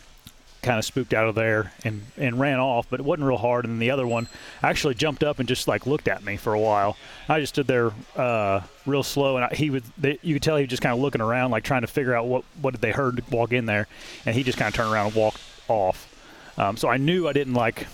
[0.65, 3.65] kind of spooked out of there and, and ran off, but it wasn't real hard.
[3.65, 4.27] And then the other one
[4.63, 6.97] actually jumped up and just like looked at me for a while.
[7.29, 10.57] I just stood there uh, real slow, and I, he would they, you could tell
[10.57, 12.81] he was just kind of looking around, like trying to figure out what what did
[12.81, 13.87] they heard walk in there,
[14.27, 16.11] and he just kind of turned around and walked off.
[16.59, 17.87] Um, so I knew I didn't like,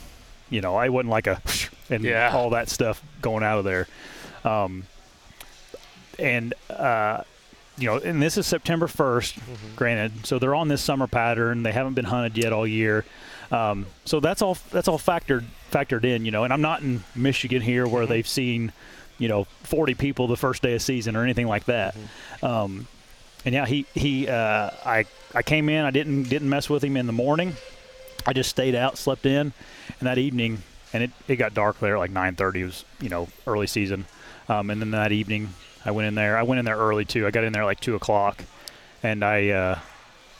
[0.49, 1.43] you know, I wasn't like a
[1.91, 2.31] and Yeah.
[2.35, 3.87] all that stuff going out of there.
[4.45, 4.85] Um,
[6.19, 7.23] and uh,
[7.81, 10.27] you know, and this is September 1st, granted.
[10.27, 11.63] So they're on this summer pattern.
[11.63, 13.07] They haven't been hunted yet all year.
[13.51, 14.59] Um, so that's all.
[14.71, 16.45] That's all factored factored in, you know.
[16.45, 18.73] And I'm not in Michigan here where they've seen,
[19.19, 21.97] you know, 40 people the first day of season or anything like that.
[22.43, 22.87] Um,
[23.45, 24.29] and yeah, he he.
[24.29, 25.85] Uh, I I came in.
[25.85, 27.55] I didn't didn't mess with him in the morning.
[28.27, 29.53] I just stayed out, slept in,
[29.99, 30.63] and that evening,
[30.93, 32.57] and it, it got dark there at like 9:30.
[32.57, 34.05] It was you know early season,
[34.49, 35.55] um, and then that evening
[35.85, 36.37] I went in there.
[36.37, 37.27] I went in there early too.
[37.27, 38.45] I got in there like two o'clock,
[39.03, 39.79] and I uh,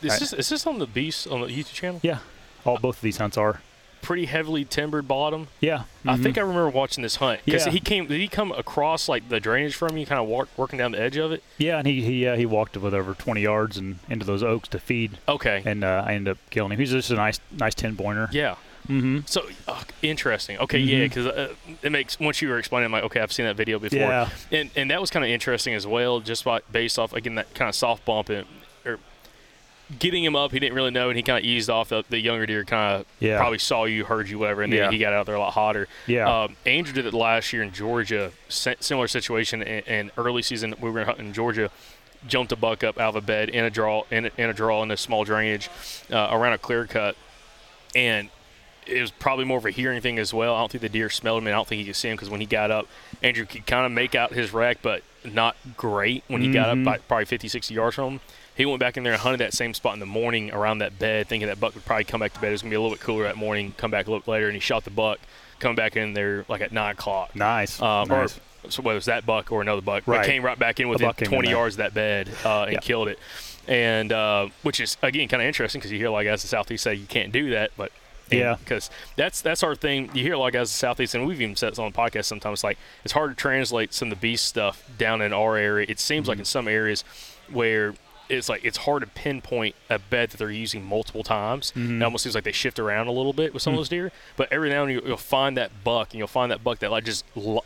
[0.03, 2.01] Is I- this, is this on the Beast on the YouTube channel?
[2.03, 2.19] yeah,
[2.65, 3.61] all both of these hunts are
[4.03, 5.49] Pretty heavily timbered bottom.
[5.61, 5.83] yeah.
[6.07, 6.23] I mhm.
[6.23, 7.73] think I remember watching this hunt because Yeah.
[7.73, 8.07] he came.
[8.07, 11.01] Did he come across like the drainage from you, kind of walk, working down the
[11.01, 11.43] edge of it?
[11.59, 14.69] yeah, and he he uh, he walked with over 20 yards and into those oaks
[14.71, 15.63] to feed, Okay.
[15.67, 16.79] and uh, I ended up killing him.
[16.79, 18.31] He's just a nice nice ten pointer.
[18.33, 18.55] yeah.
[18.89, 19.21] Mm-hmm.
[19.27, 20.59] So uh, interesting.
[20.59, 23.47] Okay, yeah, because uh, it makes once you were explaining, I'm like, okay, I've seen
[23.47, 24.29] that video before, Yeah.
[24.51, 27.55] and and that was kind of interesting as well, just by based off again that
[27.55, 28.47] kind of soft bump and
[28.85, 28.99] or
[29.99, 30.53] getting him up.
[30.53, 31.89] He didn't really know, and he kind of eased off.
[31.91, 33.39] The, the younger deer kind of Yeah.
[33.39, 34.91] probably saw you, heard you, whatever, and then Yeah.
[34.91, 35.87] he got out there a lot hotter.
[36.07, 36.43] Yeah.
[36.45, 38.33] Um, Andrew did it last year in Georgia.
[38.49, 40.75] Similar situation in, in early season.
[40.81, 41.71] We were hunting in Georgia.
[42.27, 44.53] Jumped a buck up out of a bed in a draw in a, in a
[44.53, 45.71] draw in a small drainage
[46.13, 47.17] uh, around a clear cut,
[47.95, 48.29] and
[48.87, 50.55] it was probably more of a hearing thing as well.
[50.55, 52.17] I don't think the deer smelled him, and I don't think he could see him
[52.17, 52.87] because when he got up,
[53.23, 56.79] Andrew could kind of make out his rack, but not great when he got up,
[56.79, 56.85] Mhm.
[56.85, 58.21] by, probably 50, 60 yards from him.
[58.57, 60.99] He went back in there and hunted that same spot in the morning around that
[60.99, 62.49] bed, thinking that buck would probably come back to bed.
[62.49, 64.31] It was going to be a little bit cooler that morning, come back a little
[64.31, 65.19] later, and he shot the buck,
[65.61, 67.35] come back in there like at 9 o'clock.
[67.37, 67.81] Nice.
[67.81, 68.39] Um, nice.
[68.65, 70.27] Or, so whether it was that buck or another buck, Right.
[70.27, 72.79] came right back in within buck in 20 yards of that bed uh, and Yeah.
[72.81, 73.19] killed it.
[73.69, 76.43] And uh, which is again kind of interesting because you hear a lot of guys
[76.43, 77.93] in the southeast say you can't do that, but
[78.39, 78.57] Yeah.
[78.59, 80.11] because that's that's our thing.
[80.15, 81.91] You hear a lot of guys in the southeast, and we've even said this on
[81.91, 82.63] the podcast sometimes.
[82.65, 85.87] Like it's hard to translate some of the beast stuff down in our area.
[85.89, 86.41] It seems like Mm-hmm.
[86.43, 87.05] in some areas
[87.51, 87.95] where
[88.29, 91.73] it's like it's hard to pinpoint a bed that they're using multiple times.
[91.73, 92.01] Mm-hmm.
[92.01, 94.13] It almost seems like they shift around a little bit with some of those deer.
[94.37, 96.93] But every now and then you'll, find that buck, and you'll find that buck that
[96.93, 97.25] like just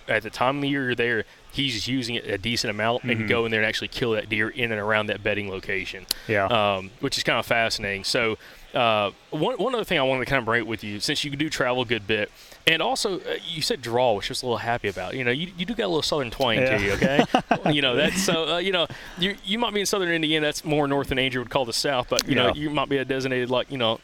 [0.08, 3.28] at the time of the year you're there, he's using it a decent amount, and
[3.28, 6.46] go in there and actually kill that deer in and around that bedding location Yeah.
[6.46, 8.04] um, which is kind of fascinating.
[8.04, 8.38] So,
[8.74, 11.30] uh, one, one other thing I wanted to kind of break with you, since you
[11.36, 12.30] do travel a good bit,
[12.66, 15.14] and also uh, you said draw, which I was a little happy about.
[15.14, 16.76] You know, you, you do got a little southern twang Yeah.
[16.78, 17.24] to you, okay?
[17.72, 18.86] you know, that's so, uh, you know,
[19.18, 21.72] you, you might be in southern Indiana, that's more north than Andrew would call the
[21.72, 22.52] south, but, you know, Yeah.
[22.52, 22.56] Mm.
[22.56, 24.00] you might be a designated, like, you know,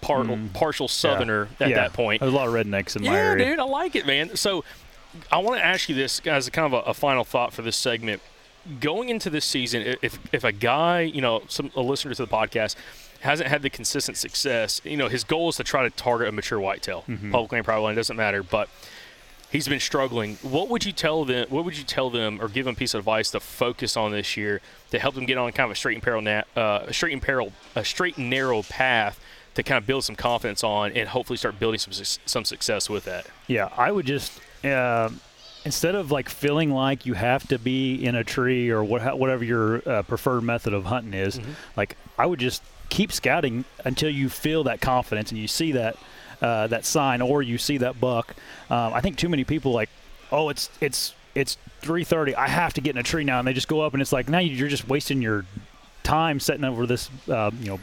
[0.00, 1.76] par- partial southerner at Yeah.
[1.76, 2.20] that point.
[2.20, 3.46] There's a lot of rednecks in my Yeah, area.
[3.46, 4.36] dude, I like it, man.
[4.36, 4.64] So,
[5.32, 7.62] I want to ask you this as a kind of a, a final thought for
[7.62, 8.22] this segment.
[8.78, 12.30] Going into this season, if if a guy, you know, some a listener to the
[12.30, 12.76] podcast
[13.20, 16.32] hasn't had the consistent success, you know, his goal is to try to target a
[16.32, 18.68] mature whitetail, public land, private land, doesn't matter, but
[19.50, 20.36] he's been struggling.
[20.42, 21.46] What would you tell them?
[21.50, 24.12] What would you tell them, or give them a piece of advice to focus on
[24.12, 24.60] this year
[24.90, 27.26] to help them get on kind of a straight and na- uh, a straight and
[27.26, 29.20] narrow, a straight and narrow path
[29.54, 31.92] to kind of build some confidence on, and hopefully start building some
[32.24, 33.26] some success with that.
[33.48, 35.10] Yeah, I would just uh,
[35.64, 39.44] instead of like feeling like you have to be in a tree or what, whatever
[39.44, 41.50] your uh, preferred method of hunting is, Mm-hmm.
[41.76, 45.96] like I would just keep scouting until you feel that confidence and you see that
[46.42, 48.34] uh, that sign or you see that buck.
[48.68, 49.88] Um, I think too many people like,
[50.30, 52.34] oh, it's it's it's 3:30.
[52.34, 54.12] I have to get in a tree now, and they just go up and it's
[54.12, 55.44] like now you're just wasting your
[56.02, 57.80] time setting over this uh, you know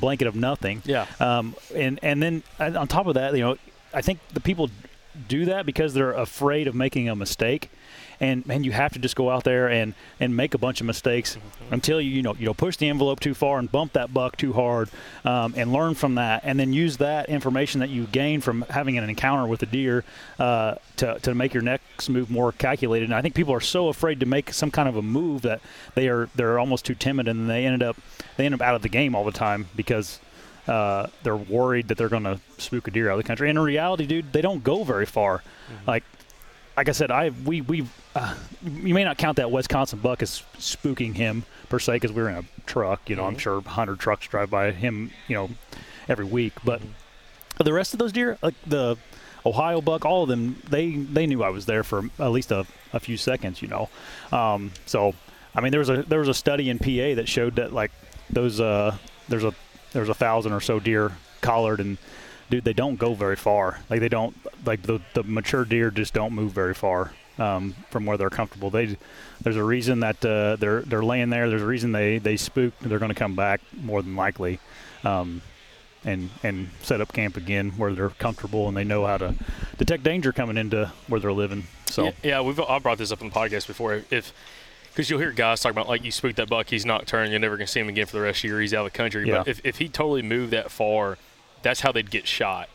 [0.00, 0.82] blanket of nothing.
[0.84, 1.06] Yeah.
[1.20, 3.56] Um, and and then on top of that, you know,
[3.94, 4.70] I think the people
[5.28, 7.70] do that because they're afraid of making a mistake.
[8.22, 10.86] And man, you have to just go out there and, and make a bunch of
[10.86, 11.36] mistakes
[11.72, 14.36] until you you know you know push the envelope too far and bump that buck
[14.36, 14.88] too hard,
[15.24, 18.96] um, and learn from that, and then use that information that you gain from having
[18.96, 20.04] an encounter with a deer
[20.38, 23.06] uh, to, to make your next move more calculated.
[23.06, 25.60] And I think people are so afraid to make some kind of a move that
[25.96, 27.96] they are they're almost too timid, and they ended up
[28.36, 30.20] they end up out of the game all the time because
[30.68, 33.50] uh, they're worried that they're going to spook a deer out of the country.
[33.50, 35.42] And in reality, dude, they don't go very far.
[35.86, 36.04] Like,
[36.82, 37.86] like I said, I we we
[38.16, 38.34] uh,
[38.64, 42.28] you may not count that Wisconsin buck as spooking him per se because we were
[42.28, 43.08] in a truck.
[43.08, 45.12] You know, I'm sure 100 trucks drive by him.
[45.28, 45.50] You know,
[46.08, 46.54] every week.
[46.64, 46.82] But
[47.62, 48.96] the rest of those deer, like the
[49.46, 52.66] Ohio buck, all of them, they they knew I was there for at least a,
[52.92, 53.62] a few seconds.
[53.62, 53.88] You know,
[54.32, 55.14] um, so
[55.54, 57.92] I mean, there was a there was a study in PA that showed that like
[58.28, 58.96] those uh
[59.28, 59.54] there's a
[59.92, 61.96] there's a thousand or so deer collared and
[62.52, 66.12] dude they don't go very far like they don't like the the mature deer just
[66.12, 68.96] don't move very far um, from where they're comfortable they
[69.40, 72.78] there's a reason that uh, they're they're laying there there's a reason they they spook
[72.80, 74.60] they're going to come back more than likely
[75.04, 75.40] um,
[76.04, 79.34] and and set up camp again where they're comfortable and they know how to
[79.78, 83.20] detect danger coming into where they're living so Yeah, yeah, we've I brought this up
[83.20, 84.02] in the podcast before.
[84.10, 84.32] If
[84.90, 87.56] because you'll hear guys talk about like you spooked that buck, he's nocturnal, you're never
[87.56, 88.60] gonna see him again for the rest of the year.
[88.60, 89.28] He's out of the country.
[89.28, 89.38] Yeah.
[89.38, 91.18] But if, if he totally moved that far,
[91.62, 92.68] that's how they'd get shot.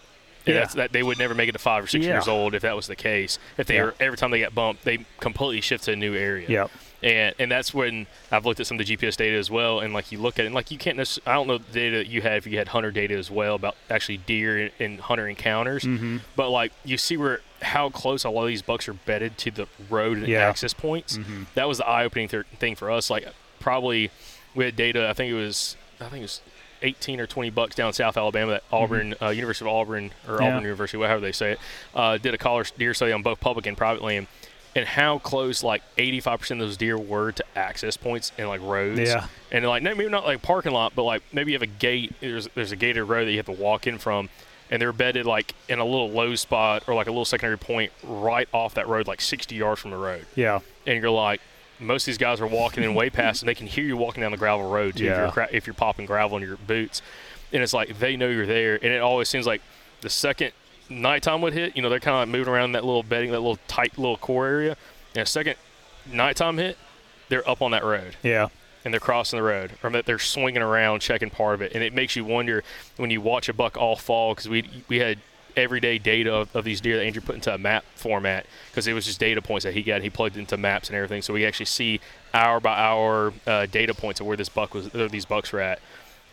[0.45, 0.53] Yeah.
[0.61, 2.13] That's, that they would never make it to five or six Yeah.
[2.13, 3.37] years old if that was the case.
[3.57, 3.83] If they Yeah.
[3.83, 6.47] were every time they got bumped, they completely shift to a new area.
[6.47, 6.71] Yep.
[7.03, 9.93] And and that's when I've looked at some of the GPS data as well, and
[9.93, 10.97] like you look at it, and like you can't.
[10.97, 13.29] Necess- I don't know the data that you had if you had hunter data as
[13.29, 16.17] well about actually deer and, hunter encounters, Mm-hmm.
[16.37, 19.51] but like you see where how close a lot of these bucks are bedded to
[19.51, 20.39] the road and Yeah.
[20.39, 20.49] Mm-hmm.
[20.49, 21.19] access points.
[21.55, 23.09] That was the eye-opening th- thing for us.
[23.11, 23.27] Like
[23.59, 24.11] probably
[24.55, 25.07] we had data.
[25.09, 26.41] I think it was I think it was
[26.81, 30.43] 18 or 20 bucks down South Alabama that Auburn, uh, University of Auburn or Mm-hmm.
[30.43, 30.49] Yeah.
[30.49, 31.59] Auburn University, whatever they say it,
[31.95, 34.27] uh, did a collar deer study on both public and private land.
[34.75, 38.99] And how close, like 85% of those deer were to access points and like roads.
[38.99, 39.25] Yeah.
[39.51, 42.13] And like maybe not like parking lot, but like maybe you have a gate.
[42.21, 44.29] There's there's a gated road that you have to walk in from.
[44.69, 47.91] and they're bedded like in a little low spot or like a little secondary point
[48.03, 50.25] right off that road, like 60 yards from the road.
[50.35, 50.59] Yeah.
[50.85, 51.41] And you're like,
[51.79, 54.21] most of these guys are walking in way past, and they can hear you walking
[54.21, 57.01] down the gravel road too, if, you're, if you're popping gravel in your boots.
[57.53, 59.61] And it's like they know you're there, and it always seems like
[60.01, 60.51] the second
[60.89, 63.39] nighttime would hit, you know, they're kind of like moving around that little bedding, that
[63.39, 64.75] little tight little core area.
[65.15, 65.55] And a second
[66.11, 66.77] nighttime hit,
[67.29, 68.47] they're up on that road Yeah.
[68.85, 71.83] and they're crossing the road, or that they're swinging around checking part of it, and
[71.83, 72.63] it makes you wonder
[72.97, 75.19] when you watch a buck all fall because we we had
[75.57, 78.93] everyday data of, of these deer that Andrew put into a map format because it
[78.93, 80.01] was just data points that he got.
[80.01, 81.99] He plugged into maps and everything, so we actually see
[82.33, 85.59] hour by hour uh, data points of where this buck was, or these bucks were
[85.59, 85.79] at.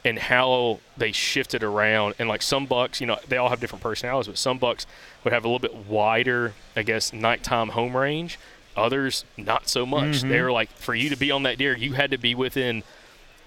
[0.06, 3.82] And how they shifted around, and like some bucks, you know, they all have different
[3.82, 4.86] personalities, but some bucks
[5.24, 8.38] would have a little bit wider, I guess, nighttime home range.
[8.76, 10.16] Others not so much.
[10.22, 10.28] Mhm.
[10.28, 12.82] They were like, for you to be on that deer, you had to be within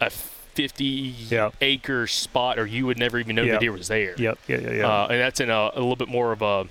[0.01, 0.09] a
[0.57, 0.83] 50
[1.29, 1.53] Yep.
[1.61, 3.59] acre spot, or you would never even know Yep.
[3.59, 4.15] the deer was there.
[4.17, 4.39] Yep.
[4.47, 4.57] Yeah.
[4.57, 4.71] Yeah.
[4.71, 4.87] Yeah.
[5.03, 6.65] Uh, and that's in a, a little bit more of a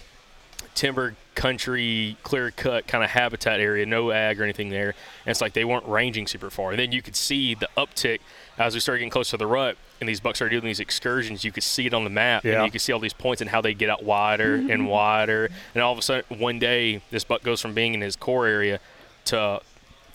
[0.74, 4.88] timber country, clear cut kind of habitat area, no ag or anything there.
[5.24, 6.70] And it's like they weren't ranging super far.
[6.72, 8.18] And then you could see the uptick
[8.58, 9.76] as we started getting close to the rut.
[10.00, 11.44] And these bucks are doing these excursions.
[11.44, 12.56] You could see it on the map, Yeah.
[12.56, 15.48] and you could see all these points and how they get out wider and wider.
[15.74, 18.46] And all of a sudden, one day, this buck goes from being in his core
[18.48, 18.80] area
[19.26, 19.60] to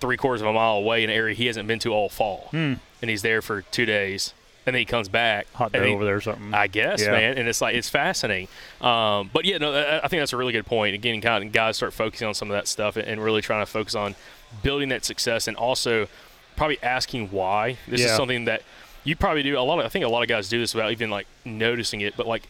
[0.01, 2.47] three quarters of a mile away in an area he hasn't been to all fall.
[2.51, 2.73] Hmm.
[3.01, 4.33] And he's there for two days,
[4.65, 5.47] and then he comes back.
[5.53, 6.53] Hot day he- over there or something.
[6.53, 7.11] I guess, Yeah.
[7.11, 7.37] man.
[7.37, 8.47] And it's like it's fascinating.
[8.81, 10.93] Um, but yeah, no, I think that's a really good point.
[10.95, 13.61] Again, kind of guys start focusing on some of that stuff and, and really trying
[13.61, 14.15] to focus on
[14.63, 16.07] building that success and also
[16.57, 17.77] probably asking why.
[17.87, 18.61] This is something that
[19.03, 19.85] you probably do a lot of.
[19.85, 22.15] I think a lot of guys do this without even like noticing it.
[22.15, 22.43] But like,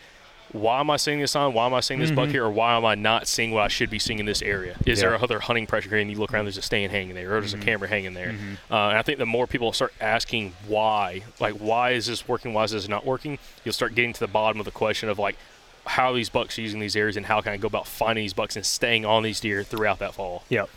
[0.53, 1.53] why am I seeing this on?
[1.53, 2.31] Why am I seeing this buck Mhm.
[2.31, 2.45] here?
[2.45, 4.75] Or why am I not seeing what I should be seeing in this area?
[4.85, 5.21] Is there Yeah.
[5.23, 5.97] other hunting pressure here?
[5.99, 7.61] And you look around, there's a stand hanging there, or there's Mhm.
[7.61, 8.29] a camera hanging there.
[8.33, 8.57] Mhm.
[8.69, 12.53] Uh, and I think the more people start asking why, like why is this working,
[12.53, 15.17] why is this not working, you'll start getting to the bottom of the question of
[15.19, 15.35] like
[15.87, 18.33] how are these bucks using these areas and how can I go about finding these
[18.33, 20.43] bucks and staying on these deer throughout that fall.
[20.49, 20.69] Yep.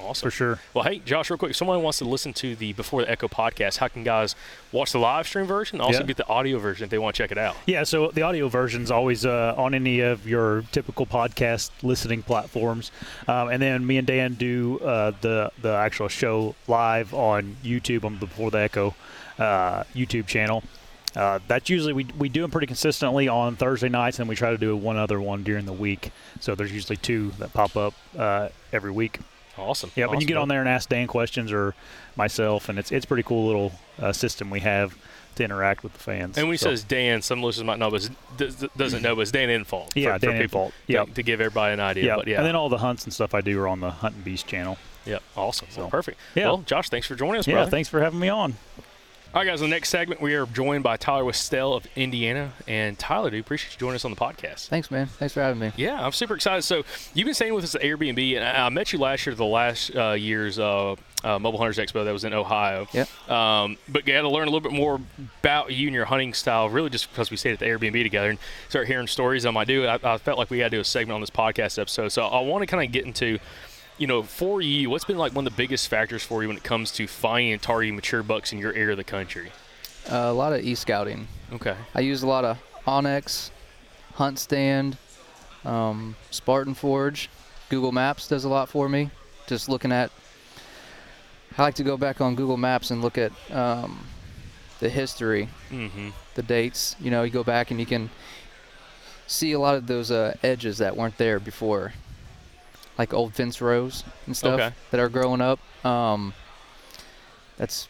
[0.00, 0.26] Awesome.
[0.26, 0.58] For sure.
[0.74, 3.28] Well, hey, Josh, real quick, if someone wants to listen to the Before the Echo
[3.28, 4.34] podcast, how can guys
[4.72, 6.06] watch the live stream version also Yeah.
[6.06, 7.56] get the audio version if they want to check it out?
[7.66, 12.22] Yeah, so the audio version is always uh, on any of your typical podcast listening
[12.22, 12.90] platforms,
[13.28, 18.04] um, and then me and Dan do uh, the the actual show live on YouTube
[18.04, 18.94] on the Before the Echo
[19.38, 20.62] uh, YouTube channel.
[21.16, 24.50] Uh, that's usually we, we do them pretty consistently on Thursday nights, and we try
[24.52, 26.12] to do one other one during the week.
[26.38, 29.18] So there's usually two that pop up uh, every week.
[29.60, 29.90] Awesome.
[29.94, 31.74] Yeah, but you get on there and ask Dan questions or
[32.16, 34.96] myself, and it's it's pretty cool little uh, system we have
[35.36, 36.36] to interact with the fans.
[36.36, 39.22] And when he So- says Dan, some listeners might know, but does- doesn't know, but
[39.22, 39.90] it's Dan Infalt.
[39.94, 40.72] Yeah, for, for Dan people Infalt.
[40.88, 41.06] Yep.
[41.08, 42.04] to, to give everybody an idea.
[42.06, 42.16] yeah.
[42.16, 44.16] But yeah, and then all the hunts and stuff I do are on the Hunt
[44.16, 44.76] and Beast channel.
[45.06, 45.22] Yep.
[45.36, 45.68] Awesome.
[45.70, 46.18] So- Well, perfect.
[46.34, 46.46] Yeah.
[46.46, 47.70] Well, Josh, thanks for joining us, yeah, brother.
[47.70, 48.54] thanks for having me on.
[49.32, 49.60] All right, guys.
[49.60, 52.52] In the next segment, we are joined by Tyler Westell of Indiana.
[52.66, 54.66] And Tyler, dude, appreciate you joining us on the podcast.
[54.66, 55.06] Thanks, man.
[55.06, 55.70] Thanks for having me.
[55.76, 56.62] Yeah, I'm super excited.
[56.62, 56.82] So
[57.14, 59.38] you've been staying with us at Airbnb, and I I met you last year at
[59.38, 62.88] the last uh, year's uh, uh, Mobile Hunters Expo that was in Ohio.
[62.92, 63.30] Yep.
[63.30, 65.00] Um, but got to learn a little bit more
[65.40, 68.30] about you and your hunting style, really just because we stayed at the Airbnb together
[68.30, 68.38] and
[68.68, 69.86] start hearing stories on my do.
[69.86, 72.08] I, I felt like we had to do a segment on this podcast episode.
[72.08, 73.38] So I want to kind of get into,
[74.00, 76.56] you know, for you, what's been like one of the biggest factors for you when
[76.56, 79.52] it comes to finding and targeting mature bucks in your area of the country?
[80.10, 81.28] Uh, a lot of e-scouting.
[81.52, 81.76] Okay.
[81.94, 83.50] I use a lot of onX,
[84.14, 84.96] Hunt Stand,
[85.64, 87.28] um, Spartan Forge.
[87.68, 89.10] Google Maps does a lot for me.
[89.46, 90.10] Just looking at.
[91.58, 94.06] I like to go back on Google Maps and look at um,
[94.78, 96.08] the history, Mm-hmm.
[96.36, 96.96] the dates.
[97.00, 98.08] You know, you go back and you can
[99.26, 101.92] see a lot of those uh, edges that weren't there before,
[103.00, 104.74] like old fence rows and stuff Okay.
[104.90, 105.58] that are growing up.
[105.86, 106.34] Um,
[107.56, 107.88] that's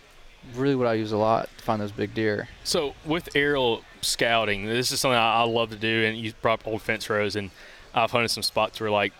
[0.54, 2.48] really what I use a lot to find those big deer.
[2.62, 6.60] So with aerial scouting, this is something I, I love to do, and you brought
[6.60, 7.50] up old fence rows, and
[7.92, 9.12] I've hunted some spots where like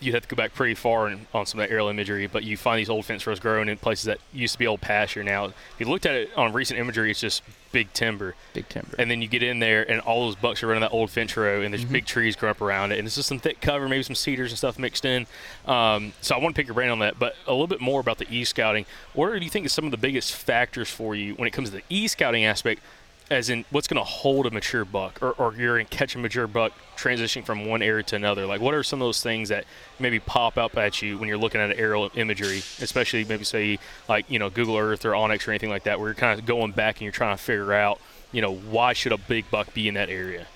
[0.00, 2.44] you'd have to go back pretty far in, on some of that aerial imagery, but
[2.44, 5.22] you find these old fence rows growing in places that used to be old pasture.
[5.24, 7.42] Now, if you looked at it on recent imagery, it's just
[7.72, 8.94] big timber, Big timber.
[8.98, 11.36] and then you get in there, and all those bucks are running that old fence
[11.36, 11.92] row, and there's Mm-hmm.
[11.92, 14.50] big trees growing up around it, and it's just some thick cover, maybe some cedars
[14.50, 15.26] and stuff mixed in.
[15.66, 18.00] Um, so I want to pick your brain on that, but a little bit more
[18.00, 18.86] about the e-scouting.
[19.14, 21.70] What do you think is some of the biggest factors for you when it comes
[21.70, 22.80] to the e-scouting aspect?
[23.30, 26.18] As in, what's going to hold a mature buck, or, or you're in catch a
[26.18, 28.46] mature buck transitioning from one area to another?
[28.46, 29.64] Like, what are some of those things that
[29.98, 33.78] maybe pop up at you when you're looking at aerial imagery, especially maybe say
[34.08, 36.46] like you know Google Earth or onX or anything like that, where you're kind of
[36.46, 38.00] going back and you're trying to figure out,
[38.32, 40.46] you know, why should a big buck be in that area?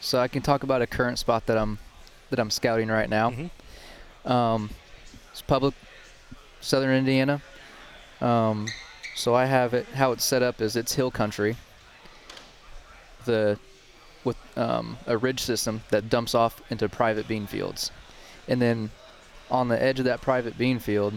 [0.00, 1.78] So I can talk about a current spot that I'm
[2.30, 3.30] that I'm scouting right now.
[3.30, 4.30] Mhm.
[4.30, 4.70] Um,
[5.32, 5.74] it's public,
[6.60, 7.42] Southern Indiana.
[8.20, 8.68] Um,
[9.16, 9.86] so I have it.
[9.94, 11.56] How it's set up is it's hill country.
[13.24, 13.58] The
[14.24, 17.90] with um, a ridge system that dumps off into private bean fields,
[18.48, 18.90] and then
[19.50, 21.14] on the edge of that private bean field,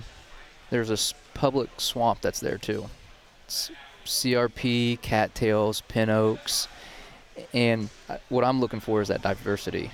[0.70, 2.90] there's a public swamp that's there too.
[3.46, 3.72] It's
[4.06, 6.68] CRP, cattails, pin oaks,
[7.54, 9.92] and uh, what I'm looking for is that diversity.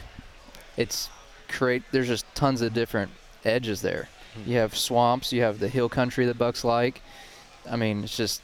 [0.78, 1.10] It's
[1.48, 1.84] create.
[1.92, 3.12] There's just tons of different
[3.44, 4.10] edges there.
[4.46, 5.34] You have swamps.
[5.34, 7.02] You have the hill country that bucks like.
[7.70, 8.42] I mean, it's just.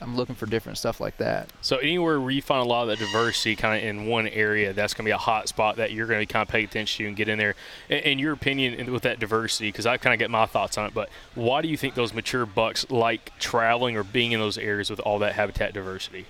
[0.00, 1.50] I'm looking for different stuff like that.
[1.60, 4.72] So anywhere where you find a lot of that diversity kind of in one area,
[4.72, 7.04] that's going to be a hot spot that you're going to kind of pay attention
[7.04, 7.54] to and get in there.
[7.90, 10.86] In, in your opinion, with that diversity, because I kind of get my thoughts on
[10.86, 14.56] it, but why do you think those mature bucks like traveling or being in those
[14.56, 16.26] areas with all that habitat diversity?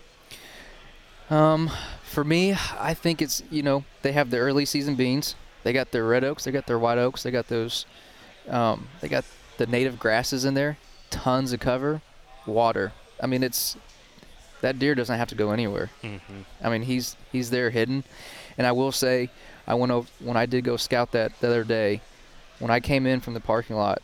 [1.30, 1.70] Um,
[2.02, 5.36] for me, I think it's you know they have the early season beans.
[5.62, 6.44] They got their red oaks.
[6.44, 7.22] They got their white oaks.
[7.22, 7.86] They got those.
[8.48, 9.24] Um, they got
[9.58, 10.76] the native grasses in there.
[11.10, 12.02] Tons of cover,
[12.46, 12.92] water.
[13.22, 13.76] I mean, it's
[14.60, 15.90] that deer doesn't have to go anywhere.
[16.02, 16.40] Mm-hmm.
[16.62, 18.04] I mean, he's he's there hidden.
[18.58, 19.30] And I will say,
[19.66, 22.00] I went over when I did go scout that the other day.
[22.58, 24.02] When I came in from the parking lot,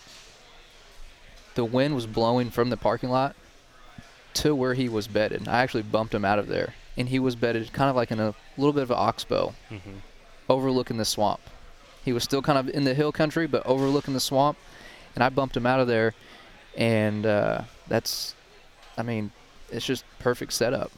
[1.54, 3.36] the wind was blowing from the parking lot
[4.34, 5.46] to where he was bedded.
[5.48, 8.20] I actually bumped him out of there, and he was bedded kind of like in
[8.20, 10.00] a little bit of an oxbow, Mhm.
[10.48, 11.40] overlooking the swamp.
[12.04, 14.56] He was still kind of in the hill country, but overlooking the swamp,
[15.14, 16.14] and I bumped him out of there,
[16.76, 18.34] and uh, that's,
[18.96, 19.30] I mean,
[19.70, 20.90] it's just perfect setup.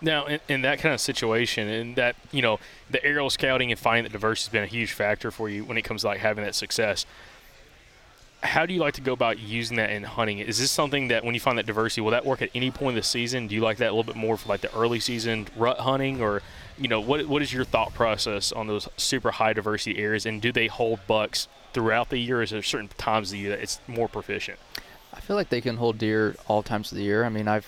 [0.00, 2.58] Now, in, in that kind of situation, and that you know,
[2.90, 5.78] the aerial scouting and finding that diversity has been a huge factor for you when
[5.78, 7.06] it comes to like having that success.
[8.42, 10.38] How do you like to go about using that in hunting?
[10.38, 12.90] Is this something that when you find that diversity, will that work at any point
[12.90, 13.48] in the season?
[13.48, 16.20] Do you like that a little bit more for like the early season rut hunting,
[16.20, 16.42] or
[16.76, 20.42] you know, what what is your thought process on those super high diversity areas, and
[20.42, 22.42] do they hold bucks throughout the year?
[22.42, 24.58] Is there certain times of the year that it's more proficient?
[25.26, 27.24] Feel like they can hold deer all times of the year.
[27.24, 27.66] I mean, I've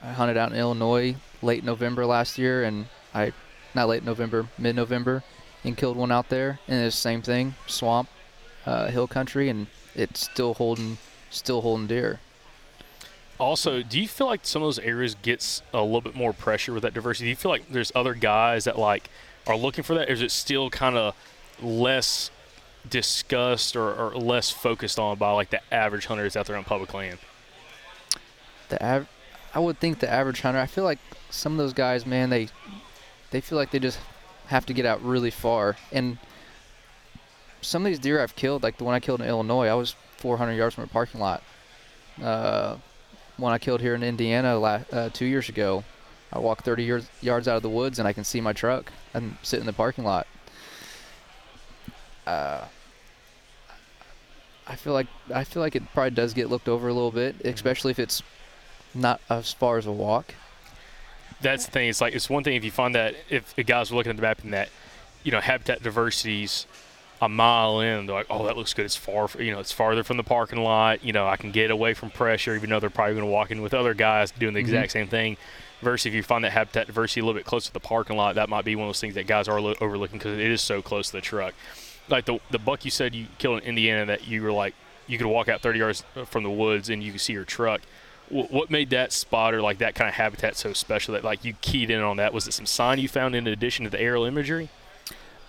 [0.00, 3.32] I hunted out in Illinois late November last year, and I
[3.74, 5.24] not late November, mid November,
[5.64, 6.60] and killed one out there.
[6.68, 8.08] And it's the same thing, swamp,
[8.66, 9.66] uh, hill country, and
[9.96, 10.98] it's still holding,
[11.30, 12.20] still holding deer.
[13.38, 16.72] Also, do you feel like some of those areas gets a little bit more pressure
[16.72, 17.26] with that diversity?
[17.26, 19.10] Do you feel like there's other guys that like
[19.48, 21.16] are looking for that, or is it still kind of
[21.60, 22.30] less
[22.88, 26.92] discussed or, or less focused on by like the average hunters out there on public
[26.94, 27.18] land?
[28.68, 29.08] The av-
[29.54, 30.58] I would think the average hunter.
[30.58, 30.98] I feel like
[31.30, 32.48] some of those guys, man, they
[33.30, 33.98] they feel like they just
[34.46, 35.76] have to get out really far.
[35.90, 36.18] And
[37.60, 39.94] some of these deer I've killed, like the one I killed in Illinois, I was
[40.18, 41.42] 400 yards from a parking lot.
[42.22, 42.76] Uh,
[43.36, 45.84] one I killed here in Indiana la- uh, two years ago,
[46.32, 48.92] I walk 30 yards, yards out of the woods and I can see my truck
[49.14, 50.26] and sit in the parking lot.
[52.26, 52.64] Uh,
[54.66, 57.36] I feel like I feel like it probably does get looked over a little bit,
[57.44, 58.22] especially if it's
[58.94, 60.34] not as far as a walk.
[61.40, 61.88] That's the thing.
[61.88, 64.16] It's like it's one thing if you find that if the guys were looking at
[64.16, 64.68] the map and that
[65.24, 66.66] you know habitat diversity's
[67.20, 68.84] a mile in, they're like, oh, that looks good.
[68.84, 71.04] It's far, you know, it's farther from the parking lot.
[71.04, 73.52] You know, I can get away from pressure, even though they're probably going to walk
[73.52, 74.64] in with other guys doing the Mhm.
[74.64, 75.36] exact same thing.
[75.82, 78.34] Versus if you find that habitat diversity a little bit closer to the parking lot,
[78.36, 80.60] that might be one of those things that guys are lo- overlooking because it is
[80.62, 81.54] so close to the truck.
[82.12, 84.74] Like the the buck you said you killed in Indiana that you were like
[85.08, 87.80] you could walk out 30 yards from the woods and you could see your truck.
[88.28, 91.44] Wh- What made that spot or like that kind of habitat so special that like
[91.44, 92.32] you keyed in on that?
[92.32, 94.68] Was it some sign you found in addition to the aerial imagery?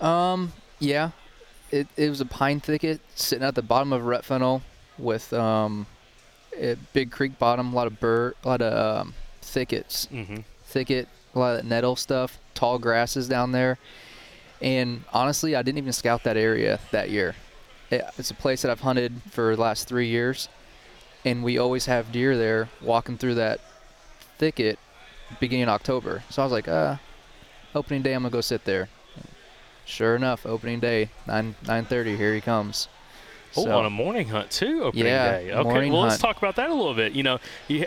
[0.01, 1.11] Um, yeah,
[1.71, 4.61] it it was a pine thicket sitting at the bottom of a rut funnel
[4.97, 5.85] with um,
[6.59, 10.37] a big creek bottom, a lot of bird, a lot of um, thickets, Mm-hmm.
[10.65, 13.77] thicket, a lot of nettle stuff, tall grasses down there.
[14.63, 17.35] And honestly, I didn't even scout that area that year.
[17.91, 20.47] It, it's a place that I've hunted for the last three years,
[21.25, 23.59] and we always have deer there walking through that
[24.37, 24.79] thicket
[25.41, 26.23] beginning of October.
[26.29, 26.95] So I was like, uh,
[27.75, 28.87] opening day, I'm gonna go sit there.
[29.85, 32.87] Sure enough, opening day, nine nine thirty, here he comes.
[33.57, 34.85] Oh, So- on a morning hunt too.
[34.85, 35.51] Opening Yeah, day.
[35.51, 37.11] Okay, well let's talk about that a little bit.
[37.11, 37.39] You know,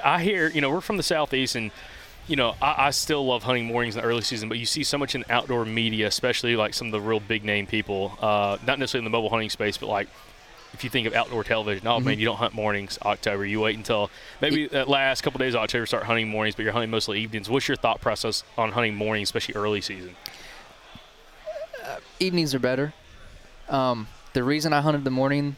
[0.04, 1.70] I hear you know we're from the southeast and.
[2.28, 4.82] You know, I, I still love hunting mornings in the early season, but you see
[4.82, 8.58] so much in outdoor media, especially like some of the real big name people, uh,
[8.66, 10.08] not necessarily in the mobile hunting space, but like
[10.72, 12.18] if you think of outdoor television, oh man, Mhm.
[12.18, 13.46] you don't hunt mornings October.
[13.46, 16.72] You wait until maybe that last couple days of October start hunting mornings, but you're
[16.72, 17.48] hunting mostly evenings.
[17.48, 20.16] What's your thought process on hunting mornings, especially early season?
[22.18, 22.92] evenings are better.
[23.68, 25.56] Um, the reason I hunted the morning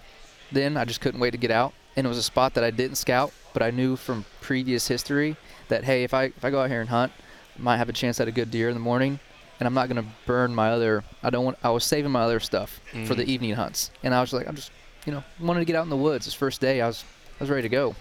[0.53, 1.73] then, I just couldn't wait to get out.
[1.97, 5.37] And it was a spot that I didn't scout, but I knew from previous history
[5.69, 7.13] that, hey, if I, if I go out here and hunt,
[7.59, 9.21] I might have a chance at a good deer in the morning.
[9.61, 12.21] And I'm not going to burn my other, I don't want, I was saving my
[12.23, 13.29] other stuff for the Mhm.
[13.29, 13.91] evening hunts.
[14.05, 14.71] And I was like, I'm just,
[15.05, 16.27] you know, wanted to get out in the woods.
[16.27, 17.05] This first day, I was,
[17.41, 17.97] I was ready to go.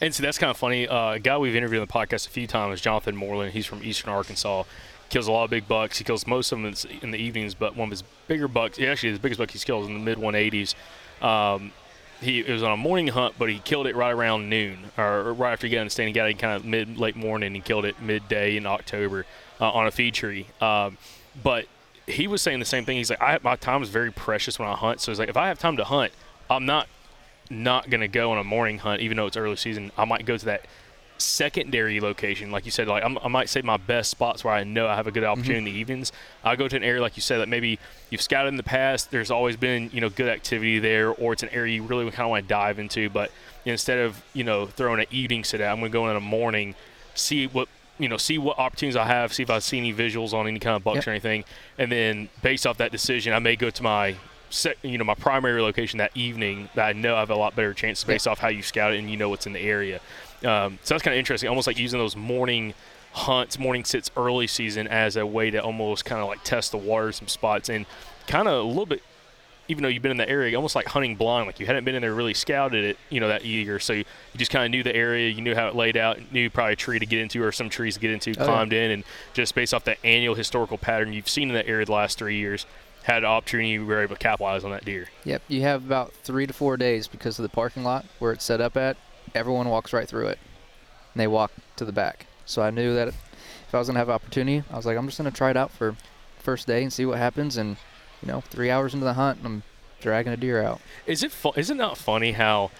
[0.00, 0.88] And see, that's kind of funny.
[0.88, 3.52] Uh, a guy we've interviewed on the podcast a few times, is Jonathan Moreland.
[3.52, 4.62] He's from Eastern Arkansas.
[5.10, 5.98] Kills a lot of big bucks.
[5.98, 9.10] He kills most of them in- the evenings, but one of his bigger bucks, actually
[9.10, 10.74] his biggest buck he's killed is in the mid 180s.
[11.22, 11.72] Um,
[12.20, 15.32] he it was on a morning hunt, but he killed it right around noon, or
[15.32, 16.08] right after he got in the stand.
[16.08, 17.54] He got it kind of mid late morning.
[17.54, 19.26] He killed it midday in October
[19.60, 20.46] uh, on a feed tree.
[20.60, 20.98] Um,
[21.42, 21.66] but
[22.06, 22.96] he was saying the same thing.
[22.96, 25.00] He's like, I, my time is very precious when I hunt.
[25.00, 26.12] So he's like, if I have time to hunt,
[26.48, 26.88] I'm not
[27.50, 29.92] not to go on a morning hunt, even though it's early season.
[29.96, 30.66] I might go to that
[31.18, 32.88] secondary location, like you said.
[32.88, 35.22] Like I'm, I might say my best spots where I know I have a good
[35.22, 35.32] mm-hmm.
[35.32, 36.12] opportunity in the evenings.
[36.44, 37.78] I go to an area like you said that maybe
[38.10, 39.10] you've scouted in the past.
[39.10, 42.26] There's always been you know good activity there, or it's an area you really kind
[42.26, 43.08] of want to dive into.
[43.08, 43.30] But
[43.64, 46.20] instead of you know throwing an evening sit out, I'm going to go in a
[46.20, 46.74] morning,
[47.14, 47.68] see what
[47.98, 50.58] you know, see what opportunities I have, see if I see any visuals on any
[50.58, 51.06] kind of bucks Yep.
[51.06, 51.44] or anything,
[51.78, 54.16] and then based off that decision, I may go to my
[54.50, 57.56] sec, you know my primary location that evening that I know I have a lot
[57.56, 60.00] better chance based off how you scout it and you know what's in the area.
[60.44, 62.74] Um, so that's kind of interesting, almost like using those morning
[63.12, 66.78] hunts, morning sits early season as a way to almost kind of like test the
[66.78, 67.86] water some spots and
[68.26, 69.02] kind of a little bit
[69.68, 71.96] even though you've been in the area, almost like hunting blind, like you hadn't been
[71.96, 73.80] in there really scouted it, you know, that year.
[73.80, 76.20] So you, you just kind of knew the area, you knew how it laid out,
[76.30, 78.44] knew probably a tree to get into or some trees to get into, Oh, yeah.
[78.44, 79.04] climbed in, and
[79.34, 82.36] just based off that annual historical pattern you've seen in that area the last three
[82.36, 82.64] years,
[83.02, 85.08] had an opportunity, you were able to capitalize on that deer.
[85.24, 88.44] Yep, you have about three to four days because of the parking lot where it's
[88.44, 88.96] set up at.
[89.36, 90.38] Everyone walks right through it,
[91.14, 92.26] and they walk to the back.
[92.46, 95.18] So I knew that if I was gonna have opportunity, I was like, I'm just
[95.18, 95.96] gonna try it out for
[96.38, 97.56] first day and see what happens.
[97.56, 97.76] And
[98.22, 99.62] you know, three hours into the hunt, I'm
[100.00, 100.80] dragging a deer out.
[101.06, 102.70] Is it fu- is it not funny how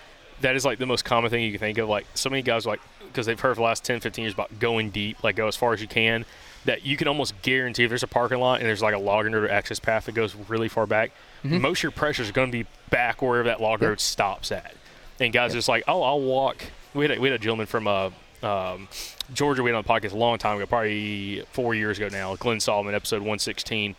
[0.41, 1.89] that is like the most common thing you can think of?
[1.89, 4.59] Like so many guys like because they've heard for the last 10, 15 years about
[4.59, 6.25] going deep, like go as far as you can.
[6.67, 9.25] That you can almost guarantee if there's a parking lot and there's like a log
[9.25, 11.13] road or access path that goes really far back,
[11.45, 11.61] mm-hmm.
[11.61, 14.75] most of your pressure is going to be back wherever that log road stops at.
[15.21, 16.63] And guys just like, oh, I'll walk.
[16.95, 18.11] We had a, we had a gentleman from uh,
[18.43, 18.89] um,
[19.33, 19.63] Georgia.
[19.63, 22.37] We had on the podcast a long time ago, probably four years ago now.
[22.37, 23.97] Glenn Solomon, episode 116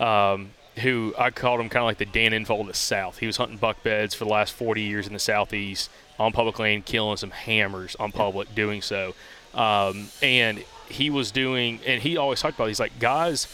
[0.00, 3.18] um, who I called him kind of like the Dan Infalt of the South.
[3.18, 6.58] He was hunting buck beds for the last 40 years in the Southeast on public
[6.58, 9.14] land, killing some hammers on public doing so.
[9.54, 13.48] Um, and he was doing, and he always talked about, he's like, guys,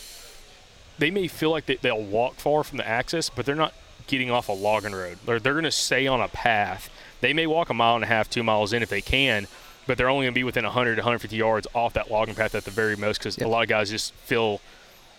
[0.98, 3.72] they may feel like they, they'll walk far from the axis, but they're not
[4.09, 5.18] getting off a logging road.
[5.24, 6.90] They're, they're going to stay on a path.
[7.23, 9.47] They may walk a mile and a half, two miles in if they can,
[9.86, 12.65] but they're only going to be within 100 150 yards off that logging path at
[12.65, 14.61] the very most because a lot of guys just feel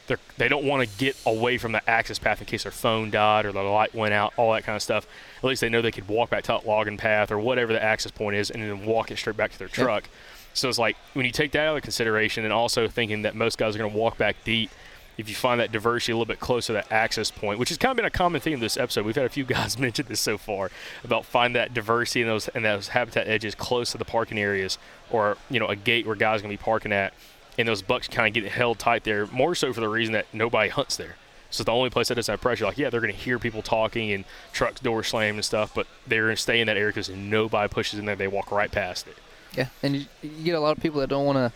[0.08, 3.10] they're, they don't want to get away from the access path in case their phone
[3.10, 5.08] died or the light went out, all that kind of stuff.
[5.38, 7.82] At least they know they could walk back to that logging path or whatever the
[7.82, 10.10] access point is and then walk it straight back to their truck.
[10.54, 13.58] So it's like when you take that out of consideration and also thinking that most
[13.58, 14.70] guys are going to walk back deep,
[15.18, 17.78] if you find that diversity a little bit closer to that access point, which has
[17.78, 19.06] kind of been a common theme this episode.
[19.06, 20.72] We've had a few guys mention this so far
[21.04, 24.78] about find that diversity and those and those habitat edges close to the parking areas
[25.12, 27.14] or you know a gate where guys are to be parking at
[27.58, 30.26] and those bucks kind of get held tight there, more so for the reason that
[30.34, 31.16] nobody hunts there.
[31.50, 32.66] So it's the only place that doesn't have pressure.
[32.66, 35.86] Like, yeah, they're going to hear people talking and trucks door slam and stuff, but
[36.08, 38.16] they're going to stay in that area because nobody pushes in there.
[38.16, 39.18] They walk right past it.
[39.56, 41.52] Yeah, and you, you get a lot of people that don't want to.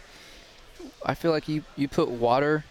[1.04, 2.64] I feel like you you put water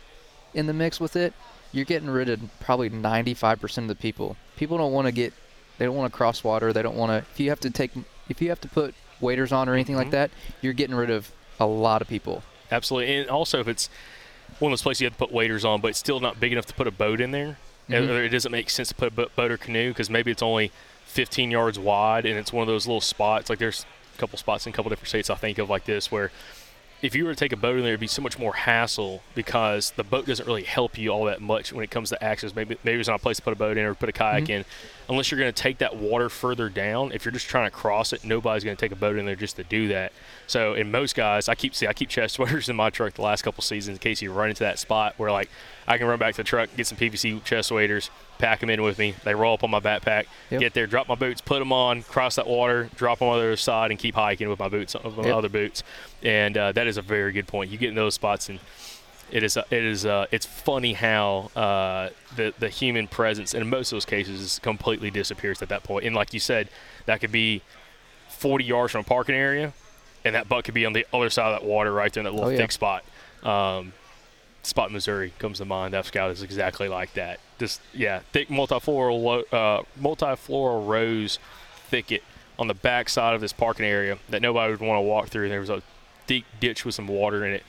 [0.56, 1.32] in the mix with it,
[1.72, 4.36] you're getting rid of probably 95% of the people.
[4.56, 5.32] People don't want to get,
[5.78, 6.72] they don't want to cross water.
[6.72, 7.18] They don't want to.
[7.18, 7.90] If you have to take,
[8.28, 10.30] if you have to put waders on or anything like that,
[10.62, 11.30] you're getting rid of
[11.60, 12.42] a lot of people.
[12.72, 13.14] Absolutely.
[13.16, 13.88] And also, if it's
[14.58, 16.52] one of those places you have to put waders on, but it's still not big
[16.52, 17.58] enough to put a boat in there,
[17.88, 18.24] Mhm.
[18.24, 20.72] it doesn't make sense to put a boat or canoe because maybe it's only
[21.04, 23.48] 15 yards wide and it's one of those little spots.
[23.50, 23.84] Like there's
[24.14, 26.32] a couple spots in a couple different states I think of like this where
[27.02, 29.22] if you were to take a boat in there, it'd be so much more hassle
[29.34, 32.54] because the boat doesn't really help you all that much when it comes to access.
[32.54, 34.44] Maybe maybe there's not a place to put a boat in or put a kayak
[34.44, 34.50] Mhm.
[34.50, 34.64] in,
[35.08, 37.12] unless you're going to take that water further down.
[37.12, 39.36] If you're just trying to cross it, nobody's going to take a boat in there
[39.36, 40.12] just to do that.
[40.46, 43.22] So, in most guys, I keep see I keep chest waders in my truck the
[43.22, 45.48] last couple seasons in case you run into that spot where like
[45.88, 48.82] I can run back to the truck, get some PVC chest waders, pack them in
[48.82, 49.14] with me.
[49.24, 50.60] They roll up on my backpack, Yep.
[50.60, 53.44] get there, drop my boots, put them on, cross that water, drop them on the
[53.44, 55.34] other side, and keep hiking with my boots, with my Yep.
[55.34, 55.82] other boots.
[56.24, 57.70] And uh, that is a very good point.
[57.70, 58.58] You get in those spots and
[59.30, 63.92] it is it is uh, it's funny how uh, the the human presence in most
[63.92, 66.04] of those cases completely disappears at that point.
[66.06, 66.68] And like you said,
[67.06, 67.62] that could be
[68.28, 69.72] 40 yards from a parking area,
[70.24, 72.24] and that buck could be on the other side of that water right there in
[72.24, 72.58] that little Oh, yeah.
[72.58, 73.04] thick spot.
[73.42, 73.92] Um,
[74.62, 75.94] spot Missouri comes to mind.
[75.94, 77.40] That scout is exactly like that.
[77.58, 81.38] Just yeah, thick multifloral lo- uh, multifloral rose
[81.88, 82.22] thicket
[82.58, 85.48] on the back side of this parking area that nobody would want to walk through.
[85.48, 85.82] There was a
[86.26, 87.62] deep ditch with some water in it,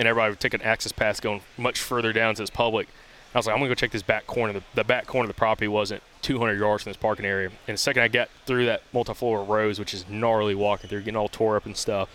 [0.00, 2.88] and everybody would take an access path going much further down to this public.
[3.34, 4.54] I was like, I'm gonna go check this back corner.
[4.54, 7.50] The, the back corner of the property wasn't 200 yards from this parking area.
[7.68, 11.16] And the second I got through that multifloral rose, which is gnarly walking through, getting
[11.16, 12.08] all tore up and stuff,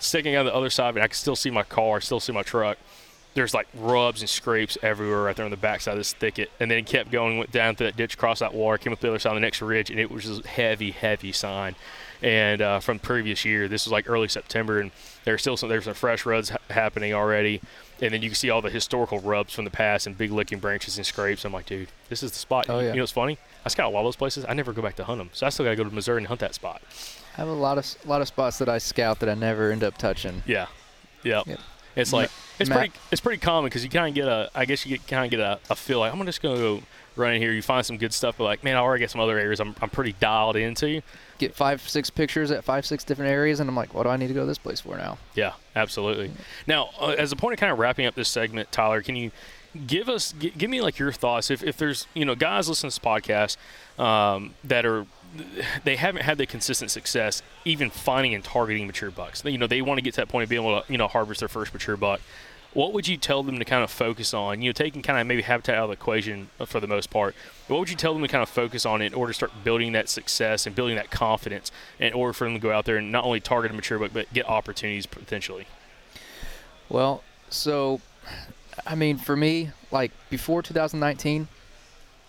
[0.00, 2.42] sticking on the other side, and I could still see my car, still see my
[2.42, 2.76] truck.
[3.34, 6.50] There's like rubs and scrapes everywhere right there on the backside of this thicket.
[6.58, 8.98] And then it kept going, went down through that ditch, across that water, came up
[8.98, 11.76] the other side of the next ridge, and it was just heavy, heavy sign.
[12.22, 14.92] And uh, from previous year, this was like early September, and
[15.24, 17.60] there's still some there's some fresh rubs ha- happening already.
[18.00, 20.58] And then you can see all the historical rubs from the past and big licking
[20.58, 21.44] branches and scrapes.
[21.44, 22.66] I'm like, dude, this is the spot.
[22.68, 22.88] Oh, yeah.
[22.88, 23.38] You know what's funny?
[23.64, 24.44] I scout a lot of those places.
[24.48, 26.18] I never go back to hunt them, so I still got to go to Missouri
[26.18, 26.82] and hunt that spot.
[27.34, 29.72] I have a lot of a lot of spots that I scout that I never
[29.72, 30.42] end up touching.
[30.46, 30.66] Yeah,
[31.22, 31.46] yep.
[31.46, 31.60] Yep.
[31.94, 34.64] It's like it's Matt- pretty it's pretty common because you kind of get a I
[34.64, 36.82] guess you get kind of get a, a feel like I'm just gonna go
[37.16, 37.52] run in here.
[37.52, 39.74] You find some good stuff, but like man, I already got some other areas I'm
[39.80, 41.02] I'm pretty dialed into.
[41.42, 44.16] Get five, six pictures at five, six different areas, and I'm like, what do I
[44.16, 45.18] need to go to this place for now?
[45.34, 46.30] Yeah, absolutely.
[46.68, 49.32] Now, uh, as a point of kind of wrapping up this segment, Tyler, can you
[49.88, 52.92] give us gi- give me like your thoughts if, if there's you know guys listening
[52.92, 53.56] to this podcast
[54.00, 55.04] um, that are
[55.82, 59.44] they haven't had the consistent success even finding and targeting mature bucks.
[59.44, 61.08] You know, they want to get to that point of being able to you know
[61.08, 62.20] harvest their first mature buck.
[62.74, 64.62] What would you tell them to kind of focus on?
[64.62, 67.34] You know, taking kind of maybe habitat out of the equation for the most part.
[67.68, 69.92] What would you tell them to kind of focus on in order to start building
[69.92, 73.12] that success and building that confidence in order for them to go out there and
[73.12, 75.66] not only target a mature buck but get opportunities potentially?
[76.88, 78.00] Well, so,
[78.86, 81.48] I mean, for me, like before 2019,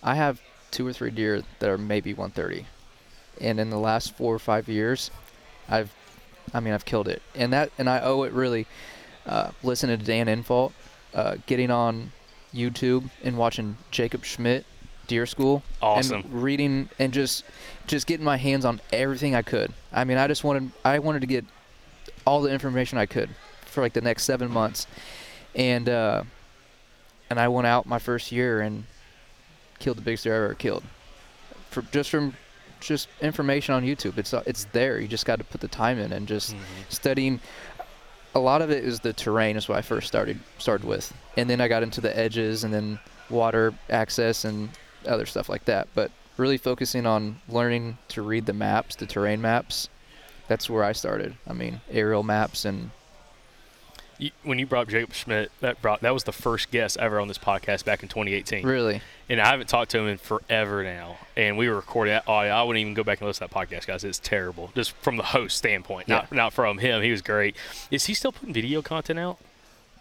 [0.02, 0.40] I have
[0.70, 2.66] two or three deer that are maybe 130,
[3.40, 5.10] and in the last four or five years,
[5.68, 5.94] I've,
[6.52, 8.66] I mean, I've killed it, and that, and I owe it really,
[9.26, 10.72] uh, listening to Dan Infalt,
[11.14, 12.12] uh, getting on
[12.54, 14.64] YouTube and watching Jacob Schmidt,
[15.06, 16.22] Deer School, Awesome.
[16.22, 17.44] and reading and just,
[17.86, 19.72] just getting my hands on everything I could.
[19.92, 21.44] I mean, I just wanted, I wanted to get
[22.26, 23.30] all the information I could
[23.66, 24.86] for like the next seven months,
[25.54, 26.22] and uh,
[27.28, 28.84] and I went out my first year and
[29.78, 30.84] killed the biggest deer I ever killed.
[31.70, 32.34] For just from
[32.80, 35.00] just information on YouTube, it's it's there.
[35.00, 36.54] You just got to put the time in and just
[36.88, 37.40] studying.
[38.34, 41.48] A lot of it is the terrain is what I first started started with, and
[41.48, 42.98] then I got into the edges and then
[43.30, 44.70] water access and
[45.06, 45.88] other stuff like that.
[45.94, 49.88] But really focusing on learning to read the maps, the terrain maps,
[50.48, 51.36] that's where I started.
[51.46, 52.90] I mean, aerial maps and
[54.18, 57.18] You, when you brought up Jacob Schmidt, that brought that was the first guest ever
[57.20, 58.66] on this podcast back in 2018.
[58.66, 61.16] really, And I haven't talked to him in forever now.
[61.36, 62.52] And we were recording that audio.
[62.52, 64.04] I wouldn't even go back and listen to that podcast, guys.
[64.04, 67.02] It's terrible, just from the host standpoint, not not from him.
[67.02, 67.56] He was great.
[67.90, 69.38] Is he still putting video content out?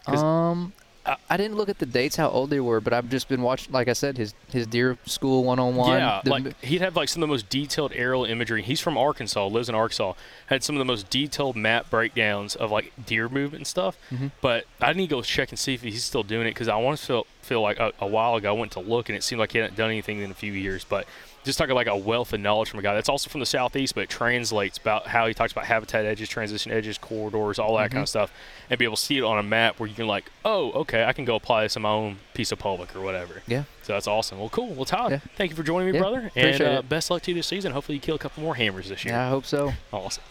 [0.06, 0.74] Um,
[1.06, 3.42] I, I didn't look at the dates how old they were, but I've just been
[3.42, 3.72] watching.
[3.74, 5.98] Like I said, his his deer school one on one.
[5.98, 8.62] Yeah, like he'd have like some of the most detailed aerial imagery.
[8.62, 10.14] He's from Arkansas, lives in Arkansas.
[10.48, 13.98] Had some of the most detailed map breakdowns of like deer movement and stuff.
[14.12, 14.28] Mm-hmm.
[14.42, 16.78] But I need to go check and see if he's still doing it because I
[16.78, 19.24] want to feel feel like a, a while ago I went to look and it
[19.24, 20.84] seemed like he hadn't done anything in a few years.
[20.84, 21.08] But
[21.44, 23.96] just talking like a wealth of knowledge from a guy that's also from the southeast,
[23.96, 27.84] but it translates about how he talks about habitat edges, transition edges, corridors, all that
[27.88, 27.94] Mm-hmm.
[27.94, 28.32] kind of stuff,
[28.70, 31.04] and be able to see it on a map where you can like, oh, okay,
[31.04, 33.42] I can go apply this in my own piece of public or whatever.
[33.48, 33.64] yeah.
[33.84, 34.40] So that's awesome.
[34.40, 34.70] Well, cool.
[34.74, 35.20] Well, Tyler, Yeah.
[35.36, 36.20] thank you for joining me, Yeah, brother.
[36.20, 36.88] And appreciate uh, it.
[36.90, 37.74] best luck to you this season.
[37.74, 39.14] Hopefully, you kill a couple more hammers this year.
[39.14, 39.74] Yeah, I hope so.
[39.92, 40.24] Awesome.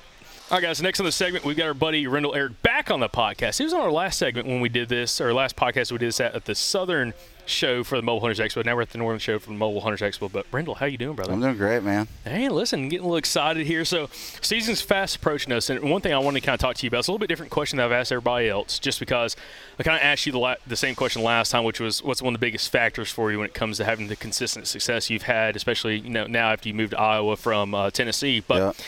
[0.53, 0.83] All right, guys.
[0.83, 3.57] Next on the segment, we've got our buddy Rendell Eric back on the podcast.
[3.57, 6.09] He was on our last segment when we did this, our last podcast we did
[6.09, 7.15] this at, at the Southern
[7.47, 8.63] show for the Mobile Hunters Expo.
[8.63, 10.31] Now we're at the Northern show for the Mobile Hunters Expo.
[10.31, 11.33] But Rendell, how you doing, brother?
[11.33, 12.07] I'm doing great, man.
[12.25, 13.87] Hey, listen, getting a little excited here.
[13.87, 14.11] So,
[14.43, 16.89] season's fast approaching us, and one thing I wanted to kind of talk to you
[16.89, 19.35] about is a little bit different question that I've asked everybody else, just because
[19.79, 22.21] I kind of asked you the, la- the same question last time, which was what's
[22.21, 25.09] one of the biggest factors for you when it comes to having the consistent success
[25.09, 28.41] you've had, especially you know now after you moved to Iowa from uh, Tennessee.
[28.47, 28.83] But i-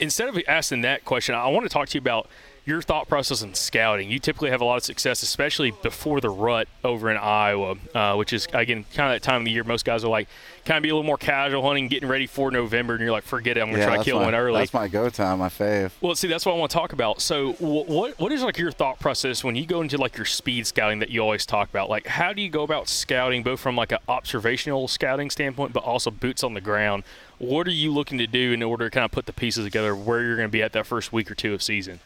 [0.00, 2.28] instead of asking that question, I want to talk to you about
[2.66, 4.10] your thought process in scouting.
[4.10, 8.14] You typically have a lot of success, especially before the rut over in Iowa, uh,
[8.14, 9.64] which is again kind of that time of the year.
[9.64, 10.28] Most guys are like
[10.64, 13.24] kind of be a little more casual hunting, getting ready for November, and you're like,
[13.24, 14.60] forget it, I'm gonna yeah, try to kill my, one early.
[14.60, 15.90] That's my go time, my fave.
[16.00, 17.20] Well, see, that's what I want to talk about.
[17.20, 20.26] So, wh- what what is like your thought process when you go into like your
[20.26, 21.90] speed scouting that you always talk about?
[21.90, 25.84] Like, how do you go about scouting, both from like an observational scouting standpoint, but
[25.84, 27.04] also boots on the ground?
[27.38, 29.94] What are you looking to do in order to kind of put the pieces together
[29.94, 32.00] where you're going to be at that first week or two of season?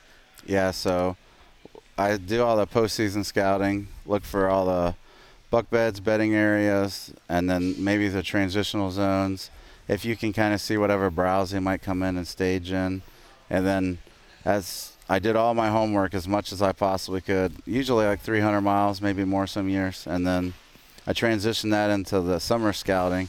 [0.48, 1.18] Yeah, so
[1.98, 4.94] I do all the postseason scouting, look for all the
[5.50, 9.50] buck beds, bedding areas, and then maybe the transitional zones.
[9.88, 13.02] If you can kind of see whatever browse they might come in and stage in,
[13.50, 13.98] and then
[14.46, 18.62] as I did all my homework as much as I possibly could, usually like 300
[18.62, 20.54] miles, maybe more some years, and then
[21.06, 23.28] I transitioned that into the summer scouting,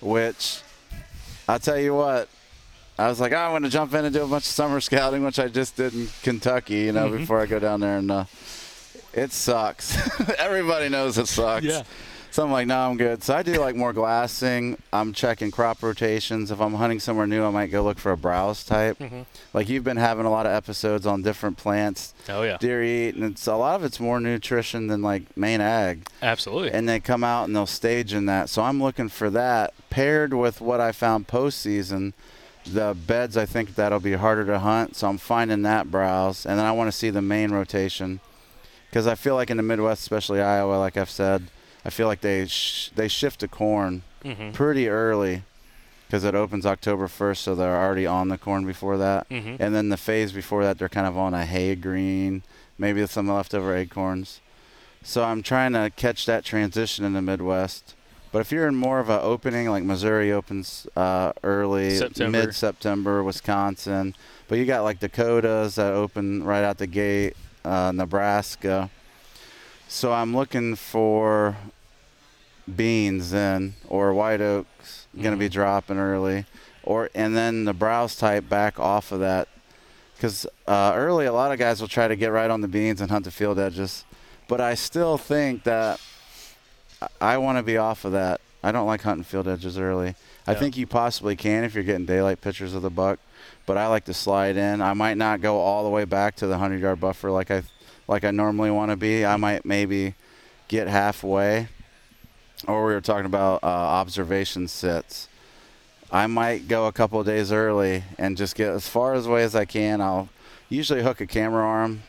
[0.00, 0.62] which
[1.48, 2.28] I'll tell you what,
[2.98, 4.80] I was like, oh, I'm going to jump in and do a bunch of summer
[4.80, 7.18] scouting, which I just did in Kentucky, you know, Mhm.
[7.18, 7.98] before I go down there.
[7.98, 8.24] And uh,
[9.12, 9.96] it sucks.
[10.38, 11.64] Everybody knows it sucks.
[11.64, 11.82] Yeah.
[12.30, 13.22] So I'm like, no, I'm good.
[13.22, 14.76] So I do like more glassing.
[14.92, 16.50] I'm checking crop rotations.
[16.50, 18.98] If I'm hunting somewhere new, I might go look for a browse type.
[18.98, 19.24] Mhm.
[19.54, 22.12] Like you've been having a lot of episodes on different plants.
[22.28, 22.58] Oh, yeah.
[22.58, 26.06] Deer eat, and it's a lot of it's more nutrition than like main ag.
[26.22, 26.72] Absolutely.
[26.72, 28.50] And they come out and they'll stage in that.
[28.50, 32.12] So I'm looking for that paired with what I found postseason.
[32.72, 34.96] The beds, I think that'll be harder to hunt.
[34.96, 38.20] So I'm finding that browse, and then I want to see the main rotation
[38.90, 41.44] because I feel like in the Midwest, especially Iowa, like I've said,
[41.84, 44.52] I feel like they sh- they shift to corn Mhm.
[44.52, 45.42] pretty early
[46.08, 49.28] because it opens October 1st, so they're already on the corn before that.
[49.28, 49.56] Mhm.
[49.60, 52.42] And then the phase before that, they're kind of on a hay green,
[52.78, 54.40] maybe some leftover acorns.
[55.02, 57.94] So I'm trying to catch that transition in the Midwest.
[58.36, 62.38] But if you're in more of a opening, like Missouri opens uh, early, September.
[62.38, 64.14] mid-September, Wisconsin,
[64.46, 67.34] but you got like Dakotas that open right out the gate,
[67.64, 68.90] uh, Nebraska.
[69.88, 71.56] So I'm looking for
[72.76, 76.44] beans then, or white oaks going to be dropping early,
[76.82, 79.48] or and then the browse type back off of that,
[80.14, 83.00] because uh, early a lot of guys will try to get right on the beans
[83.00, 84.04] and hunt the field edges,
[84.46, 85.98] but I still think that
[87.20, 88.40] I- want to be off of that.
[88.62, 90.14] I don't like hunting field edges early.
[90.46, 90.58] I Yeah.
[90.58, 93.18] think you possibly can if you're getting daylight pictures of the buck,
[93.66, 94.80] but I like to slide in.
[94.80, 97.62] I might not go all the way back to the hundred yard buffer like I
[98.08, 99.24] like I normally want to be.
[99.26, 100.14] I might maybe
[100.68, 101.68] get halfway.
[102.66, 105.28] Or we were talking about uh, observation sits.
[106.10, 109.42] I might go a couple of days early and just get as far as away
[109.42, 110.00] as I can.
[110.00, 110.28] I'll
[110.68, 112.02] usually hook a camera arm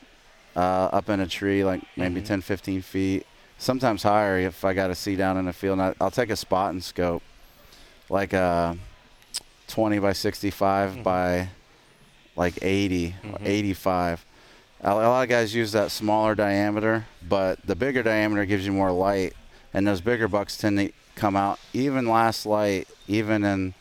[0.56, 0.60] uh,
[0.94, 3.26] up in a tree, like maybe 10, 15 feet,
[3.58, 5.80] sometimes higher if I got to see down in the field.
[5.80, 7.24] And I, I'll take a spotting scope,
[8.10, 8.78] like a
[9.68, 11.04] 20 by 65 mm-hmm.
[11.04, 11.50] by
[12.36, 13.36] like 80, mm-hmm.
[13.46, 14.26] 85.
[14.82, 18.72] A a lot of guys use that smaller diameter, but the bigger diameter gives you
[18.72, 19.34] more light,
[19.74, 23.74] and those bigger bucks tend to come out even last light, even in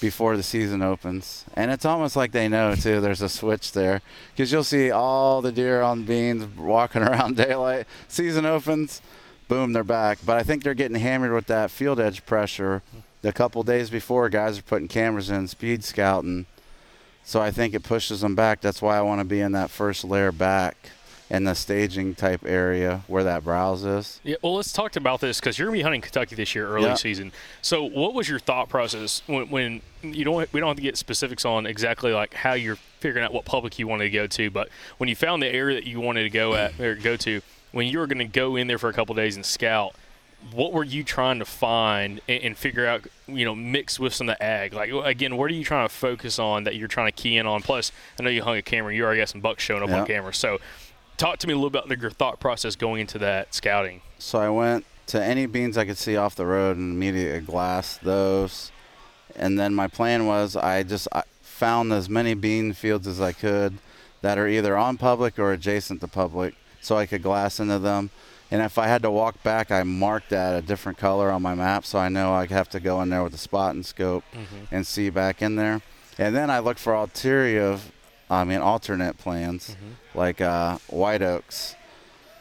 [0.00, 1.44] before the season opens.
[1.54, 3.00] And it's almost like they know too.
[3.00, 4.02] There's a switch there
[4.32, 7.86] because you'll see all the deer on beans walking around daylight.
[8.08, 9.00] Season opens,
[9.48, 10.18] boom, they're back.
[10.24, 12.82] But I think they're getting hammered with that field edge pressure.
[13.22, 16.46] The couple days before, guys are putting cameras in, speed scouting.
[17.24, 18.60] So I think it pushes them back.
[18.60, 20.90] That's why I want to be in that first layer back
[21.28, 24.20] in the staging type area where that browse is.
[24.22, 26.86] Yeah, well, let's talk about this because you're gonna be hunting Kentucky this year, early
[26.86, 26.94] Yeah.
[26.94, 27.32] season.
[27.62, 30.52] So, what was your thought process when, when you don't?
[30.52, 33.78] We don't have to get specifics on exactly like how you're figuring out what public
[33.78, 36.30] you wanted to go to, but when you found the area that you wanted to
[36.30, 37.40] go at or go to,
[37.72, 39.94] when you were going to go in there for a couple days and scout,
[40.52, 43.04] what were you trying to find and, and figure out?
[43.26, 44.72] You know, mix with some of the ag.
[44.72, 47.46] Like again, what are you trying to focus on that you're trying to key in
[47.46, 47.62] on?
[47.62, 48.94] Plus, I know you hung a camera.
[48.94, 50.00] You already got some bucks showing up Yeah.
[50.02, 50.32] on camera.
[50.32, 50.58] So,
[51.16, 54.02] talk to me a little bit about your thought process going into that scouting.
[54.18, 58.02] So I went to any beans I could see off the road and immediately glassed
[58.02, 58.70] those.
[59.34, 63.32] And then my plan was I just I found as many bean fields as I
[63.32, 63.78] could
[64.22, 68.10] that are either on public or adjacent to public so I could glass into them.
[68.50, 71.54] And if I had to walk back, I marked that a different color on my
[71.54, 74.74] map so I know I have to go in there with a spotting scope mm-hmm.
[74.74, 75.82] and see back in there.
[76.18, 77.78] And then I look for ulterior,
[78.30, 79.92] I mean alternate plans mm-hmm.
[80.16, 81.76] Like uh, white oaks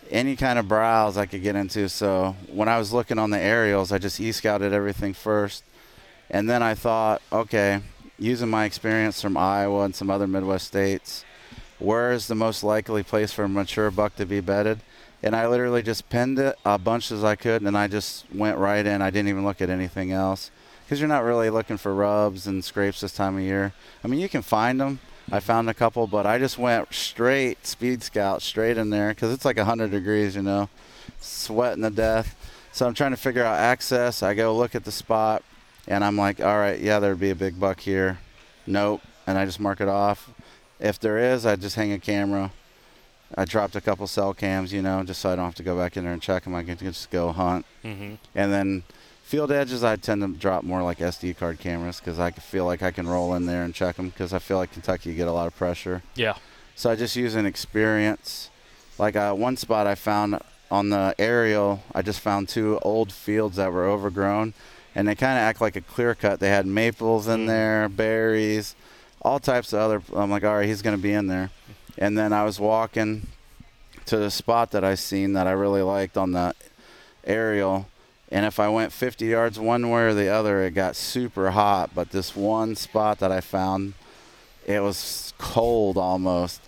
[0.10, 1.90] any kind of browse I could get into.
[1.90, 5.64] So when I was looking on the aerials, I just e-scouted everything first,
[6.30, 7.82] and then I thought, okay,
[8.18, 11.26] using my experience from Iowa and some other Midwest states,
[11.80, 14.80] where is the most likely place for a mature buck to be bedded?
[15.22, 18.58] And I literally just pinned it a bunch as I could, and I just went
[18.58, 19.02] right in.
[19.02, 20.52] I didn't even look at anything else
[20.84, 23.74] because you're not really looking for rubs and scrapes this time of year.
[24.04, 25.00] I mean, you can find them.
[25.32, 29.34] I found a couple, but I just went straight speed scout straight in there because
[29.34, 30.70] it's like 100 degrees, you know,
[31.20, 32.36] sweating to death.
[32.72, 34.22] So I'm trying to figure out access.
[34.22, 35.44] I go look at the spot,
[35.88, 38.20] and I'm like, all right, yeah, there'd be a big buck here.
[38.68, 40.30] Nope, and I just mark it off.
[40.80, 42.52] If there is, I just hang a camera.
[43.36, 45.78] I dropped a couple cell cams, you know, just so I don't have to go
[45.78, 46.54] back in there and check them.
[46.54, 47.66] I can just go hunt.
[47.84, 48.18] Mhm.
[48.36, 48.84] And then
[49.26, 52.84] field edges, I tend to drop more like SD card cameras because I feel like
[52.84, 55.32] I can roll in there and check them because I feel like Kentucky get a
[55.32, 56.04] lot of pressure.
[56.14, 56.38] Yeah.
[56.76, 58.52] So I just use an experience.
[59.00, 60.40] Like uh, one spot I found
[60.70, 64.54] on the aerial, I just found two old fields that were overgrown,
[64.94, 66.40] and they kind of act like a clear cut.
[66.40, 68.76] They had maples in there, berries,
[69.24, 70.04] all types of other.
[70.16, 71.50] I'm like, all right, he's going to be in there.
[71.98, 73.28] And then I was walking
[74.06, 76.54] to the spot that I seen that I really liked on the
[77.24, 77.88] aerial.
[78.36, 81.92] And if I went 50 yards one way or the other, it got super hot.
[81.96, 83.94] But this one spot that I found,
[84.68, 86.60] it was cold almost.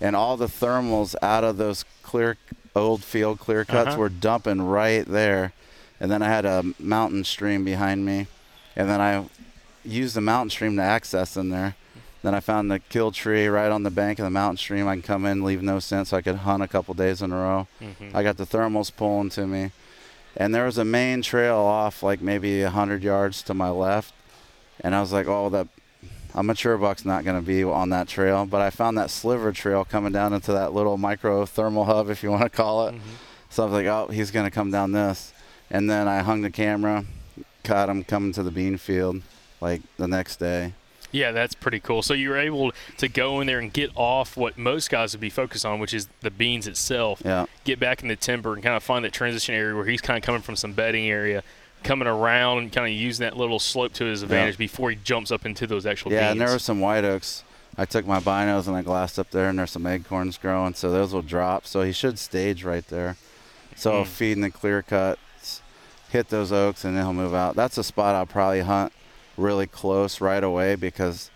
[0.00, 2.36] And all the thermals out of those clear,
[2.76, 3.98] old field clear cuts Uh-huh.
[3.98, 5.52] were dumping right there.
[5.98, 8.26] and then I had a mountain stream behind me,
[8.76, 9.24] and then I
[9.82, 11.74] used the mountain stream to access in there.
[12.22, 14.86] Then I found the kill tree right on the bank of the mountain stream.
[14.86, 17.32] I can come in, leave no scent, so I could hunt a couple days in
[17.32, 17.66] a row.
[17.80, 18.14] Mhm.
[18.14, 19.72] I got the thermals pulling to me,
[20.36, 24.14] and there was a main trail off like maybe a hundred yards to my left,
[24.80, 25.68] and I was like, oh, that
[26.36, 28.44] a mature buck's not going to be on that trail.
[28.44, 32.22] But I found that sliver trail coming down into that little micro thermal hub, if
[32.22, 32.94] you want to call it.
[32.94, 33.10] Mm-hmm.
[33.48, 35.32] So I was like, oh, he's going to come down this.
[35.70, 37.06] And then I hung the camera,
[37.64, 39.22] caught him coming to the bean field
[39.60, 40.74] like the next day.
[41.12, 42.02] Yeah, that's pretty cool.
[42.02, 45.20] So you were able to go in there and get off what most guys would
[45.20, 47.22] be focused on, which is the beans itself.
[47.24, 47.46] Yeah.
[47.64, 50.18] Get back in the timber and kind of find that transition area where he's kind
[50.18, 51.42] of coming from some bedding area,
[51.84, 55.30] coming around and kind of using that little slope to his advantage before he jumps
[55.30, 56.20] up into those actual beans.
[56.20, 56.32] Yeah, beans.
[56.32, 57.44] and there were some white oaks.
[57.78, 60.90] I took my binos and I glassed up there, and there's some acorns growing, so
[60.90, 61.66] those will drop.
[61.66, 63.16] So he should stage right there.
[63.76, 64.06] So Mm.
[64.06, 65.60] feeding the clear cuts,
[66.10, 67.54] hit those oaks, and then he'll move out.
[67.54, 68.92] That's a spot I'll probably hunt
[69.36, 71.30] really close right away because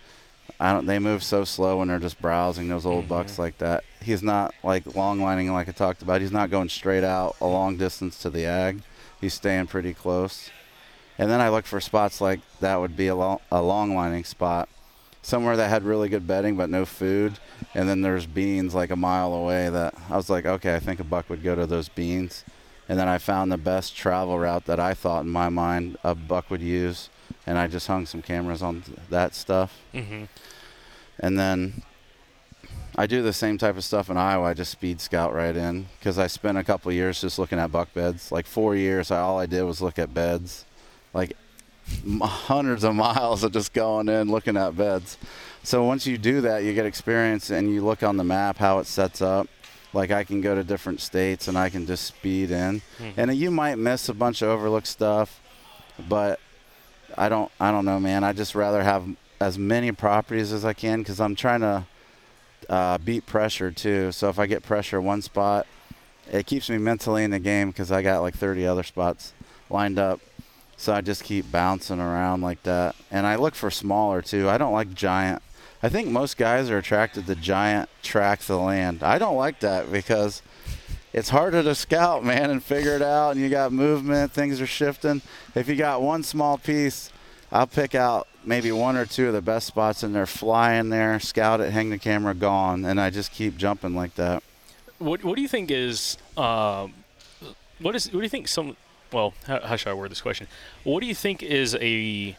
[0.59, 0.85] I don't.
[0.85, 3.09] They move so slow when they're just browsing those old mm-hmm.
[3.09, 3.83] bucks like that.
[4.01, 6.21] He's not like long lining like I talked about.
[6.21, 8.81] He's not going straight out a long distance to the ag.
[9.19, 10.49] He's staying pretty close.
[11.17, 14.23] And then I look for spots like that would be a long, a long lining
[14.23, 14.69] spot,
[15.21, 17.37] somewhere that had really good bedding but no food.
[17.75, 20.99] And then there's beans like a mile away that I was like, okay, I think
[20.99, 22.43] a buck would go to those beans.
[22.89, 26.15] And then I found the best travel route that I thought in my mind a
[26.15, 27.09] buck would use,
[27.47, 29.77] and I just hung some cameras on th- that stuff.
[29.93, 30.27] Mhm.
[31.19, 31.81] And then
[32.95, 34.47] I do the same type of stuff in Iowa.
[34.47, 37.59] I just speed scout right in because I spent a couple of years just looking
[37.59, 38.31] at buck beds.
[38.31, 40.65] Like four years, I, all I did was look at beds,
[41.13, 41.33] like
[42.05, 45.17] m- hundreds of miles of just going in looking at beds.
[45.63, 48.79] So once you do that, you get experience and you look on the map how
[48.79, 49.47] it sets up.
[49.93, 53.13] Like I can go to different states and I can just speed in, Mhm.
[53.17, 55.39] and you might miss a bunch of overlooked stuff,
[56.09, 56.39] but
[57.17, 58.23] I don't I don't know, man.
[58.23, 59.05] I just rather have
[59.39, 61.85] as many properties as I can because I'm trying to
[62.69, 64.11] uh, beat pressure too.
[64.11, 65.67] So if I get pressure one spot,
[66.31, 69.33] it keeps me mentally in the game because I got like 30 other spots
[69.69, 70.19] lined up.
[70.77, 74.49] So I just keep bouncing around like that, and I look for smaller too.
[74.49, 75.43] I don't like giant.
[75.83, 79.03] I think most guys are attracted to giant tracts of land.
[79.03, 80.41] I don't like that because
[81.13, 83.31] it's harder to scout, man, and figure it out.
[83.31, 85.21] And you got movement, things are shifting.
[85.55, 87.11] If you got one small piece,
[87.51, 91.19] I'll pick out maybe one or two of the best spots there, fly in there,
[91.19, 94.43] scout it, hang the camera, gone, and I just keep jumping like that.
[94.99, 96.93] What What do you think is um,
[97.79, 98.77] what is what do you think some
[99.11, 100.47] well how, how should I word this question?
[100.83, 102.37] What do you think is a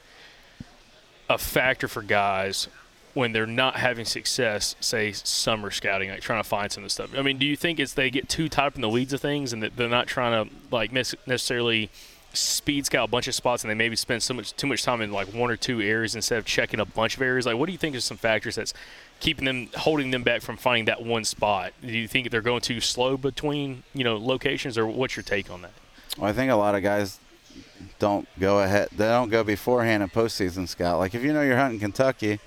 [1.29, 2.69] a factor for guys
[3.15, 6.91] when they're not having success, say summer scouting, like trying to find some of the
[6.91, 7.11] stuff?
[7.17, 9.21] I mean, do you think it's they get too tied up in the weeds of
[9.21, 11.91] things and that they're not trying to like necessarily
[12.35, 15.03] speed scout a bunch of spots and they maybe spend so much too much time
[15.03, 17.47] in like one or two areas instead of checking a bunch of areas?
[17.47, 18.73] Like, what do you think is some factors that's
[19.21, 21.73] keeping them holding them back from finding that one spot?
[21.83, 25.51] Do you think they're going too slow between you know locations, or what's your take
[25.51, 25.73] on that?
[26.17, 27.19] Well, I think a lot of guys
[27.99, 28.89] don't go ahead.
[28.97, 30.99] They don't go beforehand and postseason scout.
[30.99, 32.41] Like if you know you're hunting Kentucky,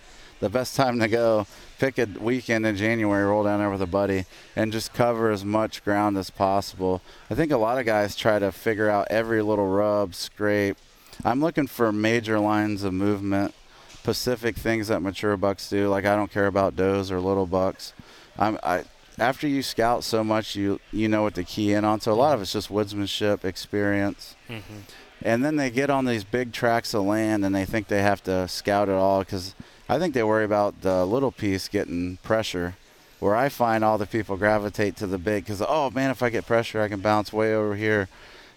[0.46, 1.48] the best time to go
[1.80, 5.44] pick a weekend in January, roll down there with a buddy, and just cover as
[5.44, 7.02] much ground as possible.
[7.32, 10.78] I think a lot of guys try to figure out every little rub, scrape.
[11.24, 13.56] I'm looking for major lines of movement,
[13.90, 15.90] specific things that mature bucks do.
[15.90, 17.94] Like I don't care about does or little bucks.
[18.38, 18.84] I'm I
[19.18, 22.02] after you scout so much, you you know what to key in on.
[22.02, 24.36] So a lot of it's just woodsmanship, experience.
[24.48, 24.82] Mm-hmm.
[25.24, 28.22] And then they get on these big tracts of land and they think they have
[28.26, 29.56] to scout it all because
[29.88, 32.76] I think they worry about the little piece getting pressure.
[33.20, 36.30] Where I find all the people gravitate to the big because, oh man, if I
[36.30, 38.10] get pressure, I can bounce way over here,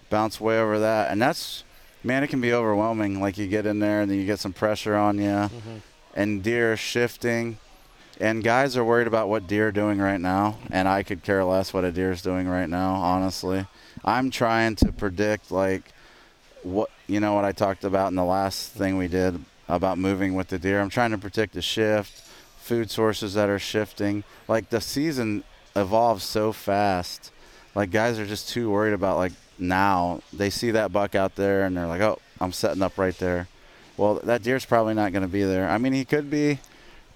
[0.09, 1.09] bounce way over that.
[1.09, 1.63] And that's,
[2.03, 3.21] man, it can be overwhelming.
[3.21, 5.77] Like you get in there and then you get some pressure on you mm-hmm.
[6.13, 7.57] and deer shifting.
[8.19, 10.57] And guys are worried about what deer are doing right now.
[10.69, 13.65] And I could care less what a deer is doing right now, honestly.
[14.03, 15.93] I'm trying to predict, like,
[16.63, 20.33] what you know what I talked about in the last thing we did about moving
[20.35, 20.81] with the deer.
[20.81, 22.21] I'm trying to predict the shift,
[22.59, 24.23] food sources that are shifting.
[24.47, 25.43] Like the season
[25.75, 27.31] evolves so fast.
[27.75, 30.21] Like guys are just too worried about like now.
[30.33, 33.47] They see that buck out there and they're like, "Oh, I'm setting up right there."
[33.95, 35.69] Well, that deer's probably not going to be there.
[35.69, 36.59] I mean, he could be,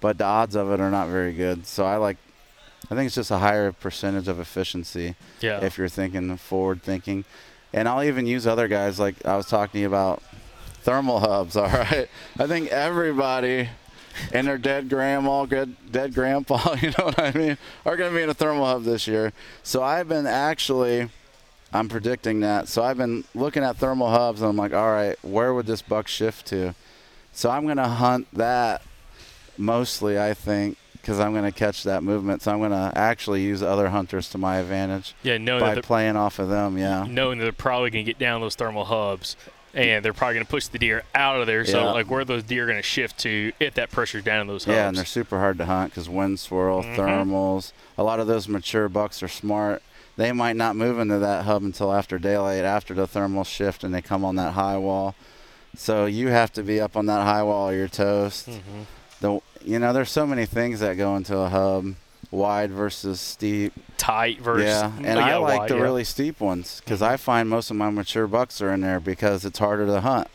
[0.01, 1.65] but the odds of it are not very good.
[1.65, 2.17] So I like
[2.91, 5.63] I think it's just a higher percentage of efficiency Yeah.
[5.63, 7.23] if you're thinking forward thinking.
[7.73, 10.21] And I'll even use other guys like I was talking to you about
[10.83, 12.07] thermal hubs, all right?
[12.37, 13.69] I think everybody
[14.31, 18.15] and their dead grandma, good dead grandpa, you know what I mean, are going to
[18.15, 19.33] be in a thermal hub this year.
[19.63, 21.09] So I've been actually
[21.73, 22.67] I'm predicting that.
[22.67, 25.81] So I've been looking at thermal hubs, and I'm like, all right, where would this
[25.81, 26.75] buck shift to?
[27.31, 28.83] So I'm going to hunt that
[29.57, 32.43] mostly, I think, because I'm going to catch that movement.
[32.43, 35.15] So I'm going to actually use other hunters to my advantage.
[35.23, 36.77] Yeah, knowing by that playing off of them.
[36.77, 37.07] Yeah.
[37.09, 39.35] knowing that they're probably going to get down those thermal hubs
[39.73, 41.65] and they're probably going to push the deer out of there.
[41.65, 41.91] So, Yeah.
[41.91, 44.65] like, where are those deer going to shift to if that pressure's down in those
[44.65, 44.75] hubs?
[44.75, 46.95] Yeah, and they're super hard to hunt because wind swirl, Mhm.
[46.95, 47.71] thermals.
[47.97, 49.81] A lot of those mature bucks are smart.
[50.15, 53.93] They might not move into that hub until after daylight, after the thermal shift, and
[53.93, 55.15] they come on that high wall.
[55.75, 58.47] So you have to be up on that high wall or you're toast.
[58.49, 58.59] Mhm.
[59.21, 61.95] The you know, there's so many things that go into a hub,
[62.33, 63.73] wide versus steep.
[63.97, 65.81] Tight versus yeah, and oh, I like wide, the yeah.
[65.81, 69.45] really steep ones because I find most of my mature bucks are in there because
[69.45, 70.27] it's harder to hunt.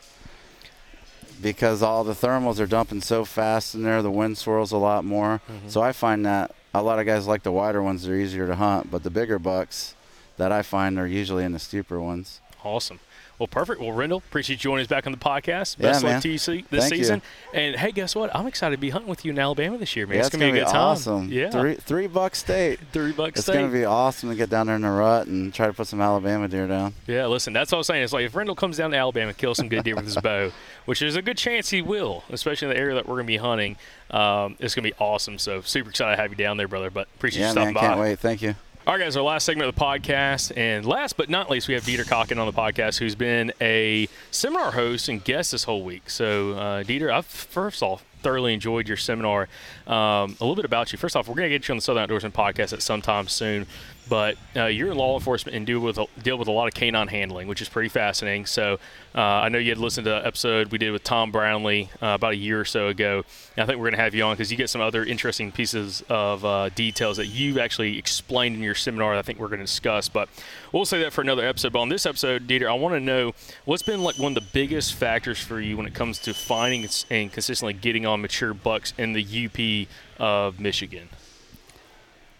[1.40, 5.04] Because all the thermals are dumping so fast in there, the wind swirls a lot
[5.04, 5.40] more.
[5.48, 5.68] Mm-hmm.
[5.68, 8.56] So I find that a lot of guys like the wider ones; they're easier to
[8.56, 8.90] hunt.
[8.90, 9.94] But the bigger bucks
[10.36, 12.40] that I find are usually in the steeper ones.
[12.64, 13.00] Awesome.
[13.38, 13.80] Well, perfect.
[13.80, 15.76] Well, Rendell, appreciate you joining us back on the podcast.
[15.78, 16.14] Yeah, Best man.
[16.14, 16.98] luck to you se- this Thank you.
[16.98, 17.22] season.
[17.54, 18.34] And hey, guess what?
[18.34, 20.16] I'm excited to be hunting with you in Alabama this year, man.
[20.16, 20.76] yeah, it's, gonna, be a good time.
[20.76, 21.28] awesome.
[21.30, 22.80] Yeah, three three buck state.
[22.92, 23.52] Three buck It's state.
[23.54, 25.86] It's gonna be awesome to get down there in the rut and try to put
[25.86, 26.94] some Alabama deer down.
[27.06, 28.02] Yeah, listen, that's all I'm saying.
[28.02, 30.50] It's like if Rendell comes down to Alabama, kills some good deer with his bow,
[30.86, 33.32] which there's a good chance he will, especially in the area that we're going to
[33.32, 33.76] be hunting.
[34.10, 35.38] Um, it's going to be awesome.
[35.38, 36.90] So super excited to have you down there, brother.
[36.90, 38.18] But appreciate yeah, you man, stopping can't wait.
[38.18, 38.54] Thank you.
[38.88, 40.56] All right, guys, our last segment of the podcast.
[40.56, 44.08] And last but not least, we have Dieter Kochan on the podcast, who's been a
[44.30, 46.08] seminar host and guest this whole week.
[46.08, 49.48] So, uh, Dieter, I've first off thoroughly enjoyed your seminar.
[49.86, 50.98] Um, a little bit about you.
[50.98, 53.28] First off, we're going to get you on the Southern Outdoorsmen podcast at some time
[53.28, 53.66] soon.
[54.08, 56.74] But uh, you're in law enforcement and deal with a, deal with a lot of
[56.74, 58.46] canine handling, which is pretty fascinating.
[58.46, 58.78] So
[59.14, 62.08] uh, I know you had listened to the episode we did with Tom Brownlee uh,
[62.08, 63.24] about a year or so ago.
[63.56, 65.52] And I think we're going to have you on because you get some other interesting
[65.52, 69.14] pieces of uh, details that you've actually explained in your seminar.
[69.14, 70.08] That I think we're going to discuss.
[70.08, 70.28] But
[70.72, 71.72] we'll say that for another episode.
[71.72, 73.32] But on this episode, Dieter, I want to know
[73.64, 76.88] what's been like one of the biggest factors for you when it comes to finding
[77.10, 79.88] and consistently getting on mature bucks in the UP
[80.20, 81.08] of Michigan.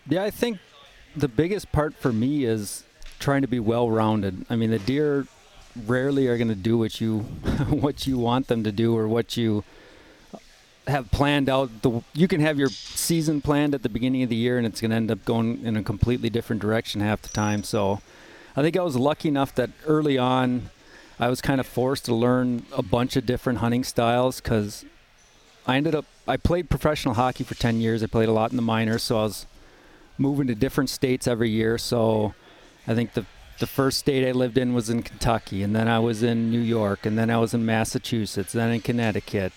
[0.09, 0.59] Yeah, I think
[1.17, 2.85] the biggest part for me is
[3.19, 4.47] trying to be well-rounded.
[4.49, 5.27] I mean, the deer
[5.87, 7.19] rarely are going to do what you
[7.69, 9.65] what you want them to do or what you
[10.87, 11.83] have planned out.
[11.83, 14.81] The you can have your season planned at the beginning of the year, and it's
[14.81, 17.63] going to end up going in a completely different direction half the time.
[17.63, 18.01] So,
[18.57, 20.71] I think I was lucky enough that early on,
[21.21, 24.85] I was kind of forced to learn a bunch of different hunting styles because
[25.67, 28.03] I ended up I played professional hockey for 10 years.
[28.03, 29.47] I played a lot in the minors, so I was
[30.17, 31.79] moving to different states every year.
[31.79, 32.35] So
[32.87, 33.27] I think the
[33.59, 36.61] the first state I lived in was in Kentucky, and then I was in New
[36.61, 39.53] York, and then I was in Massachusetts, then in Connecticut,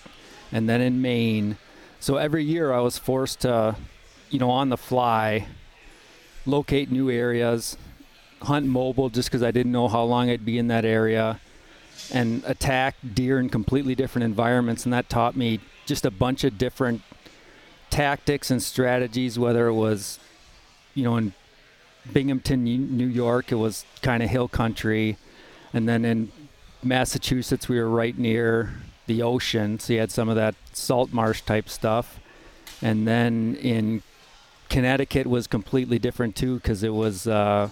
[0.50, 1.56] and then in Maine.
[2.00, 3.76] So every year I was forced to,
[4.28, 5.46] you know, on the fly,
[6.44, 7.76] locate new areas,
[8.42, 11.40] hunt mobile just because I didn't know how long I'd be in that area,
[12.12, 14.84] and attack deer in completely different environments.
[14.84, 17.02] And that taught me just a bunch of different
[17.90, 20.18] tactics and strategies, whether it was,
[20.94, 21.32] you know, in
[22.12, 25.16] Binghamton, New York, it was kind of hill country.
[25.72, 26.32] And then in
[26.82, 28.74] Massachusetts, we were right near
[29.06, 32.18] the ocean, so you had some of that salt marsh type stuff.
[32.80, 34.02] And then in
[34.68, 37.68] Connecticut was completely different too, because it was, uh,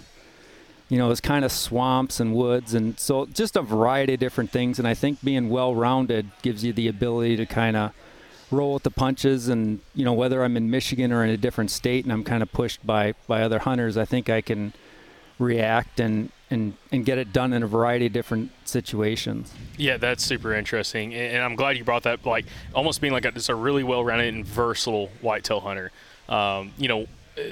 [0.91, 4.19] you know, it was kind of swamps and woods, and so just a variety of
[4.19, 4.77] different things.
[4.77, 7.93] And I think being well-rounded gives you the ability to kind of
[8.51, 9.47] roll with the punches.
[9.47, 12.43] And you know, whether I'm in Michigan or in a different state, and I'm kind
[12.43, 14.73] of pushed by by other hunters, I think I can
[15.39, 19.53] react and and and get it done in a variety of different situations.
[19.77, 22.25] Yeah, that's super interesting, and and I'm glad you brought that.
[22.25, 25.89] Like almost being like a, just a really well-rounded and versatile whitetail hunter.
[26.27, 27.07] Um, you know,
[27.37, 27.43] uh,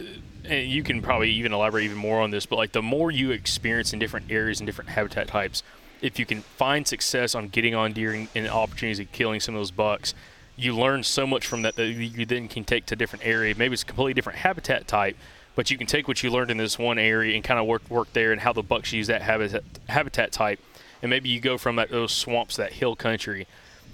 [0.50, 2.46] and you can probably even elaborate even more on this.
[2.46, 5.64] But like the more you experience in different areas and different habitat types,
[6.02, 9.56] if you can find success on getting on deer and, and opportunities of killing some
[9.56, 10.14] of those bucks,
[10.56, 13.56] you learn so much from that that you then can take to a different area.
[13.58, 15.16] Maybe it's a completely different habitat type,
[15.56, 17.90] but you can take what you learned in this one area and kind of work
[17.90, 20.60] work there and how the bucks use that habitat habitat type,
[21.02, 23.48] and maybe you go from that those swamps, that hill country,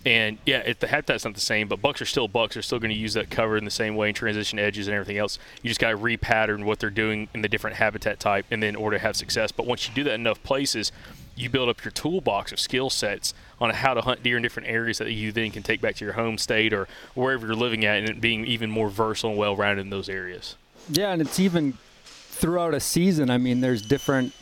[0.05, 2.53] and yeah, if the habitat's not the same, but bucks are still bucks.
[2.53, 4.93] They're still going to use that cover in the same way and transition edges and
[4.93, 5.39] everything else.
[5.63, 8.69] You just got to repattern what they're doing in the different habitat type, and then
[8.69, 9.51] in order to have success.
[9.51, 10.91] But once you do that enough places,
[11.35, 14.69] you build up your toolbox of skill sets on how to hunt deer in different
[14.69, 17.83] areas that you then can take back to your home state or wherever you're living
[17.83, 20.55] at, and being even more versatile and well-rounded in those areas.
[20.87, 23.29] Yeah, and it's even throughout a season.
[23.29, 24.33] I mean, there's different.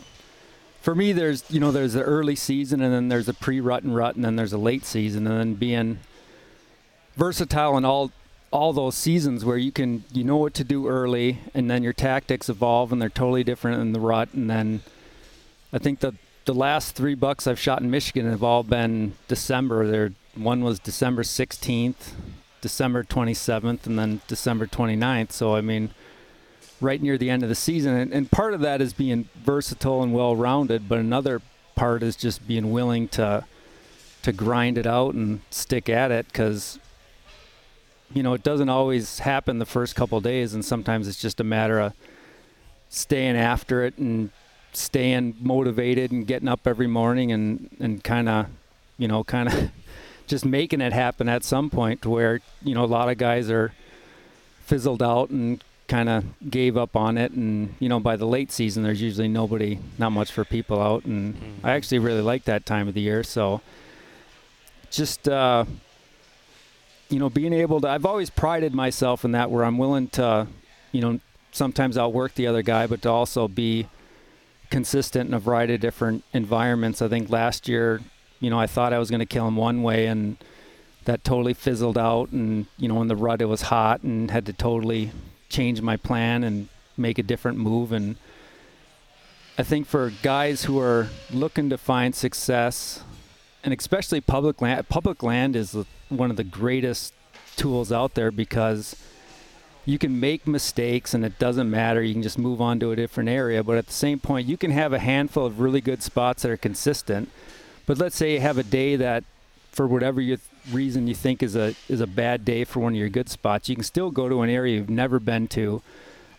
[0.84, 3.96] For me, there's you know there's the early season, and then there's a pre-rut and
[3.96, 6.00] rut, and then there's a late season, and then being
[7.16, 8.12] versatile in all
[8.52, 11.94] all those seasons where you can you know what to do early, and then your
[11.94, 14.82] tactics evolve, and they're totally different in the rut, and then
[15.72, 19.88] I think the the last three bucks I've shot in Michigan have all been December.
[19.88, 22.12] There, one was December 16th,
[22.60, 25.32] December 27th, and then December 29th.
[25.32, 25.92] So I mean,
[26.84, 30.04] right near the end of the season, and, and part of that is being versatile
[30.04, 31.42] and well-rounded, but another
[31.76, 33.46] part is just being willing to
[34.22, 36.80] to grind it out and stick at it because
[38.14, 41.44] you know it doesn't always happen the first couple days, and sometimes it's just a
[41.44, 41.94] matter of
[42.90, 44.30] staying after it and
[44.72, 48.48] staying motivated and getting up every morning and and kind of
[48.98, 49.72] you know kind of
[50.28, 53.74] just making it happen at some point where you know a lot of guys are
[54.66, 58.52] fizzled out and kind of gave up on it and you know by the late
[58.52, 61.66] season there's usually nobody not much for people out and Mm-hmm.
[61.66, 63.62] I actually really like that time of the year so
[64.92, 65.66] just uh
[67.10, 70.48] you know being able to I've always prided myself in that where I'm willing to
[70.92, 71.20] you know
[71.52, 73.88] sometimes outwork the other guy but to also be
[74.74, 77.00] consistent in a variety of different environments.
[77.00, 78.02] I think last year,
[78.40, 80.36] you know, I thought I was going to kill him one way, and
[81.06, 82.32] that totally fizzled out.
[82.32, 85.12] And you know, in the rut, it was hot, and had to totally
[85.54, 86.68] change my plan and
[86.98, 87.92] make a different move.
[87.92, 88.18] And
[89.58, 93.04] I think for guys who are looking to find success,
[93.64, 95.78] and especially public land, public land is
[96.10, 97.14] one of the greatest
[97.56, 98.96] tools out there because
[99.86, 102.02] you can make mistakes and it doesn't matter.
[102.02, 103.64] You can just move on to a different area.
[103.64, 106.52] But at the same point, you can have a handful of really good spots that
[106.52, 107.30] are consistent.
[107.86, 109.24] But let's say you have a day that,
[109.72, 110.38] for whatever you
[110.72, 113.70] reason you think is a is a bad day for one of your good spots,
[113.70, 115.82] you can still go to an area you've never been to,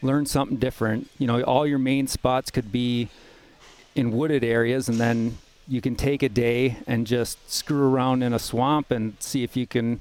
[0.03, 1.11] learn something different.
[1.19, 3.09] You know, all your main spots could be
[3.95, 5.39] in wooded areas, and then
[5.69, 9.57] you can take a day and just screw around in a swamp and see if
[9.57, 10.01] you can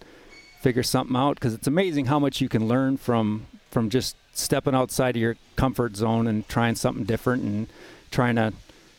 [0.61, 4.73] figure something out because it's amazing how much you can learn from from just stepping
[4.73, 7.67] outside of your comfort zone and trying something different and
[8.11, 8.53] trying to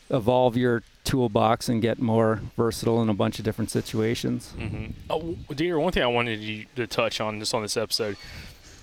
[0.09, 0.83] evolve your
[1.15, 4.53] toolbox and get more versatile in a bunch of different situations.
[4.57, 4.91] Mm-hmm.
[5.09, 8.17] Oh, dear, one thing I wanted you to touch on just on this episode.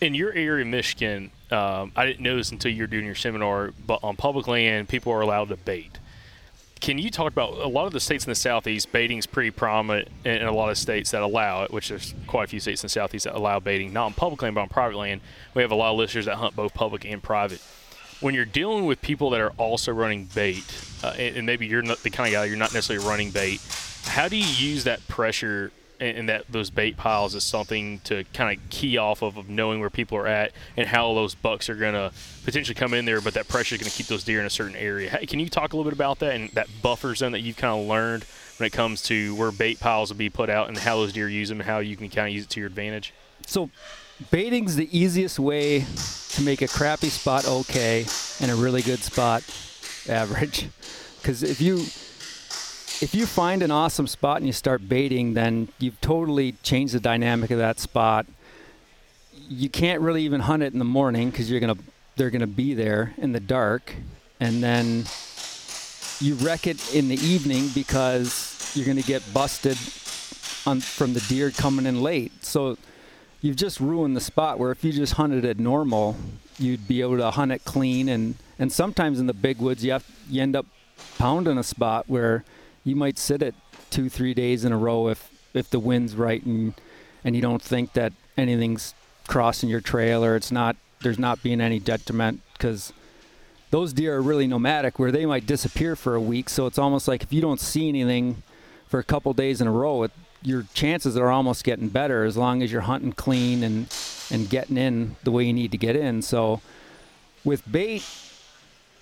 [0.01, 3.73] In your area, Michigan, um, I didn't know this until you were doing your seminar,
[3.87, 5.99] but on public land, people are allowed to bait.
[6.81, 8.91] Can you talk about a lot of the states in the southeast?
[8.91, 12.15] Baiting is pretty prominent in, in a lot of states that allow it, which there's
[12.27, 14.63] quite a few states in the southeast that allow baiting, not on public land but
[14.63, 15.21] on private land.
[15.55, 17.61] We have a lot of listeners that hunt both public and private.
[18.23, 20.65] When you're dealing with people that are also running bait,
[21.03, 23.61] uh, and, and maybe you're not the kind of guy you're not necessarily running bait,
[24.05, 25.73] how do you use that pressure
[26.03, 29.49] and, and that those bait piles as something to kind of key off of, of
[29.49, 32.13] knowing where people are at and how those bucks are going to
[32.45, 34.51] potentially come in there, but that pressure is going to keep those deer in a
[34.51, 35.11] certain area.
[35.27, 37.81] Can you talk a little bit about that and that buffer zone that you've kind
[37.81, 38.25] of learned
[38.59, 41.29] when it comes to where bait piles will be put out and how those deer
[41.29, 43.15] use them and how you can kind of use it to your advantage?
[43.47, 43.71] So,
[44.31, 45.87] baiting's the easiest way
[46.31, 48.07] to make a crappy spot okay
[48.41, 49.43] and a really good spot
[50.09, 50.69] average.
[51.23, 51.77] Because if you
[53.03, 57.01] if you find an awesome spot and you start baiting, then you've totally changed the
[57.01, 58.27] dynamic of that spot.
[59.49, 61.77] You can't really even hunt it in the morning because you're gonna
[62.17, 63.95] they're gonna be there in the dark,
[64.41, 65.05] and then
[66.21, 69.79] you wreck it in the evening because you're gonna get busted
[70.67, 72.45] on from the deer coming in late.
[72.45, 72.79] So
[73.43, 76.17] you've just ruined the spot where if you just hunted it normal,
[76.59, 78.09] you'd be able to hunt it clean.
[78.09, 80.65] And and sometimes in the big woods you have you end up
[81.19, 82.45] pounding a spot where
[82.85, 83.55] you might sit it
[83.91, 86.73] two three days in a row if if the wind's right and
[87.25, 88.95] and you don't think that anything's
[89.29, 92.41] crossing your trail or it's not there's not being any detriment.
[92.53, 92.93] Because
[93.71, 96.49] those deer are really nomadic where they might disappear for a week.
[96.49, 98.43] So it's almost like if you don't see anything
[98.87, 100.13] for a couple days in a row it,
[100.43, 103.95] your chances are almost getting better as long as you're hunting clean and
[104.31, 106.61] and getting in the way you need to get in so
[107.45, 108.05] with bait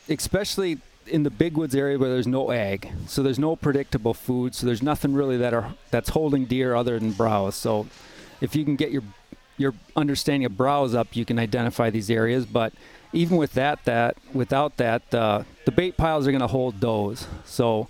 [0.08, 4.54] especially in the big woods area where there's no ag, so there's no predictable food,
[4.54, 7.56] so there's nothing really that are that's holding deer other than browse.
[7.56, 7.86] So
[8.40, 9.02] if you can get your
[9.56, 12.46] your understanding of browse up, you can identify these areas.
[12.46, 12.72] But
[13.12, 17.26] even with that, that without that, uh, the bait piles are going to hold does.
[17.44, 17.88] So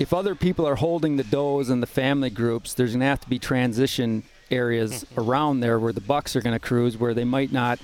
[0.00, 3.20] if other people are holding the does and the family groups, there's going to have
[3.20, 5.20] to be transition areas mm-hmm.
[5.20, 7.78] around there where the bucks are going to cruise, where they might not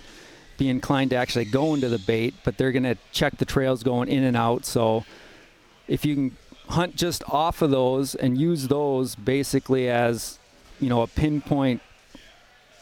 [0.56, 3.82] be inclined to actually go into the bait, but they're going to check the trails
[3.82, 4.64] going in and out.
[4.64, 5.04] So
[5.86, 6.36] if you can
[6.70, 10.38] hunt just off of those and use those basically as,
[10.80, 11.82] you know, a pinpoint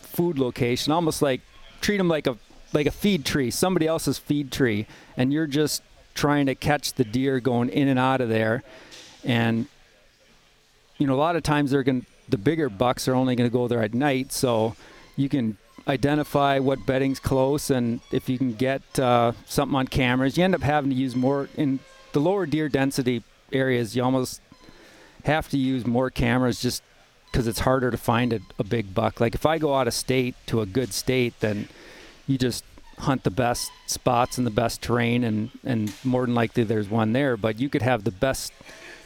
[0.01, 1.41] food location, almost like
[1.81, 2.39] treat them like a
[2.73, 4.87] like a feed tree, somebody else's feed tree,
[5.17, 5.83] and you're just
[6.15, 8.63] trying to catch the deer going in and out of there.
[9.25, 9.67] And
[10.99, 13.53] you know, a lot of times they're going the bigger bucks are only going to
[13.53, 14.77] go there at night, so
[15.17, 20.39] you can identify what bedding's close, and if you can get uh, something on cameras,
[20.39, 21.81] you end up having to use more in
[22.13, 23.23] the lower deer density
[23.53, 24.41] areas, you almost
[25.25, 26.83] have to use more cameras just
[27.31, 29.21] because it's harder to find a, a big buck.
[29.21, 31.69] Like if I go out of state to a good state, then
[32.27, 32.65] you just
[32.99, 37.13] hunt the best spots and the best terrain, and and more than likely there's one
[37.13, 37.37] there.
[37.37, 38.53] But you could have the best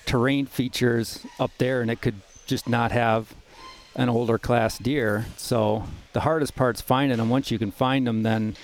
[0.08, 3.34] terrain features up there, and it could just not have
[3.94, 5.26] an older class deer.
[5.36, 7.28] So the hardest part's finding them.
[7.28, 8.56] Once you can find them, then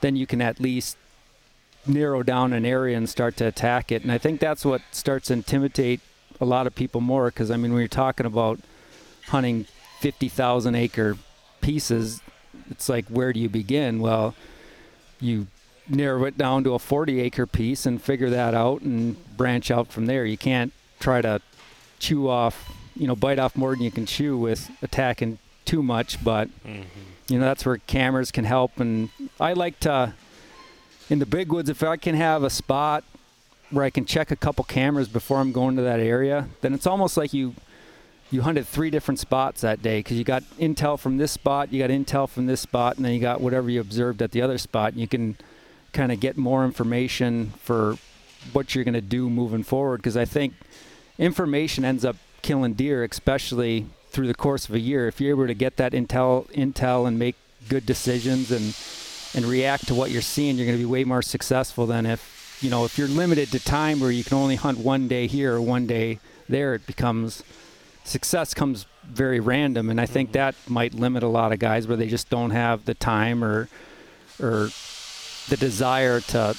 [0.00, 0.96] then you can at least
[1.86, 4.02] narrow down an area and start to attack it.
[4.02, 6.00] And I think that's what starts to intimidate
[6.40, 7.26] a lot of people more.
[7.26, 8.58] Because I mean, when you're talking about
[9.28, 9.66] hunting
[10.00, 11.16] 50,000 acre
[11.60, 12.20] pieces,
[12.70, 14.00] it's like where do you begin?
[14.00, 14.34] Well,
[15.20, 15.46] you
[15.88, 19.88] narrow it down to a 40 acre piece and figure that out and branch out
[19.88, 20.24] from there.
[20.24, 21.40] You can't try to
[21.98, 26.22] chew off, you know, bite off more than you can chew with attacking too much,
[26.24, 26.82] but Mm-hmm.
[27.28, 28.78] you know, that's where cameras can help.
[28.80, 29.08] And
[29.40, 30.14] I like to,
[31.10, 33.04] in the big woods, if I can have a spot
[33.70, 36.86] where I can check a couple cameras before I'm going to that area, then it's
[36.86, 37.54] almost like you
[38.30, 41.78] you hunted three different spots that day because you got intel from this spot, you
[41.82, 44.56] got intel from this spot, and then you got whatever you observed at the other
[44.56, 44.92] spot.
[44.92, 45.36] And you can
[45.92, 47.96] kind of get more information for
[48.52, 50.54] what you're going to do moving forward because I think
[51.18, 55.08] information ends up killing deer, especially through the course of a year.
[55.08, 57.36] If you're able to get that intel, intel, and make
[57.68, 58.76] good decisions and
[59.34, 62.58] and react to what you're seeing, you're going to be way more successful than if
[62.60, 65.54] you know if you're limited to time where you can only hunt one day here
[65.54, 66.74] or one day there.
[66.74, 67.42] It becomes
[68.04, 70.38] success comes very random, and I think mm-hmm.
[70.38, 73.68] that might limit a lot of guys where they just don't have the time or
[74.40, 74.68] or
[75.48, 76.56] the desire to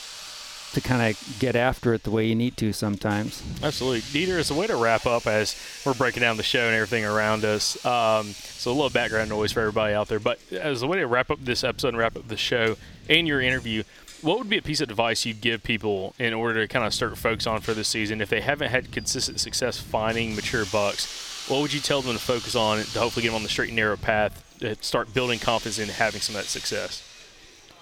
[0.73, 3.43] to kind of get after it the way you need to sometimes.
[3.61, 4.01] Absolutely.
[4.01, 5.55] Dieter, as a way to wrap up as
[5.85, 9.51] we're breaking down the show and everything around us, um, so a little background noise
[9.51, 12.15] for everybody out there, but as a way to wrap up this episode and wrap
[12.15, 12.75] up the show
[13.07, 13.83] and your interview,
[14.23, 16.93] what would be a piece of advice you'd give people in order to kind of
[16.93, 21.45] start focus on for this season if they haven't had consistent success finding mature bucks?
[21.49, 23.67] What would you tell them to focus on to hopefully get them on the straight
[23.67, 27.07] and narrow path to start building confidence and having some of that success?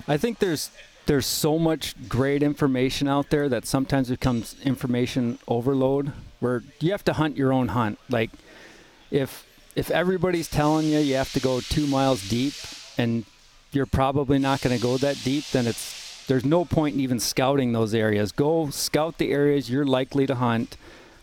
[0.07, 0.71] I think there's
[1.05, 7.03] there's so much great information out there that sometimes becomes information overload where you have
[7.05, 7.99] to hunt your own hunt.
[8.09, 8.31] Like
[9.09, 9.45] if
[9.75, 12.53] if everybody's telling you you have to go 2 miles deep
[12.97, 13.25] and
[13.71, 17.19] you're probably not going to go that deep, then it's there's no point in even
[17.19, 18.31] scouting those areas.
[18.31, 20.77] Go scout the areas you're likely to hunt.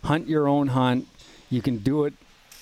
[0.05, 1.07] Hunt your own hunt.
[1.51, 2.15] You can do it.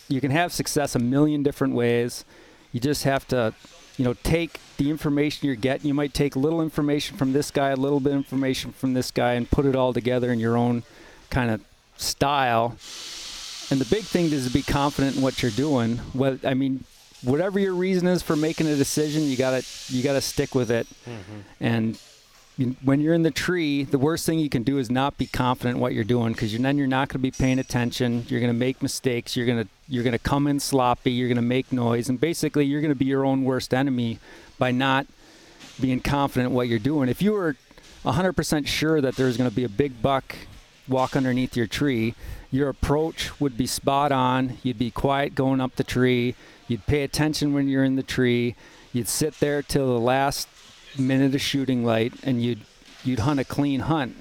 [0.09, 2.25] You can have success a million different ways.
[2.73, 3.55] You just have to
[3.97, 5.89] you know, take the information you're getting.
[5.89, 8.95] You might take a little information from this guy, a little bit of information from
[8.95, 10.83] this guy, and put it all together in your own
[11.31, 11.63] kind of
[11.97, 12.77] style.
[13.71, 15.97] And the big thing is to be confident in what you're doing.
[16.13, 16.85] What I mean,
[17.23, 20.87] whatever your reason is for making a decision, you gotta you gotta stick with it.
[21.05, 21.41] Mm-hmm.
[21.61, 21.99] And you,
[22.57, 25.79] when you're in the tree, the worst thing you can do is not be confident
[25.79, 28.25] what you're doing because then you're not going to be paying attention.
[28.29, 29.37] You're going to make mistakes.
[29.37, 31.13] You're going to you're going to come in sloppy.
[31.13, 34.19] You're going to make noise, and basically you're going to be your own worst enemy
[34.59, 35.07] by not
[35.81, 37.11] being confident what you're doing.
[37.11, 37.57] If you were
[38.05, 40.35] 100% sure that there's going to be a big buck
[40.89, 42.15] walk underneath your tree,
[42.51, 44.59] your approach would be spot on.
[44.63, 46.35] You'd be quiet going up the tree.
[46.69, 48.57] You'd pay attention when you're in the tree.
[48.93, 50.49] You'd sit there till the last
[50.99, 52.61] minute of shooting light and you'd
[53.05, 54.17] you'd hunt a clean hunt.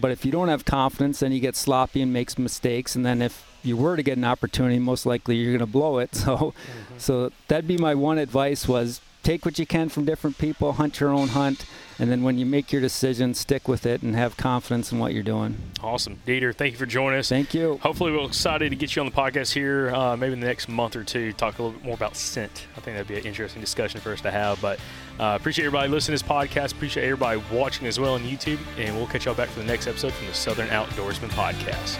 [0.00, 2.94] But if you don't have confidence, then you get sloppy and makes mistakes.
[2.94, 5.98] And then if you were to get an opportunity, most likely you're going to blow
[5.98, 6.10] it.
[6.14, 6.98] So, mm-hmm.
[6.98, 11.00] so that'd be my one advice: was take what you can from different people, hunt
[11.00, 11.64] your own hunt,
[11.98, 15.12] and then when you make your decision, stick with it and have confidence in what
[15.12, 15.56] you're doing.
[15.82, 16.18] Awesome.
[16.26, 17.28] Dieter, thank you for joining us.
[17.28, 17.78] Thank you.
[17.82, 20.68] Hopefully, we're excited to get you on the podcast here, uh, maybe in the next
[20.68, 22.66] month or two, talk a little bit more about scent.
[22.76, 24.60] I think that'd be an interesting discussion for us to have.
[24.60, 24.78] But
[25.18, 26.72] uh, appreciate everybody listening to this podcast.
[26.72, 28.58] Appreciate everybody watching as well on YouTube.
[28.78, 31.98] And we'll catch y'all back for the next episode from the Southern Outdoorsmen Podcast.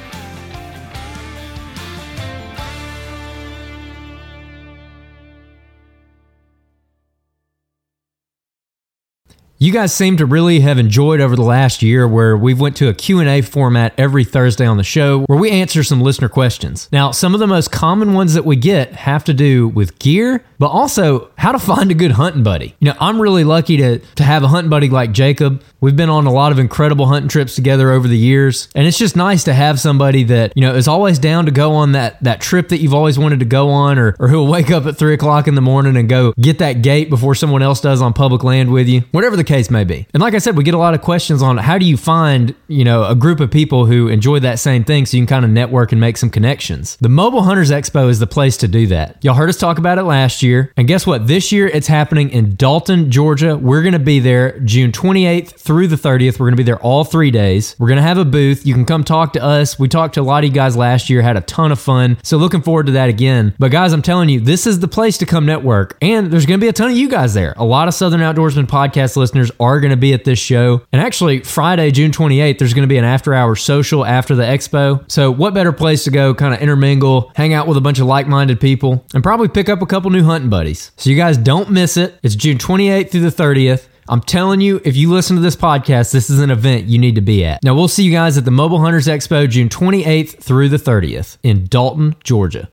[9.60, 12.88] You guys seem to really have enjoyed over the last year where we've went to
[12.88, 16.88] a Q&A format every Thursday on the show where we answer some listener questions.
[16.92, 20.44] Now, some of the most common ones that we get have to do with gear,
[20.60, 22.76] but also how to find a good hunting buddy.
[22.78, 25.60] You know, I'm really lucky to to have a hunting buddy like Jacob.
[25.80, 28.98] We've been on a lot of incredible hunting trips together over the years, and it's
[28.98, 32.22] just nice to have somebody that you know is always down to go on that
[32.22, 34.96] that trip that you've always wanted to go on, or or who'll wake up at
[34.96, 38.12] three o'clock in the morning and go get that gate before someone else does on
[38.12, 39.00] public land with you.
[39.10, 40.06] Whatever the case may be.
[40.14, 42.54] And like I said, we get a lot of questions on how do you find,
[42.68, 45.44] you know, a group of people who enjoy that same thing so you can kind
[45.44, 46.96] of network and make some connections.
[47.00, 49.16] The Mobile Hunters Expo is the place to do that.
[49.24, 50.72] Y'all heard us talk about it last year.
[50.76, 51.26] And guess what?
[51.26, 53.56] This year it's happening in Dalton, Georgia.
[53.56, 56.38] We're going to be there June 28th through the 30th.
[56.38, 57.74] We're going to be there all three days.
[57.78, 58.66] We're going to have a booth.
[58.66, 59.78] You can come talk to us.
[59.78, 62.18] We talked to a lot of you guys last year, had a ton of fun.
[62.22, 63.54] So looking forward to that again.
[63.58, 65.96] But guys, I'm telling you, this is the place to come network.
[66.02, 67.54] And there's going to be a ton of you guys there.
[67.56, 70.82] A lot of Southern Outdoorsmen podcast listeners are going to be at this show.
[70.92, 74.42] And actually, Friday, June 28th, there's going to be an after hour social after the
[74.42, 75.10] expo.
[75.10, 78.06] So, what better place to go, kind of intermingle, hang out with a bunch of
[78.06, 80.90] like minded people, and probably pick up a couple new hunting buddies.
[80.96, 82.18] So, you guys don't miss it.
[82.22, 83.88] It's June 28th through the 30th.
[84.10, 87.16] I'm telling you, if you listen to this podcast, this is an event you need
[87.16, 87.62] to be at.
[87.62, 91.36] Now, we'll see you guys at the Mobile Hunters Expo June 28th through the 30th
[91.42, 92.66] in Dalton, Georgia.